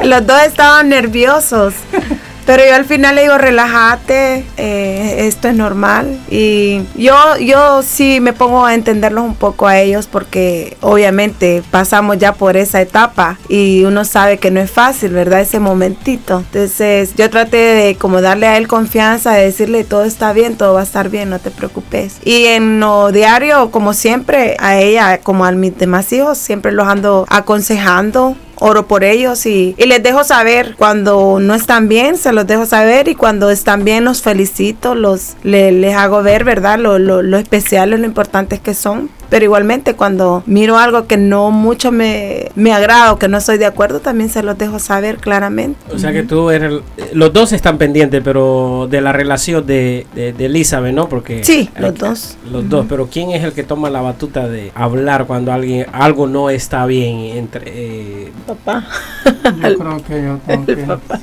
Los 0.06 0.26
dos 0.26 0.42
estaban 0.44 0.88
nerviosos. 0.88 1.74
Pero 2.46 2.64
yo 2.66 2.76
al 2.76 2.86
final 2.86 3.16
le 3.16 3.24
digo, 3.24 3.38
relájate, 3.38 4.46
eh, 4.58 5.28
esto 5.28 5.48
es 5.48 5.56
normal. 5.56 6.20
Y 6.30 6.82
yo, 6.96 7.38
yo 7.38 7.84
sí 7.84 8.20
me 8.20 8.34
pongo 8.34 8.66
a 8.66 8.74
entenderlos 8.74 9.24
un 9.24 9.36
poco 9.36 9.68
a 9.68 9.80
ellos 9.80 10.08
porque 10.08 10.78
obviamente 10.82 11.64
pasamos 11.72 12.18
ya 12.18 12.34
por 12.34 12.58
esa 12.58 12.82
etapa 12.82 13.38
y 13.48 13.84
uno 13.86 14.06
sabe 14.06 14.38
que 14.38 14.52
no 14.52 14.60
es 14.60 14.72
fácil, 14.72 15.12
¿verdad? 15.12 15.42
Ese 15.42 15.60
momentito. 15.60 16.40
Entonces 16.40 17.14
yo 17.16 17.30
traté 17.30 17.58
de 17.58 17.96
como 17.96 18.22
darle 18.22 18.48
a 18.48 18.58
él 18.58 18.68
confianza, 18.68 19.34
de 19.34 19.46
decirle 19.46 19.84
todo 19.84 20.04
está 20.04 20.34
bien, 20.34 20.58
todo 20.58 20.74
va 20.74 20.82
a 20.82 20.84
estar 20.84 21.10
bien, 21.10 21.30
no 21.30 21.40
te 21.40 21.52
preocupes. 21.52 22.18
Y 22.24 22.46
en 22.46 22.80
lo 22.80 23.12
diario, 23.12 23.72
como 23.72 23.94
siempre, 23.94 24.58
a 24.60 24.78
ella, 24.78 25.20
como 25.20 25.46
a 25.46 25.52
mis 25.52 25.78
demás 25.78 26.12
hijos, 26.14 26.38
siempre 26.38 26.72
los 26.72 26.88
ando 26.88 27.26
aconsejando 27.30 28.36
oro 28.64 28.88
por 28.88 29.04
ellos 29.04 29.46
y, 29.48 29.74
y 29.78 29.86
les 29.88 30.04
dejo 30.04 30.24
saber 30.24 30.76
cuando 30.78 31.40
no 31.42 31.56
están 31.56 31.88
bien, 31.90 32.16
se 32.16 32.32
los 32.32 32.46
dejo 32.46 32.66
saber 32.68 33.08
y 33.08 33.16
cuando 33.16 33.50
están 33.50 33.84
bien 33.84 34.06
los 34.06 34.22
felicito, 34.22 34.94
los 34.94 35.36
le- 35.44 35.72
les 35.72 35.96
hago 35.96 36.22
ver, 36.22 36.44
¿verdad? 36.44 36.78
Lo, 36.78 37.00
lo, 37.00 37.24
lo 37.24 37.38
especiales, 37.38 38.00
lo 38.00 38.06
importantes 38.06 38.60
que 38.60 38.74
son. 38.76 39.10
Pero 39.32 39.46
igualmente 39.46 39.96
cuando 39.96 40.44
miro 40.46 40.78
algo 40.78 41.08
que 41.08 41.16
no 41.16 41.50
mucho 41.52 41.92
me, 41.92 42.50
me 42.56 42.74
agrada 42.74 43.14
o 43.14 43.18
que 43.18 43.28
no 43.30 43.38
estoy 43.38 43.58
de 43.58 43.66
acuerdo, 43.66 44.02
también 44.02 44.30
se 44.30 44.44
los 44.44 44.58
dejo 44.58 44.78
saber 44.78 45.18
claramente. 45.20 45.80
O 45.92 45.98
sea 45.98 46.12
que 46.12 46.24
tú 46.24 46.50
eres, 46.52 46.82
los 47.14 47.32
dos 47.32 47.54
están 47.54 47.78
pendientes, 47.78 48.22
pero 48.24 48.88
de 48.92 49.00
la 49.00 49.14
relación 49.14 49.66
de, 49.66 50.06
de, 50.14 50.34
de 50.34 50.46
Elizabeth, 50.48 50.94
¿no? 50.94 51.08
Porque 51.08 51.46
Sí, 51.46 51.70
hay 51.76 51.82
los 51.82 51.94
que- 51.94 52.00
dos. 52.06 52.38
Los 52.52 52.68
dos, 52.70 52.86
pero 52.90 53.08
¿quién 53.08 53.32
es 53.32 53.42
el 53.44 53.54
que 53.54 53.64
toma 53.64 53.90
la 53.90 54.02
batuta 54.02 54.50
de 54.50 54.72
hablar 54.76 55.26
cuando 55.26 55.54
alguien 55.54 55.86
algo 55.94 56.28
no 56.28 56.50
está 56.50 56.86
bien 56.86 57.20
entre 57.38 57.64
eh, 57.68 58.32
Papá. 58.46 58.86
Yo 59.26 59.78
creo 59.78 60.04
que 60.04 60.24
yo 60.24 60.38
tengo 60.46 60.66
que... 60.66 60.76
papá. 60.76 61.20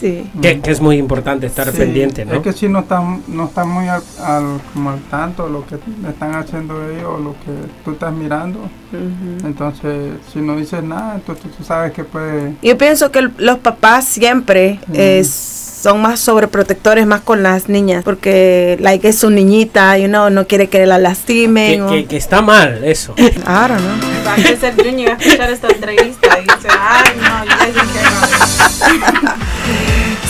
Sí. 0.00 0.30
que, 0.40 0.60
que 0.60 0.70
es 0.70 0.80
muy 0.80 0.96
importante 0.96 1.46
estar 1.46 1.70
Sí, 1.70 1.76
pendiente, 1.78 2.24
¿no? 2.24 2.32
Es 2.34 2.40
que 2.40 2.52
si 2.52 2.68
no 2.68 2.80
están, 2.80 3.22
no 3.28 3.44
están 3.44 3.68
muy 3.68 3.86
al, 3.88 4.02
al- 4.24 4.60
como 4.72 4.90
al 4.90 5.00
tanto 5.10 5.46
de 5.46 5.52
lo 5.52 5.66
que 5.66 5.76
están 6.08 6.34
haciendo 6.34 6.74
ellos, 6.88 7.20
lo 7.20 7.32
que 7.34 7.52
tú 7.84 7.92
estás 7.92 8.12
mirando, 8.12 8.58
Ujú. 8.60 9.46
entonces 9.46 10.14
si 10.32 10.40
no 10.40 10.56
dices 10.56 10.82
nada, 10.82 11.14
entonces 11.16 11.50
tú 11.56 11.62
sabes 11.64 11.92
que 11.92 12.04
puede... 12.04 12.54
Yo 12.62 12.78
pienso 12.78 13.10
que 13.12 13.18
el- 13.20 13.32
los 13.38 13.58
papás 13.58 14.04
siempre 14.06 14.78
Mm. 14.86 14.92
eh, 14.94 15.24
son 15.24 16.02
más 16.02 16.20
sobreprotectores 16.20 17.06
más 17.06 17.22
con 17.22 17.42
las 17.42 17.68
niñas 17.70 18.04
porque 18.04 18.76
like 18.80 19.08
es 19.08 19.18
su 19.18 19.30
niñita 19.30 19.96
y 19.98 20.04
uno 20.04 20.28
no 20.28 20.46
quiere 20.46 20.68
que 20.68 20.84
la 20.86 20.96
que, 20.96 21.02
lastimen. 21.02 21.82
o- 21.82 21.88
que- 21.90 22.04
que 22.06 22.16
está 22.16 22.42
mal 22.42 22.84
eso. 22.84 23.14
Don't 23.16 23.34
know. 23.44 24.26
Va 24.26 24.32
a 24.32 24.36
crecer 24.36 24.74
Junior 24.76 25.10
va 25.10 25.14
a 25.14 25.16
escuchar 25.18 25.50
esta 25.50 25.68
entrevista 25.68 26.38
y 26.38 26.42
dice, 26.42 26.68
ay, 26.78 27.12
no, 27.16 27.44
don't 27.74 27.92
care 27.92 28.06
about 28.06 29.36
it". 29.38 29.49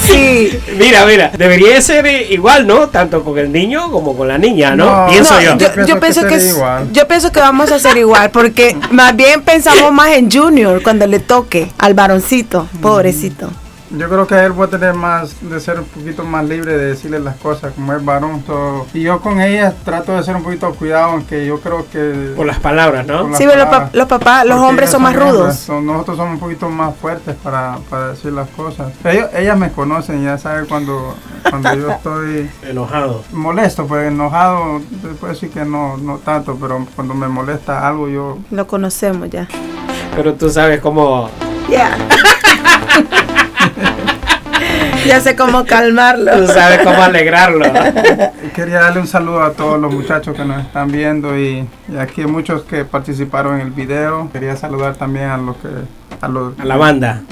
Sí. 0.06 0.58
Mira, 0.76 1.04
mira, 1.06 1.30
debería 1.36 1.80
ser 1.80 2.04
igual, 2.32 2.66
¿no? 2.66 2.88
Tanto 2.88 3.22
con 3.22 3.38
el 3.38 3.52
niño 3.52 3.90
como 3.92 4.16
con 4.16 4.26
la 4.28 4.38
niña, 4.38 4.74
¿no? 4.74 5.04
No, 5.04 5.10
Pienso 5.12 5.34
No, 5.34 5.40
yo. 5.40 5.58
yo, 5.58 5.74
Yo 5.76 5.86
yo 5.86 6.00
pienso 6.00 6.22
que 6.22 6.28
que, 6.28 6.34
sería 6.40 6.50
es- 6.50 6.56
igual. 6.56 6.88
yo 6.92 7.06
pienso 7.08 7.30
que 7.32 7.40
vamos 7.40 7.70
a 7.70 7.76
hacer 7.76 7.96
igual 7.96 8.30
porque 8.30 8.76
más 8.90 9.14
bien 9.14 9.42
pensamos 9.42 9.92
más 9.92 10.08
en 10.16 10.30
Junior 10.30 10.82
cuando 10.82 11.06
le 11.06 11.20
toque 11.20 11.70
al 11.78 11.94
varoncito, 11.94 12.66
pobrecito. 12.80 13.50
Yo 13.90 14.08
creo 14.08 14.24
que 14.24 14.36
él 14.36 14.58
va 14.58 14.66
a 14.66 14.68
tener 14.68 14.94
más, 14.94 15.34
de 15.40 15.58
ser 15.58 15.80
un 15.80 15.84
poquito 15.84 16.22
más 16.24 16.44
libre 16.44 16.76
de 16.78 16.86
decirle 16.86 17.18
las 17.18 17.36
cosas, 17.38 17.72
como 17.74 17.92
es 17.92 18.04
varón. 18.04 18.42
so- 18.46 18.86
y 18.94 19.02
yo 19.02 19.20
con 19.20 19.40
ella 19.40 19.74
trato 19.84 20.12
de 20.16 20.22
ser 20.22 20.36
un 20.36 20.44
poquito 20.44 20.72
cuidado, 20.74 21.10
aunque 21.12 21.44
yo 21.44 21.58
creo 21.60 21.84
que... 21.90 22.32
Por 22.36 22.46
las 22.46 22.60
palabras, 22.60 23.04
¿no? 23.04 23.28
Las 23.28 23.38
Sí, 23.38 23.44
pero 23.46 23.56
los, 23.58 23.66
palabras. 23.66 23.90
pa- 23.90 23.96
los 23.96 24.06
papás, 24.06 24.46
los 24.46 24.58
hombres 24.60 24.88
ellas 24.88 24.90
son 24.92 25.02
más 25.02 25.16
rudos. 25.16 25.56
son- 25.56 25.86
nosotros 25.86 26.16
somos 26.18 26.34
un 26.34 26.38
poquito 26.40 26.68
más 26.70 26.94
fuertes 26.96 27.34
para, 27.42 27.78
para 27.90 28.08
decir 28.10 28.32
las 28.32 28.48
cosas. 28.50 28.92
Ellos, 29.04 29.28
ellas 29.34 29.58
me 29.58 29.72
conocen, 29.72 30.22
ya 30.22 30.38
saben 30.38 30.66
cuando, 30.66 31.16
cuando 31.48 31.74
yo 31.74 31.90
estoy 31.92 32.48
Enojado. 32.62 33.24
molesto, 33.32 33.86
pues 33.86 34.06
enojado, 34.06 34.80
puedo 35.18 35.32
decir 35.34 35.50
que 35.50 35.64
no, 35.64 35.96
no 35.96 36.18
tanto, 36.18 36.56
pero 36.60 36.86
cuando 36.94 37.12
me 37.14 37.26
molesta 37.26 37.88
algo 37.88 38.08
yo... 38.08 38.38
Lo 38.52 38.68
conocemos 38.68 39.28
ya. 39.30 39.48
Pero 40.14 40.34
tú 40.34 40.48
sabes 40.48 40.80
cómo 40.80 41.28
Ya. 41.68 41.96
ya 45.06 45.20
sé 45.20 45.36
cómo 45.36 45.64
calmarlo. 45.64 46.32
tú 46.46 46.52
sabes 46.52 46.80
cómo 46.84 47.02
alegrarlo. 47.02 47.64
Quería 48.54 48.80
darle 48.80 49.00
un 49.00 49.06
saludo 49.06 49.42
a 49.42 49.52
todos 49.52 49.80
los 49.80 49.92
muchachos 49.92 50.36
que 50.36 50.44
nos 50.44 50.60
están 50.64 50.90
viendo 50.90 51.38
y, 51.38 51.66
y 51.92 51.96
aquí 51.98 52.22
hay 52.22 52.26
muchos 52.26 52.62
que 52.62 52.84
participaron 52.84 53.60
en 53.60 53.66
el 53.66 53.70
video. 53.72 54.28
Quería 54.32 54.56
saludar 54.56 54.96
también 54.96 55.26
a 55.30 55.36
los 55.36 55.56
que... 55.56 55.68
A 56.20 56.28
los 56.28 56.58
A 56.58 56.64
la 56.64 56.76
banda. 56.76 57.22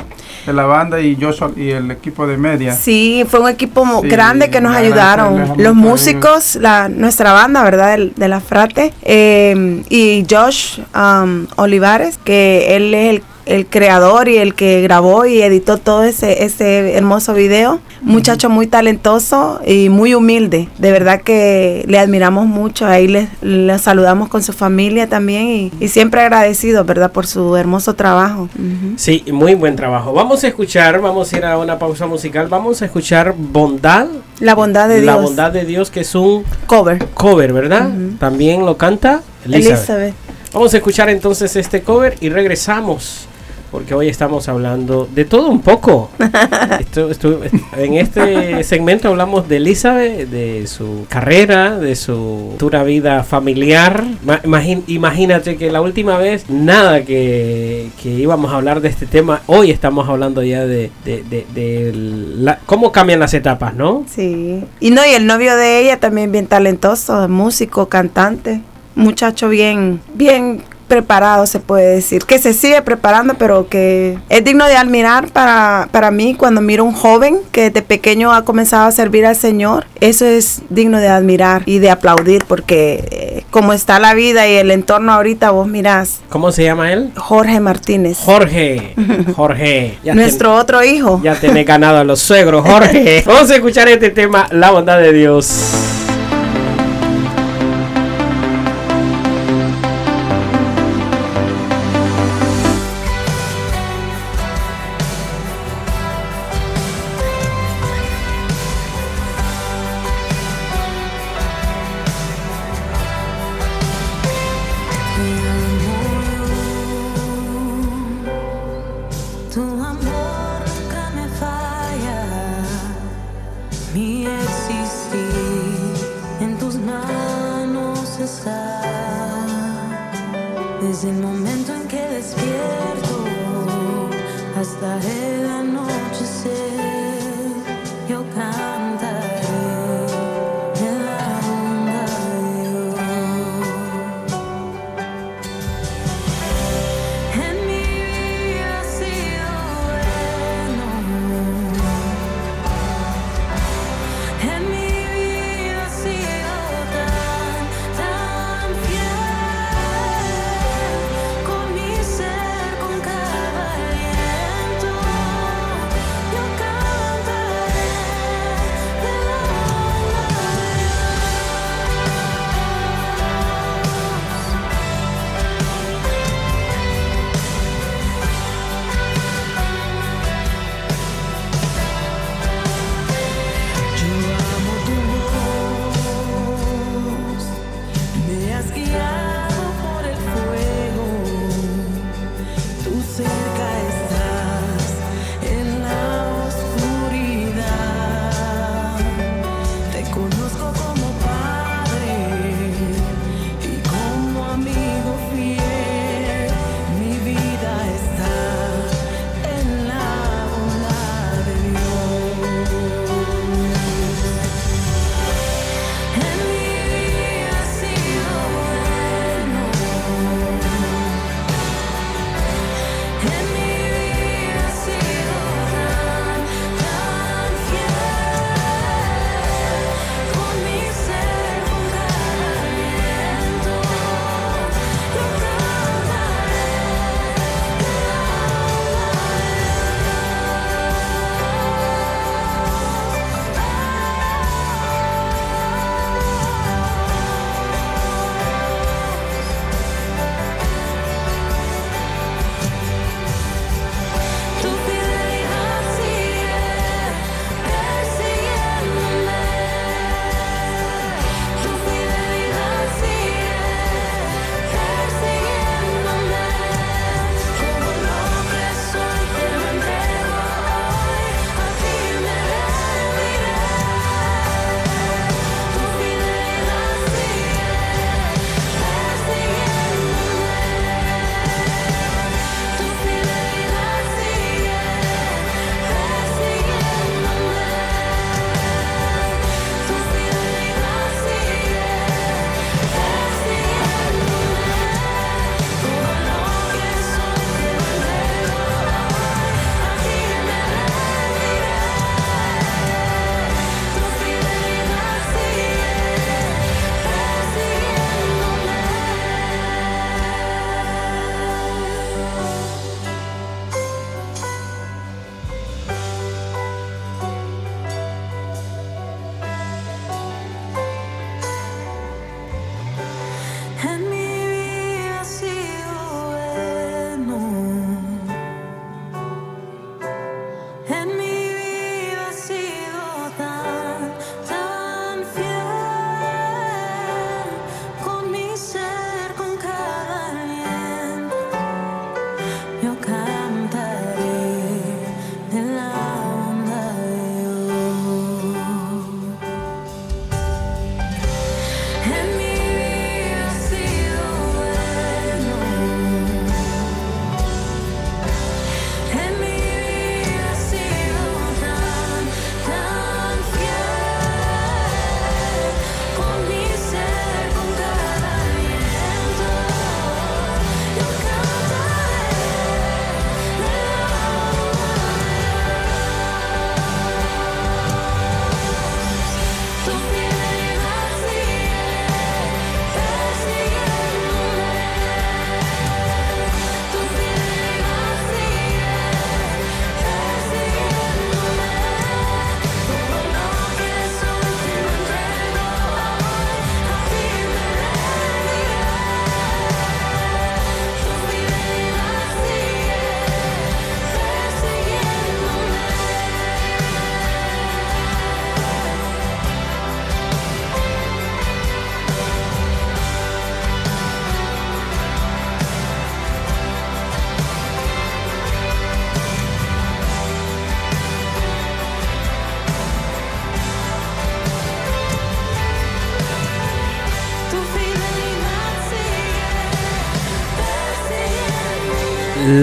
de 0.46 0.52
la 0.54 0.64
banda 0.64 0.98
y 1.00 1.16
Joshua 1.20 1.50
y 1.56 1.70
el 1.70 1.90
equipo 1.90 2.26
de 2.26 2.38
media. 2.38 2.72
Sí, 2.72 3.24
fue 3.28 3.40
un 3.40 3.48
equipo 3.50 3.84
Sí, 4.02 4.08
grande 4.08 4.48
que 4.48 4.60
nos 4.62 4.74
ayudaron. 4.74 5.54
Los 5.58 5.74
músicos, 5.74 6.56
la, 6.56 6.88
nuestra 6.88 7.32
banda, 7.32 7.62
¿verdad? 7.64 7.98
De, 8.16 8.28
la 8.28 8.40
Frate. 8.40 8.94
eh, 9.02 9.82
y 9.90 10.24
Josh 10.30 10.80
um, 10.94 11.46
Olivares, 11.56 12.18
que 12.24 12.76
él 12.76 12.94
es 12.94 13.10
el, 13.10 13.22
el 13.48 13.66
creador 13.66 14.28
y 14.28 14.36
el 14.36 14.54
que 14.54 14.80
grabó 14.82 15.26
y 15.26 15.42
editó 15.42 15.78
todo 15.78 16.04
ese, 16.04 16.44
ese 16.44 16.94
hermoso 16.94 17.34
video. 17.34 17.80
Muchacho 18.00 18.48
muy 18.48 18.66
talentoso 18.68 19.60
y 19.66 19.88
muy 19.88 20.14
humilde. 20.14 20.68
De 20.78 20.92
verdad 20.92 21.20
que 21.22 21.84
le 21.88 21.98
admiramos 21.98 22.46
mucho. 22.46 22.86
Ahí 22.86 23.08
le, 23.08 23.28
le 23.42 23.76
saludamos 23.78 24.28
con 24.28 24.42
su 24.42 24.52
familia 24.52 25.08
también 25.08 25.48
y, 25.48 25.72
y 25.80 25.88
siempre 25.88 26.20
agradecidos, 26.20 26.86
¿verdad? 26.86 27.10
Por 27.10 27.26
su 27.26 27.56
hermoso 27.56 27.94
trabajo. 27.94 28.48
Sí, 28.96 29.24
muy 29.32 29.54
buen 29.54 29.74
trabajo. 29.74 30.12
Vamos 30.12 30.44
a 30.44 30.48
escuchar, 30.48 31.00
vamos 31.00 31.32
a 31.32 31.36
ir 31.38 31.44
a 31.44 31.58
una 31.58 31.78
pausa 31.78 32.06
musical. 32.06 32.46
Vamos 32.48 32.82
a 32.82 32.84
escuchar 32.84 33.34
Bondad. 33.36 34.06
La 34.38 34.54
bondad 34.54 34.88
de 34.88 35.00
La 35.02 35.14
Dios. 35.14 35.24
bondad 35.24 35.50
de 35.50 35.64
Dios, 35.64 35.90
que 35.90 36.00
es 36.00 36.14
un 36.14 36.44
Cover. 36.66 37.04
cover, 37.14 37.52
¿verdad? 37.52 37.90
También 38.20 38.64
lo 38.64 38.76
canta 38.76 39.22
Elizabeth. 39.44 39.78
Elizabeth. 39.78 40.14
Vamos 40.52 40.72
a 40.72 40.76
escuchar 40.76 41.10
entonces 41.10 41.56
este 41.56 41.82
cover 41.82 42.16
y 42.20 42.28
regresamos. 42.28 43.26
Porque 43.70 43.92
hoy 43.94 44.08
estamos 44.08 44.48
hablando 44.48 45.06
de 45.14 45.24
todo 45.26 45.48
un 45.48 45.60
poco. 45.60 46.10
Esto- 46.80 47.10
esto- 47.10 47.40
en 47.76 47.94
este 47.94 48.64
segmento 48.64 49.08
hablamos 49.08 49.48
de 49.48 49.56
Elizabeth, 49.58 50.28
de 50.30 50.66
su 50.66 51.04
carrera, 51.08 51.78
de 51.78 51.94
su 51.96 52.54
dura 52.58 52.82
vida 52.82 53.24
familiar. 53.24 54.04
Ma- 54.24 54.40
imagín- 54.42 54.84
imagínate 54.86 55.56
que 55.56 55.70
la 55.70 55.82
última 55.82 56.16
vez, 56.16 56.48
nada 56.48 57.02
que, 57.04 57.88
que 58.02 58.08
íbamos 58.08 58.52
a 58.52 58.56
hablar 58.56 58.80
de 58.80 58.88
este 58.88 59.06
tema, 59.06 59.42
hoy 59.46 59.70
estamos 59.70 60.08
hablando 60.08 60.42
ya 60.42 60.64
de, 60.64 60.90
de- 61.04 61.22
de- 61.24 61.46
de 61.54 61.92
la- 61.94 62.58
cómo 62.66 62.90
cambian 62.92 63.20
las 63.20 63.34
etapas, 63.34 63.74
¿no? 63.74 64.04
Sí. 64.08 64.64
Y 64.80 64.90
no, 64.92 65.04
y 65.04 65.10
el 65.10 65.26
novio 65.26 65.56
de 65.56 65.80
ella 65.82 66.00
también 66.00 66.32
bien 66.32 66.46
talentoso, 66.46 67.28
músico, 67.28 67.88
cantante, 67.88 68.62
muchacho 68.94 69.48
bien, 69.48 70.00
bien 70.14 70.62
preparado 70.88 71.46
se 71.46 71.60
puede 71.60 71.94
decir, 71.94 72.24
que 72.24 72.38
se 72.38 72.54
sigue 72.54 72.82
preparando, 72.82 73.34
pero 73.34 73.68
que 73.68 74.18
es 74.28 74.44
digno 74.44 74.66
de 74.66 74.76
admirar 74.76 75.28
para, 75.28 75.88
para 75.92 76.10
mí 76.10 76.34
cuando 76.34 76.60
miro 76.60 76.84
un 76.84 76.94
joven 76.94 77.38
que 77.52 77.70
de 77.70 77.82
pequeño 77.82 78.32
ha 78.32 78.44
comenzado 78.44 78.86
a 78.86 78.92
servir 78.92 79.26
al 79.26 79.36
Señor, 79.36 79.86
eso 80.00 80.24
es 80.24 80.62
digno 80.70 80.98
de 80.98 81.08
admirar 81.08 81.62
y 81.66 81.78
de 81.78 81.90
aplaudir 81.90 82.44
porque 82.46 83.04
eh, 83.10 83.44
como 83.50 83.72
está 83.72 83.98
la 83.98 84.14
vida 84.14 84.48
y 84.48 84.56
el 84.56 84.70
entorno 84.70 85.12
ahorita, 85.12 85.50
vos 85.50 85.68
mirás, 85.68 86.20
¿Cómo 86.28 86.52
se 86.52 86.64
llama 86.64 86.92
él? 86.92 87.10
Jorge 87.16 87.60
Martínez, 87.60 88.18
Jorge. 88.18 88.94
Jorge. 89.36 89.98
Ya 90.02 90.14
nuestro 90.14 90.54
otro 90.54 90.82
hijo. 90.82 91.20
Ya 91.22 91.34
tenés 91.34 91.66
ganado 91.66 91.98
a 91.98 92.04
los 92.04 92.20
suegros, 92.20 92.66
Jorge. 92.66 93.22
Vamos 93.26 93.50
a 93.50 93.56
escuchar 93.56 93.88
este 93.88 94.10
tema, 94.10 94.46
La 94.50 94.70
bondad 94.70 94.98
de 94.98 95.12
Dios. 95.12 95.97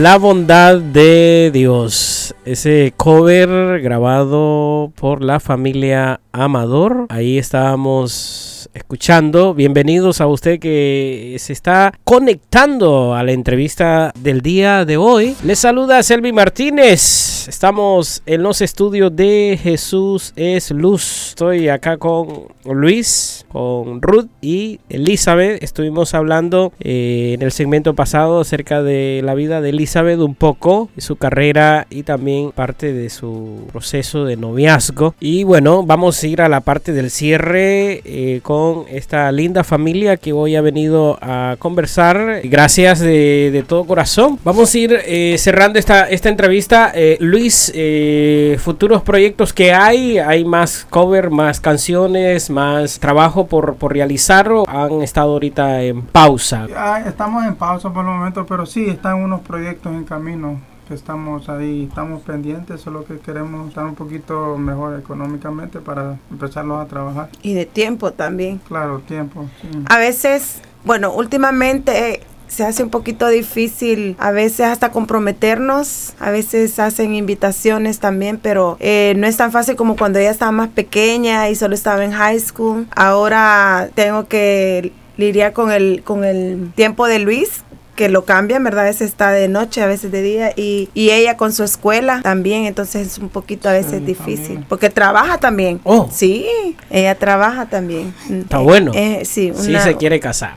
La 0.06 0.20
bondad 0.20 0.78
de 0.78 1.50
Dios. 1.52 2.36
Ese 2.46 2.94
cover 2.96 3.82
grabado 3.82 4.92
por 4.94 5.24
la 5.24 5.40
familia 5.40 6.22
Amador. 6.32 7.08
Ahí 7.10 7.40
estábamos 7.40 8.70
escuchando. 8.76 9.56
Bienvenidos 9.56 10.22
a 10.22 10.28
usted 10.28 10.60
que 10.60 11.36
se 11.40 11.54
está 11.54 11.92
conectando 12.04 13.16
a 13.16 13.24
la 13.24 13.32
entrevista 13.32 14.12
del 14.20 14.42
día 14.42 14.86
de 14.86 14.98
hoy. 14.98 15.36
Les 15.44 15.58
saluda 15.58 16.04
Selvi 16.04 16.32
Martínez. 16.32 17.25
Estamos 17.48 18.24
en 18.26 18.42
los 18.42 18.62
estudios 18.62 19.16
de 19.16 19.60
Jesús 19.62 20.34
es 20.36 20.72
Luz. 20.72 21.30
Estoy 21.30 21.70
acá 21.70 21.98
con 21.98 22.48
Luis, 22.66 23.46
con 23.50 24.02
Ruth 24.02 24.28
y 24.42 24.80
Elizabeth. 24.90 25.62
Estuvimos 25.62 26.14
hablando 26.14 26.74
eh, 26.80 27.34
en 27.36 27.42
el 27.44 27.52
segmento 27.52 27.94
pasado 27.94 28.40
acerca 28.40 28.82
de 28.82 29.22
la 29.24 29.36
vida 29.36 29.62
de 29.62 29.70
Elizabeth 29.70 30.20
un 30.20 30.34
poco, 30.34 30.90
su 30.98 31.18
carrera 31.18 31.86
y 31.90 32.04
también 32.04 32.52
parte 32.52 32.94
de 32.94 33.10
su 33.10 33.68
proceso 33.72 34.26
de 34.26 34.38
noviazgo. 34.38 35.14
Y 35.20 35.44
bueno, 35.44 35.84
vamos 35.84 36.22
a 36.24 36.28
ir 36.28 36.42
a 36.42 36.50
la 36.50 36.62
parte 36.62 36.94
del 36.94 37.12
cierre 37.12 38.02
eh, 38.06 38.40
con 38.42 38.86
esta 38.90 39.32
linda 39.32 39.64
familia 39.64 40.18
que 40.18 40.34
hoy 40.34 40.56
ha 40.56 40.62
venido 40.62 41.20
a 41.22 41.56
conversar. 41.60 42.42
Gracias 42.44 43.00
de, 43.00 43.52
de 43.52 43.64
todo 43.64 43.86
corazón. 43.86 44.40
Vamos 44.44 44.74
a 44.74 44.78
ir 44.78 45.00
eh, 45.06 45.36
cerrando 45.38 45.78
esta, 45.78 46.10
esta 46.10 46.30
entrevista. 46.30 46.92
Eh, 46.96 47.18
Luis, 47.36 47.70
eh, 47.76 48.58
futuros 48.62 49.02
proyectos 49.02 49.52
que 49.52 49.74
hay, 49.74 50.20
hay 50.20 50.46
más 50.46 50.88
cover, 50.90 51.30
más 51.30 51.60
canciones, 51.60 52.50
más 52.50 52.98
trabajo 52.98 53.46
por, 53.48 53.76
por 53.76 53.92
realizar 53.92 54.50
han 54.66 55.02
estado 55.02 55.34
ahorita 55.34 55.82
en 55.82 56.02
pausa. 56.04 56.66
Ya 56.70 57.02
estamos 57.02 57.44
en 57.46 57.56
pausa 57.56 57.92
por 57.92 58.06
el 58.06 58.12
momento, 58.12 58.46
pero 58.46 58.66
sí, 58.66 58.86
están 58.86 59.16
unos 59.16 59.42
proyectos 59.42 59.92
en 59.92 60.06
camino 60.06 60.62
que 60.88 60.94
estamos 60.94 61.50
ahí, 61.50 61.88
estamos 61.90 62.22
pendientes, 62.22 62.80
solo 62.80 63.04
que 63.04 63.20
queremos 63.20 63.68
estar 63.68 63.84
un 63.84 63.96
poquito 63.96 64.58
mejor 64.58 64.98
económicamente 64.98 65.82
para 65.82 66.18
empezarlos 66.32 66.86
a 66.86 66.88
trabajar. 66.88 67.28
Y 67.42 67.54
de 67.54 67.66
tiempo 67.66 68.14
también. 68.14 68.62
Claro, 68.66 69.00
tiempo. 69.00 69.46
sí. 69.62 69.68
A 69.90 69.98
veces, 69.98 70.62
bueno, 70.86 71.12
últimamente 71.12 72.22
se 72.48 72.64
hace 72.64 72.84
un 72.84 72.90
poquito 72.90 73.28
difícil, 73.28 74.16
a 74.20 74.32
veces 74.32 74.68
hasta 74.68 74.92
comprometernos, 74.92 76.14
a 76.20 76.32
veces 76.32 76.80
hacen 76.80 77.16
invitaciones 77.16 78.00
también, 78.00 78.40
pero 78.42 78.78
eh, 78.80 79.14
no 79.18 79.28
es 79.28 79.38
tan 79.38 79.52
fácil 79.52 79.76
como 79.76 79.96
cuando 79.96 80.20
ella 80.20 80.32
estaba 80.32 80.52
más 80.52 80.70
pequeña 80.70 81.50
y 81.50 81.56
solo 81.56 81.76
estaba 81.76 82.04
en 82.06 82.12
high 82.12 82.40
school. 82.40 82.88
Ahora 82.96 83.90
tengo 83.96 84.28
que 84.28 84.94
lidiar 85.18 85.54
con 85.54 85.72
el, 85.72 86.02
con 86.04 86.24
el 86.24 86.72
tiempo 86.76 87.08
de 87.08 87.20
Luis 87.20 87.65
que 87.96 88.10
lo 88.10 88.26
cambian, 88.26 88.64
¿verdad? 88.64 88.82
A 88.84 88.88
veces 88.88 89.10
está 89.10 89.32
de 89.32 89.48
noche, 89.48 89.82
a 89.82 89.88
veces 89.88 90.12
de 90.12 90.22
día, 90.22 90.52
y, 90.56 90.90
y 90.94 91.12
ella 91.12 91.38
con 91.38 91.54
su 91.54 91.64
escuela 91.64 92.20
también, 92.22 92.66
entonces 92.66 93.08
es 93.08 93.18
un 93.18 93.30
poquito 93.30 93.70
a 93.70 93.72
veces 93.74 94.00
Sí, 94.00 94.06
difícil, 94.06 94.44
también. 94.46 94.66
porque 94.70 94.90
trabaja 94.90 95.38
también. 95.38 95.80
Oh. 95.84 96.10
Sí, 96.12 96.46
ella 96.90 97.16
trabaja 97.16 97.66
también. 97.68 98.14
Está 98.30 98.58
Eh, 98.60 98.64
bueno. 98.64 98.92
eh, 98.94 99.24
sí, 99.26 99.52
Si 99.56 99.70
una- 99.70 99.84
se 99.84 99.96
quiere 99.96 100.20
casar. 100.20 100.56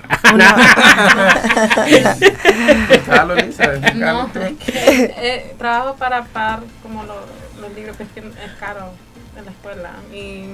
Lisa, 3.37 3.73
No, 3.95 4.31
eh, 4.67 5.55
trabajo 5.59 5.97
para 5.97 6.25
pagar 6.25 6.61
como 6.83 7.05
lo- 7.05 7.27
los 7.61 7.75
libros, 7.75 7.97
que 7.97 8.03
es 8.05 8.09
que 8.11 8.21
es 8.21 8.53
caro 8.59 8.91
en 9.37 9.45
la 9.45 9.51
escuela. 9.51 9.91
Y 10.13 10.45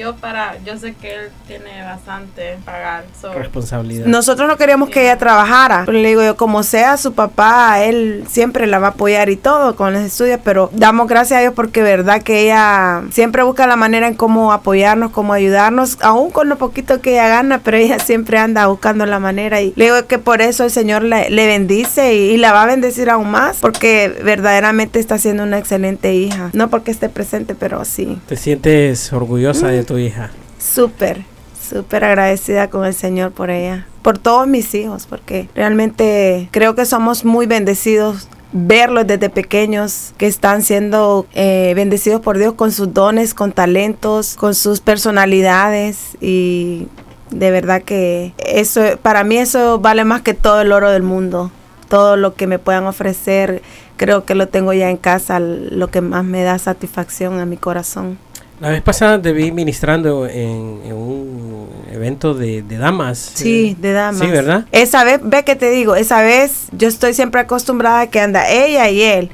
yo 0.00 0.16
para, 0.16 0.56
yo 0.64 0.76
sé 0.78 0.94
que 0.94 1.14
él 1.14 1.28
tiene 1.46 1.82
bastante 1.84 2.56
pagar. 2.64 3.04
so- 3.20 3.32
Responsabilidad. 3.34 4.06
Nosotros 4.06 4.48
no 4.48 4.56
queríamos 4.56 4.88
que 4.88 5.02
ella 5.02 5.18
trabajara, 5.18 5.82
pero 5.86 5.98
le 5.98 6.08
digo 6.08 6.22
yo, 6.22 6.36
como 6.36 6.62
sea 6.62 6.96
su 6.96 7.12
papá, 7.12 7.84
él 7.84 8.24
siempre 8.28 8.66
la 8.66 8.78
va 8.78 8.88
a 8.88 8.90
apoyar 8.90 9.28
y 9.30 9.36
todo 9.36 9.76
con 9.76 9.92
los 9.92 10.02
estudios, 10.02 10.40
pero 10.42 10.70
damos 10.72 11.06
gracias 11.08 11.38
a 11.38 11.40
Dios 11.42 11.52
porque 11.54 11.82
verdad 11.82 12.22
que 12.22 12.40
ella 12.44 13.02
siempre 13.12 13.42
busca 13.42 13.66
la 13.66 13.76
manera 13.76 14.08
en 14.08 14.14
cómo 14.14 14.52
apoyarnos, 14.52 15.10
cómo 15.10 15.32
ayudarnos, 15.32 15.98
aún 16.00 16.30
con 16.30 16.48
lo 16.48 16.56
poquito 16.56 17.00
que 17.00 17.12
ella 17.12 17.28
gana, 17.28 17.60
pero 17.62 17.76
ella 17.76 17.98
siempre 18.10 18.38
anda 18.38 18.66
buscando 18.66 19.04
la 19.06 19.18
manera 19.18 19.60
y 19.60 19.72
le 19.76 19.84
digo 19.86 20.06
que 20.06 20.18
por 20.18 20.40
eso 20.40 20.64
el 20.64 20.70
Señor 20.70 21.02
le, 21.02 21.30
le 21.30 21.46
bendice 21.46 22.14
y, 22.14 22.30
y 22.30 22.36
la 22.38 22.52
va 22.52 22.62
a 22.62 22.66
bendecir 22.66 23.10
aún 23.10 23.30
más, 23.30 23.58
porque 23.58 24.20
verdaderamente 24.24 24.98
está 24.98 25.18
siendo 25.18 25.42
una 25.42 25.58
excelente 25.58 26.14
hija, 26.14 26.50
no 26.52 26.70
porque 26.70 26.90
esté 26.90 27.08
presente, 27.08 27.54
pero 27.54 27.84
sí. 27.84 28.18
¿Te 28.26 28.36
sientes 28.36 29.12
orgullosa 29.12 29.68
de 29.68 29.84
tu 29.90 29.98
hija? 29.98 30.30
Súper, 30.60 31.24
súper 31.68 32.04
agradecida 32.04 32.70
con 32.70 32.84
el 32.84 32.94
Señor 32.94 33.32
por 33.32 33.50
ella, 33.50 33.88
por 34.02 34.18
todos 34.18 34.46
mis 34.46 34.72
hijos, 34.76 35.06
porque 35.10 35.48
realmente 35.56 36.48
creo 36.52 36.76
que 36.76 36.84
somos 36.84 37.24
muy 37.24 37.46
bendecidos 37.46 38.28
verlos 38.52 39.08
desde 39.08 39.30
pequeños 39.30 40.12
que 40.16 40.28
están 40.28 40.62
siendo 40.62 41.26
eh, 41.34 41.72
bendecidos 41.74 42.20
por 42.20 42.38
Dios 42.38 42.54
con 42.54 42.70
sus 42.70 42.94
dones, 42.94 43.34
con 43.34 43.50
talentos, 43.50 44.36
con 44.36 44.54
sus 44.54 44.78
personalidades 44.78 46.16
y 46.20 46.86
de 47.30 47.50
verdad 47.50 47.82
que 47.82 48.32
eso 48.38 48.82
para 49.02 49.24
mí 49.24 49.38
eso 49.38 49.80
vale 49.80 50.04
más 50.04 50.22
que 50.22 50.34
todo 50.34 50.60
el 50.60 50.70
oro 50.70 50.92
del 50.92 51.02
mundo. 51.02 51.50
Todo 51.88 52.16
lo 52.16 52.34
que 52.34 52.46
me 52.46 52.60
puedan 52.60 52.86
ofrecer, 52.86 53.60
creo 53.96 54.24
que 54.24 54.36
lo 54.36 54.46
tengo 54.46 54.72
ya 54.72 54.88
en 54.88 54.96
casa, 54.96 55.40
lo 55.40 55.88
que 55.88 56.00
más 56.00 56.24
me 56.24 56.44
da 56.44 56.56
satisfacción 56.60 57.40
a 57.40 57.46
mi 57.46 57.56
corazón. 57.56 58.18
La 58.60 58.68
vez 58.70 58.82
pasada 58.82 59.20
te 59.20 59.32
vi 59.32 59.52
ministrando 59.52 60.26
en, 60.26 60.80
en 60.84 60.92
un 60.92 61.68
evento 61.92 62.34
de, 62.34 62.62
de 62.62 62.76
damas. 62.76 63.32
Sí, 63.34 63.74
de 63.80 63.92
damas. 63.92 64.20
Sí, 64.20 64.26
¿verdad? 64.26 64.66
Esa 64.70 65.02
vez, 65.04 65.20
ve 65.22 65.44
que 65.44 65.56
te 65.56 65.70
digo, 65.70 65.96
esa 65.96 66.20
vez 66.20 66.66
yo 66.72 66.88
estoy 66.88 67.14
siempre 67.14 67.40
acostumbrada 67.40 68.00
a 68.00 68.06
que 68.08 68.20
anda 68.20 68.48
ella 68.50 68.90
y 68.90 69.00
él. 69.02 69.30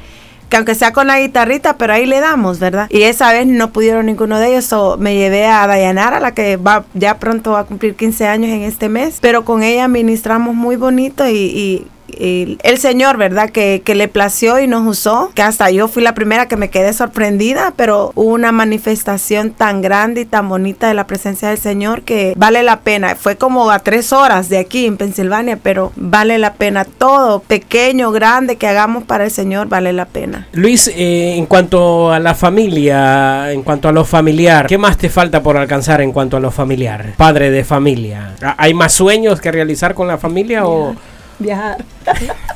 Que 0.48 0.58
aunque 0.58 0.76
sea 0.76 0.92
con 0.92 1.08
la 1.08 1.18
guitarrita, 1.18 1.76
pero 1.76 1.92
ahí 1.92 2.06
le 2.06 2.20
damos, 2.20 2.60
¿verdad? 2.60 2.86
Y 2.88 3.02
esa 3.02 3.32
vez 3.32 3.48
no 3.48 3.72
pudieron 3.72 4.06
ninguno 4.06 4.38
de 4.38 4.50
ellos, 4.52 4.64
so 4.64 4.96
me 4.96 5.16
llevé 5.16 5.44
a 5.44 5.66
Dayanara, 5.66 6.20
la 6.20 6.32
que 6.34 6.56
va 6.56 6.84
ya 6.94 7.18
pronto 7.18 7.50
va 7.50 7.60
a 7.60 7.64
cumplir 7.64 7.96
15 7.96 8.28
años 8.28 8.50
en 8.52 8.62
este 8.62 8.88
mes, 8.88 9.18
pero 9.20 9.44
con 9.44 9.64
ella 9.64 9.88
ministramos 9.88 10.54
muy 10.54 10.76
bonito 10.76 11.26
y, 11.28 11.32
y- 11.36 11.86
el 12.18 12.78
Señor, 12.78 13.16
¿verdad? 13.16 13.50
Que, 13.50 13.82
que 13.84 13.94
le 13.94 14.08
plació 14.08 14.58
y 14.58 14.66
nos 14.66 14.86
usó, 14.86 15.30
que 15.34 15.42
hasta 15.42 15.70
yo 15.70 15.88
fui 15.88 16.02
la 16.02 16.14
primera 16.14 16.46
que 16.48 16.56
me 16.56 16.70
quedé 16.70 16.92
sorprendida, 16.92 17.72
pero 17.76 18.12
hubo 18.14 18.32
una 18.32 18.52
manifestación 18.52 19.50
tan 19.50 19.82
grande 19.82 20.22
y 20.22 20.24
tan 20.24 20.48
bonita 20.48 20.88
de 20.88 20.94
la 20.94 21.06
presencia 21.06 21.48
del 21.48 21.58
Señor 21.58 22.02
que 22.02 22.32
vale 22.36 22.62
la 22.62 22.80
pena. 22.80 23.14
Fue 23.16 23.36
como 23.36 23.70
a 23.70 23.78
tres 23.80 24.12
horas 24.12 24.48
de 24.48 24.58
aquí 24.58 24.86
en 24.86 24.96
Pensilvania, 24.96 25.58
pero 25.62 25.92
vale 25.96 26.38
la 26.38 26.54
pena 26.54 26.84
todo, 26.84 27.40
pequeño, 27.40 28.10
grande, 28.12 28.56
que 28.56 28.66
hagamos 28.66 29.04
para 29.04 29.24
el 29.24 29.30
Señor, 29.30 29.68
vale 29.68 29.92
la 29.92 30.06
pena. 30.06 30.46
Luis, 30.52 30.88
eh, 30.88 31.34
en 31.36 31.46
cuanto 31.46 32.12
a 32.12 32.18
la 32.18 32.34
familia, 32.34 33.52
en 33.52 33.62
cuanto 33.62 33.88
a 33.88 33.92
lo 33.92 34.04
familiar, 34.04 34.66
¿qué 34.66 34.78
más 34.78 34.96
te 34.98 35.08
falta 35.08 35.42
por 35.42 35.56
alcanzar 35.56 36.00
en 36.00 36.12
cuanto 36.12 36.36
a 36.36 36.40
lo 36.40 36.50
familiar? 36.50 37.14
Padre 37.16 37.50
de 37.50 37.64
familia. 37.64 38.34
¿Ha- 38.42 38.54
¿Hay 38.58 38.74
más 38.74 38.92
sueños 38.92 39.40
que 39.40 39.52
realizar 39.52 39.94
con 39.94 40.06
la 40.08 40.18
familia 40.18 40.66
o 40.66 40.94
Viajar. 41.39 41.84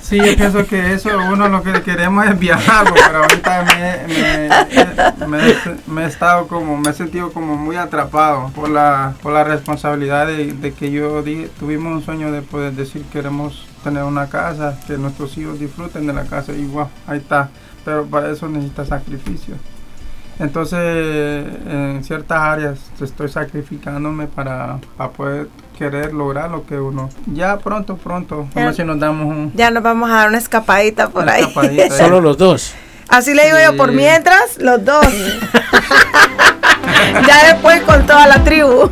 Sí, 0.01 0.16
yo 0.16 0.37
pienso 0.37 0.66
que 0.66 0.95
eso 0.95 1.11
uno 1.31 1.49
lo 1.49 1.62
que 1.62 1.83
queremos 1.83 2.26
es 2.26 2.39
viajar, 2.39 2.87
pero 2.95 3.22
ahorita 3.22 3.64
me, 3.64 4.14
me, 4.14 5.26
me, 5.26 5.55
me 5.87 6.03
he 6.03 6.07
estado 6.07 6.49
como, 6.49 6.76
me 6.78 6.91
he 6.91 6.93
sentido 6.95 7.33
como 7.33 7.57
muy 7.57 7.76
atrapado 7.76 8.51
por 8.55 8.70
la, 8.70 9.14
por 9.22 9.33
la 9.33 9.45
responsabilidad 9.45 10.26
de, 10.26 10.53
de 10.53 10.72
que 10.72 10.91
yo 10.91 11.22
dije, 11.22 11.51
tuvimos 11.59 11.93
un 11.93 12.03
sueño 12.03 12.33
de 12.33 12.43
poder 12.43 12.72
decir 12.72 13.05
queremos 13.12 13.66
tener 13.85 14.03
una 14.03 14.28
casa, 14.28 14.78
que 14.87 14.97
nuestros 14.97 15.37
hijos 15.37 15.59
disfruten 15.61 16.07
de 16.07 16.12
la 16.12 16.24
casa 16.24 16.53
y 16.53 16.64
wow, 16.64 16.89
ahí 17.07 17.18
está, 17.18 17.51
pero 17.85 18.07
para 18.07 18.31
eso 18.31 18.49
necesita 18.49 18.85
sacrificio. 18.87 19.55
Entonces, 20.39 20.78
en 20.78 22.03
ciertas 22.03 22.39
áreas 22.41 22.78
estoy 22.99 23.28
sacrificándome 23.28 24.26
para, 24.26 24.78
para 24.97 25.11
poder 25.11 25.49
querer 25.81 26.12
lograr 26.12 26.51
lo 26.51 26.66
que 26.66 26.78
uno. 26.78 27.09
Ya 27.24 27.57
pronto, 27.57 27.97
pronto, 27.97 28.47
a 28.55 28.61
ver 28.61 28.74
si 28.74 28.85
nos 28.85 29.01
damos 29.01 29.26
un, 29.26 29.51
Ya 29.55 29.70
nos 29.70 29.83
vamos 29.83 30.11
a 30.11 30.16
dar 30.16 30.28
una 30.28 30.37
escapadita 30.37 31.09
por 31.09 31.22
una 31.22 31.33
ahí. 31.33 31.45
escapadita 31.45 31.91
solo 31.97 32.20
los 32.20 32.37
dos? 32.37 32.74
Así 33.09 33.33
le 33.33 33.47
digo 33.47 33.57
yo, 33.64 33.78
por 33.78 33.91
mientras, 33.91 34.59
los 34.59 34.85
dos. 34.85 35.07
ya 37.26 37.55
después 37.55 37.81
con 37.81 38.07
toda 38.07 38.26
la 38.26 38.45
tribu. 38.45 38.91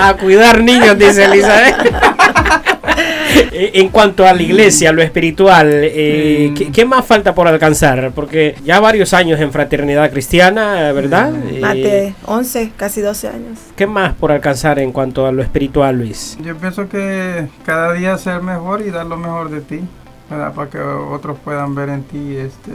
A 0.00 0.14
cuidar 0.14 0.62
niños, 0.62 0.96
dice 0.96 1.24
Elizabeth. 1.24 1.76
Eh, 3.52 3.70
en 3.74 3.88
cuanto 3.88 4.26
a 4.26 4.32
la 4.32 4.42
iglesia, 4.42 4.92
lo 4.92 5.02
espiritual, 5.02 5.70
eh, 5.72 6.48
Mm. 6.50 6.54
¿qué, 6.54 6.72
qué 6.72 6.84
más 6.84 7.04
falta 7.04 7.34
por 7.34 7.48
alcanzar? 7.48 8.12
Porque 8.14 8.54
ya 8.64 8.80
varios 8.80 9.12
años 9.14 9.40
en 9.40 9.52
fraternidad 9.52 10.10
cristiana, 10.10 10.92
¿verdad? 10.92 11.30
Mm. 11.32 11.48
Eh, 11.56 11.60
Más 11.60 11.74
de 11.74 12.14
11, 12.24 12.72
casi 12.76 13.00
12 13.00 13.28
años. 13.28 13.58
¿Qué 13.76 13.86
más 13.86 14.14
por 14.14 14.32
alcanzar 14.32 14.78
en 14.78 14.92
cuanto 14.92 15.26
a 15.26 15.32
lo 15.32 15.42
espiritual, 15.42 15.98
Luis? 15.98 16.36
Yo 16.42 16.56
pienso 16.56 16.88
que 16.88 17.46
cada 17.64 17.92
día 17.92 18.16
ser 18.18 18.42
mejor 18.42 18.82
y 18.82 18.90
dar 18.90 19.06
lo 19.06 19.16
mejor 19.16 19.50
de 19.50 19.60
ti, 19.60 19.80
¿verdad? 20.30 20.52
Para 20.54 20.70
que 20.70 20.78
otros 20.78 21.38
puedan 21.44 21.74
ver 21.74 21.88
en 21.90 22.02
ti 22.04 22.36
este, 22.36 22.72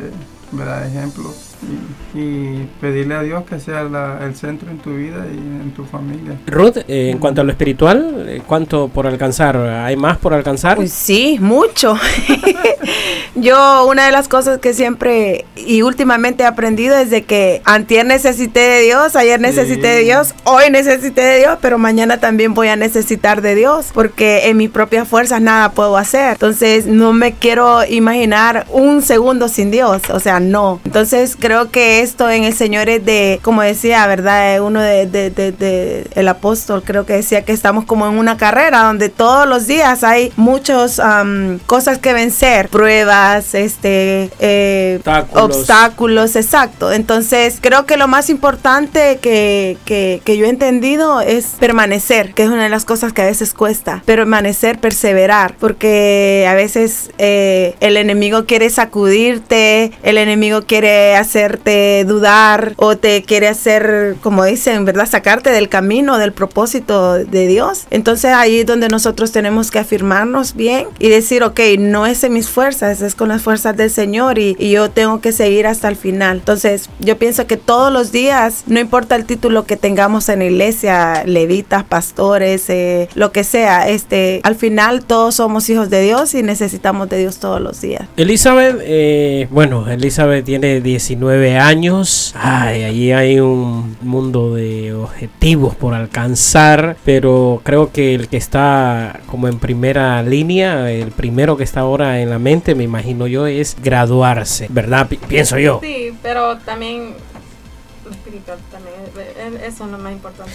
¿verdad? 0.51 0.87
ejemplo 0.87 1.33
y, 1.63 2.19
y 2.19 2.69
pedirle 2.79 3.15
a 3.15 3.21
Dios 3.23 3.43
que 3.49 3.59
sea 3.59 3.83
la- 3.83 4.19
el 4.25 4.35
centro 4.35 4.69
en 4.69 4.77
tu 4.79 4.95
vida 4.95 5.25
y 5.31 5.37
en 5.37 5.71
tu 5.75 5.85
familia. 5.85 6.33
Ruth, 6.47 6.77
eh, 6.87 7.09
en 7.11 7.17
cuanto 7.19 7.41
a 7.41 7.43
lo 7.43 7.51
espiritual, 7.51 8.25
eh, 8.27 8.41
¿cuánto 8.45 8.87
por 8.87 9.07
alcanzar? 9.07 9.57
¿Hay 9.57 9.95
más 9.95 10.17
por 10.17 10.33
alcanzar? 10.33 10.75
Pues 10.77 10.91
sí, 10.91 11.37
mucho. 11.39 11.95
Yo 13.35 13.85
una 13.87 14.05
de 14.05 14.11
las 14.11 14.27
cosas 14.27 14.59
que 14.59 14.73
siempre 14.73 15.45
y 15.55 15.81
últimamente 15.83 16.43
he 16.43 16.45
aprendido 16.45 16.97
es 16.97 17.09
de 17.09 17.23
que 17.23 17.61
antier 17.65 18.05
necesité 18.05 18.59
de 18.59 18.81
Dios, 18.81 19.15
ayer 19.15 19.39
necesité 19.39 19.87
de 19.87 19.99
Sí. 20.01 20.05
Dios, 20.05 20.33
hoy 20.45 20.69
necesité 20.71 21.21
de 21.21 21.39
Dios, 21.39 21.57
pero 21.61 21.77
mañana 21.77 22.19
también 22.19 22.53
voy 22.53 22.67
a 22.69 22.75
necesitar 22.75 23.41
de 23.41 23.55
Dios, 23.55 23.87
porque 23.93 24.49
en 24.49 24.57
mis 24.57 24.69
propias 24.69 25.07
fuerzas 25.07 25.41
nada 25.41 25.71
puedo 25.71 25.95
hacer. 25.97 26.33
Entonces 26.33 26.87
no 26.87 27.13
me 27.13 27.33
quiero 27.33 27.85
imaginar 27.85 28.65
un 28.71 29.01
segundo 29.01 29.47
sin 29.47 29.69
Dios, 29.71 30.01
o 30.11 30.19
sea, 30.19 30.39
no. 30.39 30.79
Entonces 30.85 31.37
creo 31.39 31.50
que 31.71 32.01
esto 32.01 32.29
en 32.29 32.43
el 32.43 32.53
Señor 32.53 32.89
es 32.89 33.03
de, 33.05 33.39
como 33.41 33.61
decía, 33.61 34.05
¿verdad? 34.07 34.61
Uno 34.61 34.79
de, 34.81 35.05
de- 35.05 35.29
de- 35.29 35.51
de- 35.51 36.07
el 36.15 36.27
apóstol 36.27 36.83
creo 36.85 37.05
que 37.05 37.13
decía 37.13 37.43
que 37.43 37.51
estamos 37.51 37.85
como 37.85 38.07
en 38.07 38.17
una 38.17 38.37
carrera 38.37 38.83
donde 38.83 39.09
todos 39.09 39.47
los 39.47 39.67
días 39.67 40.03
hay 40.03 40.31
muchas 40.37 40.99
am, 40.99 41.59
cosas 41.65 41.97
que 41.99 42.13
vencer, 42.13 42.69
pruebas, 42.69 43.53
este, 43.53 44.29
eh, 44.39 44.95
Obstáculos. 44.99 45.43
obstáculos, 45.57 46.35
exacto. 46.35 46.91
Entonces 46.91 47.57
creo 47.61 47.85
que 47.85 47.97
lo 47.97 48.07
más 48.07 48.29
importante 48.29 49.19
que, 49.21 49.77
que, 49.85 50.21
que 50.23 50.37
yo 50.37 50.45
he 50.45 50.49
entendido 50.49 51.21
es 51.21 51.45
permanecer, 51.59 52.33
que 52.33 52.43
es 52.43 52.49
una 52.49 52.63
de 52.63 52.69
las 52.69 52.85
cosas 52.85 53.13
que 53.13 53.21
a 53.21 53.25
veces 53.25 53.53
cuesta, 53.53 54.01
permanecer, 54.05 54.79
perseverar, 54.79 55.55
porque 55.59 56.45
a 56.49 56.53
veces 56.53 57.11
eh, 57.17 57.75
el 57.79 57.97
enemigo 57.97 58.45
quiere 58.45 58.69
sacudirte, 58.69 59.91
el 60.03 60.17
enemigo 60.17 60.61
quiere 60.63 61.15
hacerte 61.41 62.05
dudar 62.05 62.73
o 62.77 62.97
te 62.97 63.23
quiere 63.23 63.47
hacer, 63.47 64.15
como 64.21 64.45
dicen, 64.45 64.85
¿verdad? 64.85 65.07
Sacarte 65.09 65.49
del 65.49 65.69
camino, 65.69 66.17
del 66.17 66.33
propósito 66.33 67.15
de 67.15 67.47
Dios. 67.47 67.85
Entonces 67.89 68.31
ahí 68.31 68.59
es 68.59 68.65
donde 68.65 68.89
nosotros 68.89 69.31
tenemos 69.31 69.71
que 69.71 69.79
afirmarnos 69.79 70.55
bien 70.55 70.87
y 70.99 71.09
decir, 71.09 71.43
ok, 71.43 71.59
no 71.79 72.05
es 72.05 72.23
en 72.23 72.33
mis 72.33 72.49
fuerzas, 72.49 73.01
es 73.01 73.15
con 73.15 73.29
las 73.29 73.41
fuerzas 73.41 73.75
del 73.75 73.89
Señor 73.89 74.37
y, 74.37 74.55
y 74.59 74.71
yo 74.71 74.91
tengo 74.91 75.19
que 75.19 75.31
seguir 75.31 75.65
hasta 75.65 75.87
el 75.87 75.95
final. 75.95 76.37
Entonces 76.37 76.89
yo 76.99 77.17
pienso 77.17 77.47
que 77.47 77.57
todos 77.57 77.91
los 77.91 78.11
días, 78.11 78.63
no 78.67 78.79
importa 78.79 79.15
el 79.15 79.25
título 79.25 79.65
que 79.65 79.77
tengamos 79.77 80.29
en 80.29 80.39
la 80.39 80.45
iglesia, 80.45 81.23
levitas, 81.25 81.83
pastores, 81.83 82.69
eh, 82.69 83.09
lo 83.15 83.31
que 83.31 83.43
sea, 83.43 83.89
este, 83.89 84.41
al 84.43 84.55
final 84.55 85.03
todos 85.05 85.35
somos 85.35 85.69
hijos 85.69 85.89
de 85.89 86.01
Dios 86.01 86.35
y 86.35 86.43
necesitamos 86.43 87.09
de 87.09 87.17
Dios 87.17 87.37
todos 87.37 87.59
los 87.59 87.81
días. 87.81 88.07
Elizabeth, 88.17 88.77
eh, 88.81 89.47
bueno, 89.49 89.89
Elizabeth 89.89 90.45
tiene 90.45 90.81
19 90.81 91.30
años. 91.59 92.33
Ay, 92.37 92.83
allí 92.83 93.11
hay 93.11 93.39
un 93.39 93.95
mundo 94.01 94.55
de 94.55 94.93
objetivos 94.93 95.75
por 95.75 95.93
alcanzar, 95.93 96.97
pero 97.05 97.61
creo 97.63 97.91
que 97.91 98.13
el 98.15 98.27
que 98.27 98.37
está 98.37 99.19
como 99.27 99.47
en 99.47 99.59
primera 99.59 100.21
línea, 100.23 100.91
el 100.91 101.11
primero 101.11 101.57
que 101.57 101.63
está 101.63 101.81
ahora 101.81 102.19
en 102.21 102.29
la 102.29 102.39
mente, 102.39 102.75
me 102.75 102.83
imagino 102.83 103.27
yo, 103.27 103.47
es 103.47 103.75
graduarse, 103.81 104.67
¿verdad? 104.69 105.07
Pi- 105.07 105.17
pienso 105.17 105.57
yo. 105.57 105.79
Sí, 105.81 106.11
pero 106.21 106.57
también 106.59 107.13
espiritual 108.11 108.57
también, 108.69 108.95
eh, 109.17 109.33
eh, 109.37 109.67
eso 109.67 109.85
es 109.85 109.91
lo 109.91 109.97
más 109.97 110.11
importante. 110.11 110.51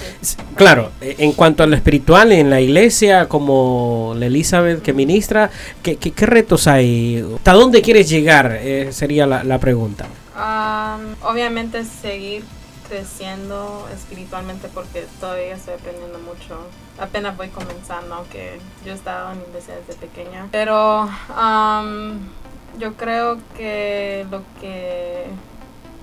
Claro, 0.57 0.91
eh, 1.01 1.15
en 1.19 1.33
cuanto 1.33 1.63
a 1.63 1.67
lo 1.67 1.75
espiritual 1.75 2.31
en 2.33 2.51
la 2.51 2.61
iglesia, 2.61 3.29
como 3.29 4.15
la 4.17 4.27
Elizabeth 4.27 4.83
que 4.83 4.93
ministra, 4.93 5.51
¿qué, 5.83 5.97
qué- 5.97 6.11
qué 6.11 6.27
retos 6.27 6.67
hay? 6.67 7.25
¿Hasta 7.37 7.55
dónde 7.55 7.81
quieres 7.81 8.11
llegar? 8.11 8.59
Eh, 8.61 8.89
sería 8.91 9.27
la, 9.27 9.43
la 9.43 9.59
pregunta. 9.59 10.05
Am, 10.37 11.17
obviamente 11.23 11.85
seguir 11.85 12.45
creciendo 12.89 13.89
espiritualmente 13.93 14.69
porque 14.69 15.07
todavía 15.19 15.55
estoy 15.55 15.75
aprendiendo 15.75 16.19
mucho. 16.21 16.59
Apenas 17.01 17.37
voy 17.37 17.49
comenzando, 17.49 18.15
aunque 18.15 18.61
yo 18.85 18.93
he 18.93 18.95
estado 18.95 19.33
en 19.33 19.41
iglesia 19.49 19.75
desde 19.77 19.95
pequeña. 20.01 20.47
Pero 20.53 21.09
am, 21.35 22.21
yo 22.79 22.95
creo 22.95 23.39
que 23.57 24.27
lo 24.31 24.43
que 24.61 25.25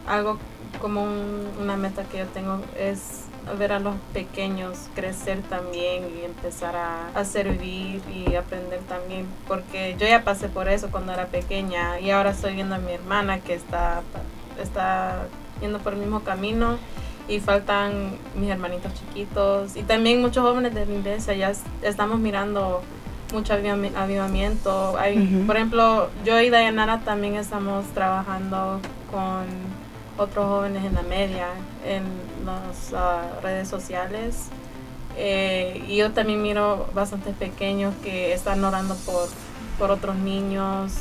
algo 0.07 0.37
como 0.81 1.03
un- 1.03 1.51
una 1.61 1.77
meta 1.77 2.03
que 2.03 2.17
yo 2.17 2.25
tengo 2.27 2.59
es 2.77 3.25
ver 3.57 3.71
a 3.73 3.79
los 3.79 3.95
pequeños 4.13 4.77
crecer 4.95 5.41
también 5.49 6.03
y 6.19 6.23
empezar 6.25 6.75
a, 6.75 7.07
a 7.13 7.25
servir 7.25 8.01
y 8.13 8.35
aprender 8.35 8.79
también 8.81 9.25
porque 9.47 9.95
yo 9.99 10.07
ya 10.07 10.23
pasé 10.23 10.47
por 10.49 10.69
eso 10.69 10.89
cuando 10.91 11.11
era 11.13 11.25
pequeña 11.27 11.99
y 11.99 12.09
ahora 12.11 12.31
estoy 12.31 12.53
viendo 12.55 12.75
a 12.75 12.77
mi 12.77 12.91
hermana 12.93 13.39
que 13.39 13.53
está 13.53 14.01
está 14.61 15.23
yendo 15.61 15.79
por 15.79 15.93
el 15.93 15.99
mismo 15.99 16.21
camino 16.21 16.77
y 17.27 17.39
faltan 17.39 18.11
mis 18.35 18.49
hermanitos 18.49 18.93
chiquitos 18.93 19.75
y 19.77 19.83
también 19.83 20.21
muchos 20.21 20.43
jóvenes 20.45 20.73
de 20.73 20.85
la 20.85 20.93
iglesia 20.93 21.33
ya 21.33 21.49
es- 21.51 21.63
estamos 21.81 22.19
mirando 22.19 22.81
mucho 23.33 23.53
avivam- 23.55 23.95
avivamiento. 23.95 24.95
Hay, 24.97 25.43
por 25.47 25.55
ejemplo 25.55 26.09
yo 26.25 26.39
y 26.39 26.49
Dayanara 26.49 26.99
también 26.99 27.35
estamos 27.35 27.85
trabajando 27.87 28.79
con 29.11 29.45
otros 30.17 30.45
jóvenes 30.47 30.83
en 30.85 30.95
la 30.95 31.01
media 31.03 31.47
en 31.85 32.03
las 32.45 32.93
ah, 32.93 33.21
redes 33.41 33.67
sociales 33.67 34.47
Eh, 35.15 35.83
y 35.87 35.97
yo 35.97 36.09
también 36.11 36.41
miro 36.41 36.87
bastantes 36.95 37.35
pequeños 37.35 37.93
que 38.03 38.33
están 38.33 38.63
orando 38.63 38.95
por, 39.05 39.27
por 39.77 39.91
otros 39.91 40.15
niños 40.15 40.91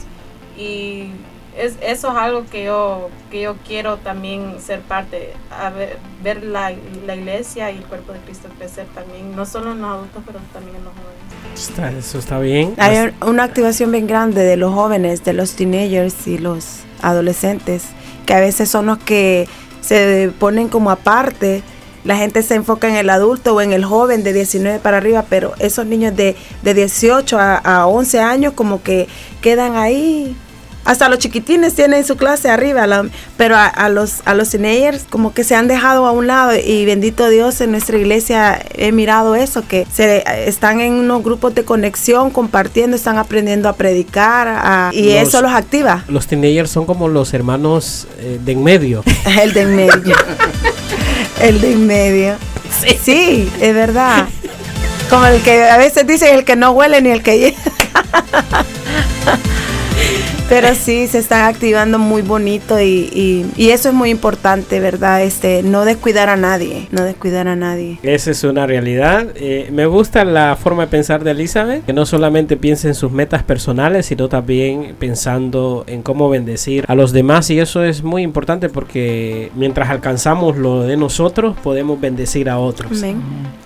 y 0.59 1.09
es, 1.57 1.77
eso 1.83 2.11
es 2.11 2.17
algo 2.17 2.45
que 2.51 2.65
yo, 2.65 3.09
que 3.31 3.41
yo 3.43 3.57
quiero 3.67 3.97
también 3.97 4.57
ser 4.61 4.81
parte, 4.81 5.33
a 5.51 5.71
ver, 5.71 5.97
ver 6.23 6.43
la, 6.45 6.73
la 7.07 7.15
iglesia 7.17 7.71
y 7.71 7.79
el 7.79 7.85
cuerpo 7.85 8.13
de 8.13 8.19
Cristo 8.21 8.49
crecer 8.59 8.87
también, 8.95 9.35
no 9.35 9.47
solo 9.47 9.73
en 9.73 9.81
los 9.81 9.91
adultos, 9.91 10.23
pero 10.27 10.39
también 10.53 10.77
en 10.77 10.85
los 10.85 10.93
jóvenes. 10.93 11.69
Está- 11.69 11.91
eso 11.93 12.19
está 12.19 12.39
bien. 12.39 12.75
Hay 12.79 12.99
un- 12.99 13.29
una 13.31 13.45
activación 13.45 13.91
bien 13.93 14.07
grande 14.07 14.43
de 14.43 14.57
los 14.59 14.75
jóvenes, 14.75 15.25
de 15.25 15.33
los 15.33 15.55
teenagers 15.57 16.27
y 16.27 16.37
los 16.37 16.81
adolescentes, 17.01 17.85
que 18.25 18.35
a 18.35 18.41
veces 18.41 18.69
son 18.69 18.87
los 18.87 18.99
que 18.99 19.49
se 19.81 20.33
ponen 20.39 20.69
como 20.69 20.91
aparte. 20.91 21.63
La 22.05 22.17
gente 22.17 22.43
se 22.43 22.57
enfoca 22.57 22.89
en 22.89 22.97
el 22.97 23.11
adulto 23.11 23.55
o 23.55 23.61
en 23.61 23.73
el 23.73 23.85
joven 23.85 24.25
de 24.25 24.33
19 24.33 24.81
para 24.81 24.97
arriba, 24.97 25.25
pero 25.29 25.53
esos 25.59 25.87
niños 25.87 26.17
de, 26.17 26.37
de 26.63 26.75
18 26.75 27.39
a, 27.39 27.57
a 27.59 27.87
11 27.87 28.21
años 28.21 28.53
como 28.55 28.83
que 28.83 29.07
quedan 29.41 29.77
ahí. 29.77 30.37
Hasta 30.85 31.09
los 31.09 31.19
chiquitines 31.19 31.75
tienen 31.75 32.05
su 32.05 32.17
clase 32.17 32.51
arriba, 32.51 32.87
la- 32.87 33.07
pero 33.37 33.57
a, 33.57 33.67
a 33.67 33.89
los 33.89 34.23
a 34.25 34.35
los 34.35 34.51
teenagers 34.51 35.05
como 35.09 35.33
que 35.33 35.45
se 35.45 35.55
han 35.55 35.69
dejado 35.69 36.07
a 36.07 36.11
un 36.13 36.27
lado 36.27 36.53
y 36.57 36.85
bendito 36.85 37.29
Dios 37.29 37.61
en 37.61 37.71
nuestra 37.71 37.97
iglesia 37.99 38.61
he 38.75 38.91
mirado 38.91 39.35
eso 39.37 39.63
que 39.67 39.87
se 39.93 40.25
están 40.49 40.81
en 40.81 40.95
unos 40.95 41.23
grupos 41.23 41.55
de 41.55 41.65
conexión 41.65 42.31
compartiendo, 42.31 42.97
están 42.97 43.17
aprendiendo 43.19 43.69
a 43.69 43.75
predicar 43.75 44.49
a- 44.49 44.91
y 44.93 45.05
Los- 45.15 45.29
eso 45.29 45.41
los 45.43 45.53
activa. 45.53 46.05
Los 46.09 46.27
teenagers 46.27 46.71
son 46.71 46.85
como 46.85 47.09
los 47.09 47.33
hermanos 47.33 48.09
eh, 48.19 48.39
de 48.45 48.53
en 48.53 48.65
medio. 48.65 49.05
El 49.41 49.53
de 49.53 49.61
en 49.63 49.77
medio. 49.77 50.17
el 51.41 51.61
de 51.61 51.73
en 51.73 51.87
medio. 51.87 52.35
Sí. 53.05 53.51
es 53.61 53.75
verdad. 53.75 54.27
Como 55.11 55.27
el 55.27 55.43
que 55.43 55.65
a 55.65 55.77
veces 55.77 56.07
dicen 56.07 56.35
el 56.37 56.45
que 56.45 56.57
no 56.57 56.71
huele 56.73 57.01
ni 57.03 57.11
el 57.11 57.23
que 57.23 57.39
llega. 57.41 57.59
Pero 60.55 60.75
sí, 60.75 61.07
se 61.07 61.19
están 61.19 61.47
activando 61.47 61.99
muy 61.99 62.21
bonito 62.21 62.79
y, 62.79 63.09
y- 63.15 63.47
y 63.57 63.71
eso 63.71 63.89
es 63.89 63.95
muy 63.95 64.11
importante, 64.11 64.81
¿verdad? 64.81 65.23
Este, 65.23 65.63
no 65.63 65.87
descuidar 65.87 66.29
a 66.29 66.37
nadie, 66.37 66.89
no 66.91 67.05
descuidar 67.05 67.49
a 67.49 67.57
nadie. 67.57 67.99
Esa 68.03 68.31
es 68.33 68.45
una 68.45 68.67
realidad. 68.67 69.29
Eh, 69.35 69.71
me 69.73 69.87
gusta 69.87 70.25
la 70.27 70.55
forma 70.57 70.83
de 70.85 70.89
pensar 70.91 71.25
de 71.25 71.31
Elizabeth, 71.31 71.87
que 71.87 71.95
no 71.95 72.05
solamente 72.05 72.59
piensa 72.59 72.87
en 72.89 72.95
sus 72.95 73.11
metas 73.13 73.43
personales, 73.43 74.05
sino 74.07 74.29
también 74.29 74.95
pensando 74.99 75.85
en 75.87 76.03
cómo 76.03 76.29
bendecir 76.29 76.85
a 76.87 76.95
los 76.95 77.13
demás. 77.13 77.49
Y 77.49 77.59
eso 77.59 77.83
es 77.83 78.03
muy 78.03 78.21
importante 78.23 78.69
porque 78.69 79.51
mientras 79.55 79.89
alcanzamos 79.89 80.59
lo 80.59 80.83
de 80.83 80.99
nosotros, 80.99 81.57
podemos 81.63 81.99
bendecir 81.99 82.51
a 82.51 82.59
otros. 82.59 82.99
Amén. 82.99 83.17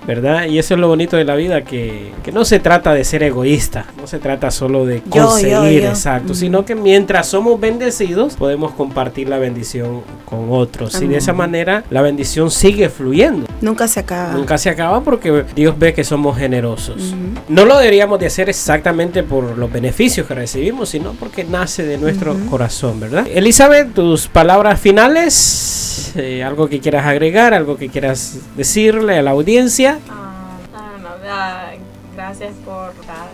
¿Verdad? 0.06 0.46
Y 0.46 0.58
eso 0.58 0.74
es 0.74 0.80
lo 0.80 0.88
bonito 0.88 1.16
de 1.16 1.24
la 1.24 1.34
vida, 1.34 1.62
que, 1.62 2.12
que 2.22 2.30
no 2.30 2.44
se 2.44 2.60
trata 2.60 2.94
de 2.94 3.04
ser 3.04 3.22
egoísta, 3.22 3.86
no 4.00 4.06
se 4.06 4.18
trata 4.18 4.50
solo 4.50 4.86
de 4.86 5.00
conseguir, 5.02 5.50
yo, 5.50 5.68
yo. 5.68 5.88
exacto, 5.88 6.34
sino 6.34 6.64
que 6.64 6.74
mientras 6.74 7.26
somos 7.28 7.58
bendecidos, 7.58 8.34
podemos 8.34 8.72
compartir 8.72 9.28
la 9.28 9.38
bendición 9.38 10.02
con 10.24 10.46
otros. 10.50 11.00
Y 11.02 11.06
de 11.08 11.16
esa 11.16 11.32
manera 11.32 11.84
la 11.90 12.02
bendición 12.02 12.50
sigue 12.50 12.88
fluyendo. 12.88 13.46
Nunca 13.60 13.88
se 13.88 14.00
acaba. 14.00 14.34
Nunca 14.34 14.58
se 14.58 14.70
acaba 14.70 15.02
porque 15.02 15.44
Dios 15.54 15.78
ve 15.78 15.94
que 15.94 16.04
somos 16.04 16.36
generosos. 16.36 17.14
No 17.48 17.64
lo 17.64 17.78
deberíamos 17.78 18.18
de 18.20 18.26
hacer 18.26 18.48
exactamente 18.48 19.22
por 19.22 19.56
los 19.56 19.72
beneficios 19.72 20.26
que 20.26 20.34
recibimos, 20.34 20.90
sino 20.90 21.12
porque 21.12 21.44
nace 21.44 21.84
de 21.84 21.98
nuestro 21.98 22.36
corazón, 22.50 23.00
¿verdad? 23.00 23.26
Elizabeth, 23.32 23.94
tus 23.94 24.28
palabras 24.28 24.80
finales, 24.80 26.12
eh, 26.16 26.42
algo 26.42 26.68
que 26.68 26.80
quieras 26.80 27.06
agregar, 27.06 27.54
algo 27.54 27.76
que 27.76 27.88
quieras 27.88 28.38
decirle 28.56 29.18
a 29.18 29.22
la 29.22 29.30
audiencia. 29.30 29.98
Ah, 30.08 30.58
I 30.74 30.78
don't 30.90 31.02
know, 31.02 31.15
ah, 31.28 31.72
gracias 32.14 32.54
por 32.64 32.94
dar. 33.06 33.28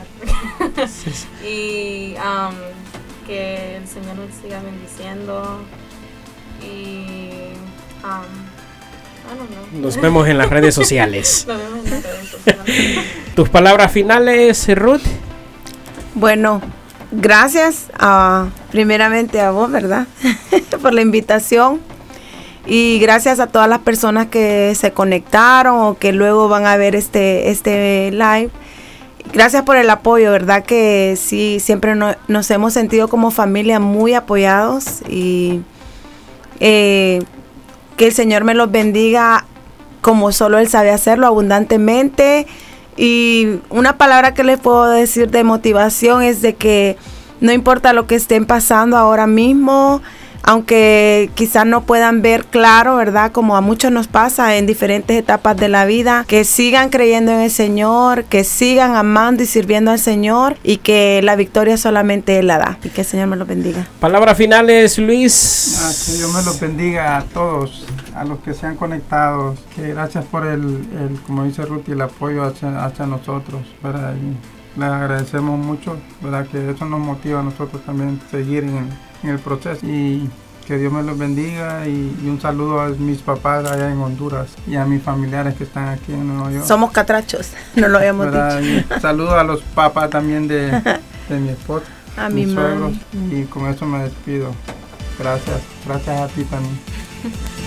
y 1.46 2.14
um, 2.14 2.54
que 3.26 3.76
el 3.76 3.86
Señor 3.86 4.16
nos 4.16 4.34
siga 4.34 4.60
bendiciendo 4.62 5.60
y 6.60 7.52
um. 8.04 8.52
Nos 9.80 10.00
vemos 10.00 10.28
en 10.28 10.36
las 10.38 10.50
redes 10.50 10.74
sociales. 10.74 11.46
Nos 11.48 11.58
vemos 11.58 11.86
en 11.86 11.90
las 11.90 12.02
redes 12.02 12.28
sociales. 12.28 13.06
Tus 13.34 13.48
palabras 13.48 13.92
finales, 13.92 14.68
Ruth. 14.76 15.02
Bueno, 16.14 16.60
gracias 17.10 17.86
a, 17.98 18.48
primeramente 18.70 19.40
a 19.40 19.50
vos, 19.50 19.70
¿verdad? 19.70 20.06
Por 20.82 20.92
la 20.92 21.00
invitación. 21.00 21.80
Y 22.66 22.98
gracias 23.00 23.40
a 23.40 23.48
todas 23.48 23.68
las 23.68 23.80
personas 23.80 24.26
que 24.28 24.74
se 24.76 24.92
conectaron 24.92 25.80
o 25.80 25.98
que 25.98 26.12
luego 26.12 26.48
van 26.48 26.64
a 26.66 26.76
ver 26.76 26.94
este, 26.94 27.50
este 27.50 28.10
live. 28.12 28.50
Gracias 29.32 29.62
por 29.62 29.76
el 29.76 29.90
apoyo, 29.90 30.30
¿verdad? 30.30 30.62
Que 30.64 31.16
sí, 31.20 31.58
siempre 31.60 31.94
no- 31.94 32.14
nos 32.28 32.50
hemos 32.50 32.72
sentido 32.72 33.08
como 33.08 33.30
familia 33.30 33.80
muy 33.80 34.14
apoyados 34.14 35.02
y 35.08 35.62
eh, 36.60 37.22
que 37.96 38.06
el 38.06 38.12
Señor 38.12 38.44
me 38.44 38.54
los 38.54 38.70
bendiga 38.70 39.44
como 40.00 40.32
solo 40.32 40.58
Él 40.58 40.68
sabe 40.68 40.90
hacerlo 40.90 41.26
abundantemente. 41.26 42.46
Y 42.96 43.58
una 43.70 43.96
palabra 43.96 44.34
que 44.34 44.44
les 44.44 44.60
puedo 44.60 44.84
decir 44.90 45.30
de 45.30 45.44
motivación 45.44 46.22
es 46.22 46.42
de 46.42 46.54
que 46.54 46.96
no 47.40 47.50
importa 47.52 47.92
lo 47.92 48.06
que 48.06 48.14
estén 48.16 48.44
pasando 48.46 48.96
ahora 48.96 49.26
mismo, 49.26 50.02
aunque 50.42 51.30
quizás 51.34 51.66
no 51.66 51.82
puedan 51.82 52.22
ver 52.22 52.44
claro, 52.44 52.96
¿verdad? 52.96 53.32
Como 53.32 53.56
a 53.56 53.60
muchos 53.60 53.92
nos 53.92 54.08
pasa 54.08 54.56
en 54.56 54.66
diferentes 54.66 55.16
etapas 55.16 55.56
de 55.56 55.68
la 55.68 55.84
vida, 55.84 56.24
que 56.26 56.44
sigan 56.44 56.90
creyendo 56.90 57.32
en 57.32 57.40
el 57.40 57.50
Señor, 57.50 58.24
que 58.24 58.44
sigan 58.44 58.96
amando 58.96 59.42
y 59.42 59.46
sirviendo 59.46 59.90
al 59.90 59.98
Señor 59.98 60.56
y 60.62 60.78
que 60.78 61.20
la 61.22 61.36
victoria 61.36 61.76
solamente 61.76 62.38
Él 62.38 62.48
la 62.48 62.58
da. 62.58 62.78
Y 62.82 62.88
que 62.88 63.02
el 63.02 63.06
Señor 63.06 63.28
me 63.28 63.36
lo 63.36 63.46
bendiga. 63.46 63.86
Palabras 64.00 64.36
finales, 64.36 64.98
Luis. 64.98 65.80
Ah, 65.82 65.92
que 66.06 66.18
Dios 66.18 66.32
me 66.32 66.42
los 66.42 66.60
bendiga 66.60 67.16
a 67.16 67.22
todos, 67.22 67.86
a 68.14 68.24
los 68.24 68.40
que 68.40 68.54
se 68.54 68.66
han 68.66 68.76
conectado. 68.76 69.54
Que 69.74 69.88
gracias 69.88 70.24
por 70.24 70.46
el, 70.46 70.60
el, 70.60 71.20
como 71.26 71.44
dice 71.44 71.64
Ruth, 71.64 71.88
el 71.88 72.00
apoyo 72.00 72.44
hacia, 72.44 72.84
hacia 72.84 73.06
nosotros. 73.06 73.62
¿verdad? 73.82 74.14
Y 74.16 74.78
les 74.80 74.88
agradecemos 74.88 75.58
mucho, 75.58 75.96
¿verdad? 76.20 76.46
que 76.46 76.70
eso 76.70 76.84
nos 76.86 77.00
motiva 77.00 77.40
a 77.40 77.42
nosotros 77.42 77.84
también 77.84 78.20
seguir 78.30 78.64
en, 78.64 78.88
en 79.22 79.30
el 79.30 79.38
proceso. 79.38 79.84
Y 79.86 80.28
que 80.66 80.78
Dios 80.78 80.92
me 80.92 81.02
los 81.02 81.18
bendiga 81.18 81.86
y, 81.86 82.16
y 82.22 82.28
un 82.28 82.40
saludo 82.40 82.80
a 82.80 82.88
mis 82.90 83.18
papás 83.18 83.64
allá 83.68 83.90
en 83.90 83.98
Honduras 83.98 84.48
y 84.66 84.76
a 84.76 84.84
mis 84.84 85.02
familiares 85.02 85.54
que 85.54 85.64
están 85.64 85.88
aquí 85.88 86.12
en 86.12 86.28
Nueva 86.28 86.52
York. 86.52 86.64
Somos 86.64 86.92
catrachos, 86.92 87.50
no 87.76 87.88
lo 87.88 87.98
habíamos 87.98 88.26
¿verdad? 88.26 88.60
dicho. 88.60 88.86
Y 88.96 89.00
saludo 89.00 89.38
a 89.38 89.44
los 89.44 89.60
papás 89.60 90.10
también 90.10 90.46
de, 90.46 90.70
de 91.28 91.40
mi 91.40 91.50
esposa. 91.50 91.86
A 92.16 92.28
mi 92.28 92.44
suegros. 92.44 92.92
Y 93.30 93.42
con 93.44 93.66
eso 93.66 93.86
me 93.86 94.04
despido. 94.04 94.54
Gracias, 95.18 95.60
gracias 95.86 96.20
a 96.20 96.28
ti 96.28 96.44
también. 96.44 96.78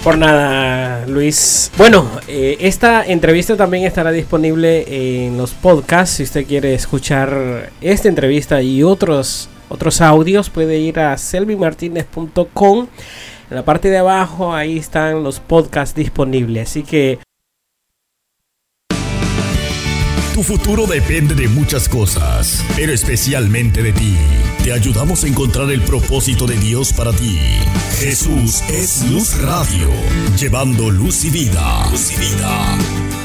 Por 0.03 0.17
nada, 0.17 1.05
Luis. 1.07 1.71
Bueno, 1.77 2.05
eh, 2.27 2.57
esta 2.59 3.05
entrevista 3.05 3.55
también 3.55 3.85
estará 3.85 4.11
disponible 4.11 5.25
en 5.25 5.37
los 5.37 5.53
podcasts. 5.53 6.17
Si 6.17 6.23
usted 6.23 6.45
quiere 6.45 6.75
escuchar 6.75 7.71
esta 7.81 8.07
entrevista 8.07 8.61
y 8.61 8.83
otros, 8.83 9.49
otros 9.69 10.01
audios, 10.01 10.49
puede 10.49 10.79
ir 10.79 10.99
a 10.99 11.17
selvimartinez.com. 11.17 12.87
En 13.49 13.55
la 13.55 13.63
parte 13.63 13.89
de 13.89 13.97
abajo, 13.97 14.53
ahí 14.53 14.77
están 14.77 15.23
los 15.23 15.39
podcasts 15.39 15.95
disponibles. 15.95 16.69
Así 16.69 16.83
que 16.83 17.19
Tu 20.35 20.43
futuro 20.43 20.85
depende 20.85 21.33
de 21.33 21.47
muchas 21.47 21.87
cosas, 21.87 22.61
pero 22.75 22.91
especialmente 22.91 23.81
de 23.81 23.93
ti. 23.93 24.17
Te 24.65 24.73
ayudamos 24.73 25.23
a 25.23 25.27
encontrar 25.27 25.71
el 25.71 25.81
propósito 25.81 26.45
de 26.45 26.57
Dios 26.57 26.91
para 26.91 27.13
ti. 27.13 27.39
Jesús 27.99 28.61
es 28.67 29.09
Luz 29.09 29.41
Radio, 29.41 29.89
llevando 30.37 30.89
luz 30.89 31.23
y 31.23 31.29
vida. 31.29 31.87
Luz 31.89 32.11
y 32.11 32.17
vida. 32.17 33.24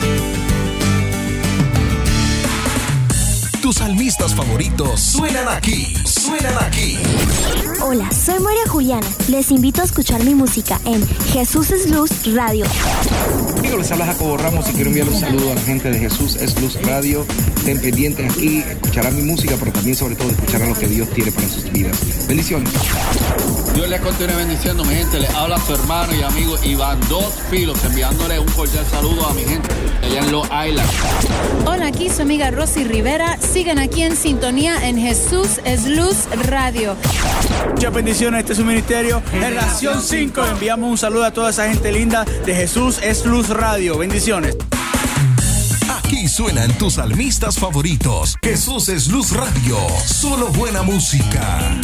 Tus 3.70 3.76
salmistas 3.76 4.34
favoritos 4.34 5.00
suenan 5.00 5.46
aquí, 5.46 5.94
suenan 6.04 6.54
aquí. 6.60 6.98
Hola, 7.80 8.10
soy 8.10 8.40
María 8.40 8.66
Juliana. 8.66 9.06
Les 9.28 9.52
invito 9.52 9.80
a 9.80 9.84
escuchar 9.84 10.24
mi 10.24 10.34
música 10.34 10.80
en 10.86 11.06
Jesús 11.32 11.70
es 11.70 11.88
Luz 11.88 12.10
Radio. 12.34 12.66
Amigos, 13.58 13.78
les 13.78 13.92
habla 13.92 14.06
Jacobo 14.06 14.36
Ramos 14.38 14.68
y 14.70 14.72
quiero 14.72 14.90
enviar 14.90 15.08
un 15.08 15.20
saludo 15.20 15.52
a 15.52 15.54
la 15.54 15.60
gente 15.60 15.88
de 15.88 16.00
Jesús 16.00 16.34
es 16.34 16.60
Luz 16.60 16.82
Radio. 16.82 17.24
Estén 17.58 17.80
pendientes 17.80 18.32
aquí, 18.32 18.58
escucharán 18.58 19.14
mi 19.14 19.22
música, 19.22 19.54
pero 19.56 19.70
también 19.70 19.94
sobre 19.94 20.16
todo 20.16 20.30
escucharán 20.30 20.70
lo 20.70 20.74
que 20.74 20.88
Dios 20.88 21.08
tiene 21.10 21.30
para 21.30 21.48
sus 21.48 21.70
vidas. 21.70 21.96
Bendiciones. 22.26 22.72
Dios 23.74 23.88
les 23.88 24.00
continúe 24.00 24.36
bendiciendo, 24.36 24.84
mi 24.84 24.94
gente. 24.94 25.20
Les 25.20 25.30
habla 25.30 25.58
su 25.64 25.74
hermano 25.74 26.12
y 26.12 26.22
amigo 26.22 26.56
Iván 26.64 26.98
Dos 27.08 27.32
Filos, 27.50 27.78
enviándole 27.84 28.40
un 28.40 28.48
cordial 28.48 28.84
saludo 28.90 29.28
a 29.28 29.32
mi 29.32 29.44
gente 29.44 29.68
allá 30.02 30.20
en 30.20 30.32
Los 30.32 30.46
Islands. 30.46 30.92
Hola, 31.66 31.86
aquí 31.86 32.10
su 32.10 32.22
amiga 32.22 32.50
Rosy 32.50 32.82
Rivera. 32.84 33.38
Sigan 33.61 33.78
aquí 33.78 34.00
en 34.04 34.16
sintonía 34.16 34.88
en 34.88 34.96
Jesús 34.96 35.61
es 35.66 35.84
Luz 35.86 36.16
Radio. 36.46 36.96
Muchas 37.74 37.92
bendiciones, 37.92 38.40
este 38.40 38.52
es 38.52 38.58
su 38.58 38.64
ministerio. 38.64 39.22
Generación 39.30 40.00
5, 40.02 40.46
enviamos 40.52 40.90
un 40.90 40.96
saludo 40.96 41.26
a 41.26 41.30
toda 41.30 41.50
esa 41.50 41.68
gente 41.68 41.92
linda 41.92 42.24
de 42.24 42.54
Jesús 42.54 42.98
es 43.02 43.26
Luz 43.26 43.50
Radio. 43.50 43.98
Bendiciones. 43.98 44.56
Aquí 45.90 46.26
suenan 46.26 46.72
tus 46.78 46.94
salmistas 46.94 47.58
favoritos. 47.58 48.38
Jesús 48.42 48.88
es 48.88 49.08
Luz 49.08 49.32
Radio, 49.32 49.76
solo 50.06 50.48
buena 50.48 50.82
música. 50.82 51.78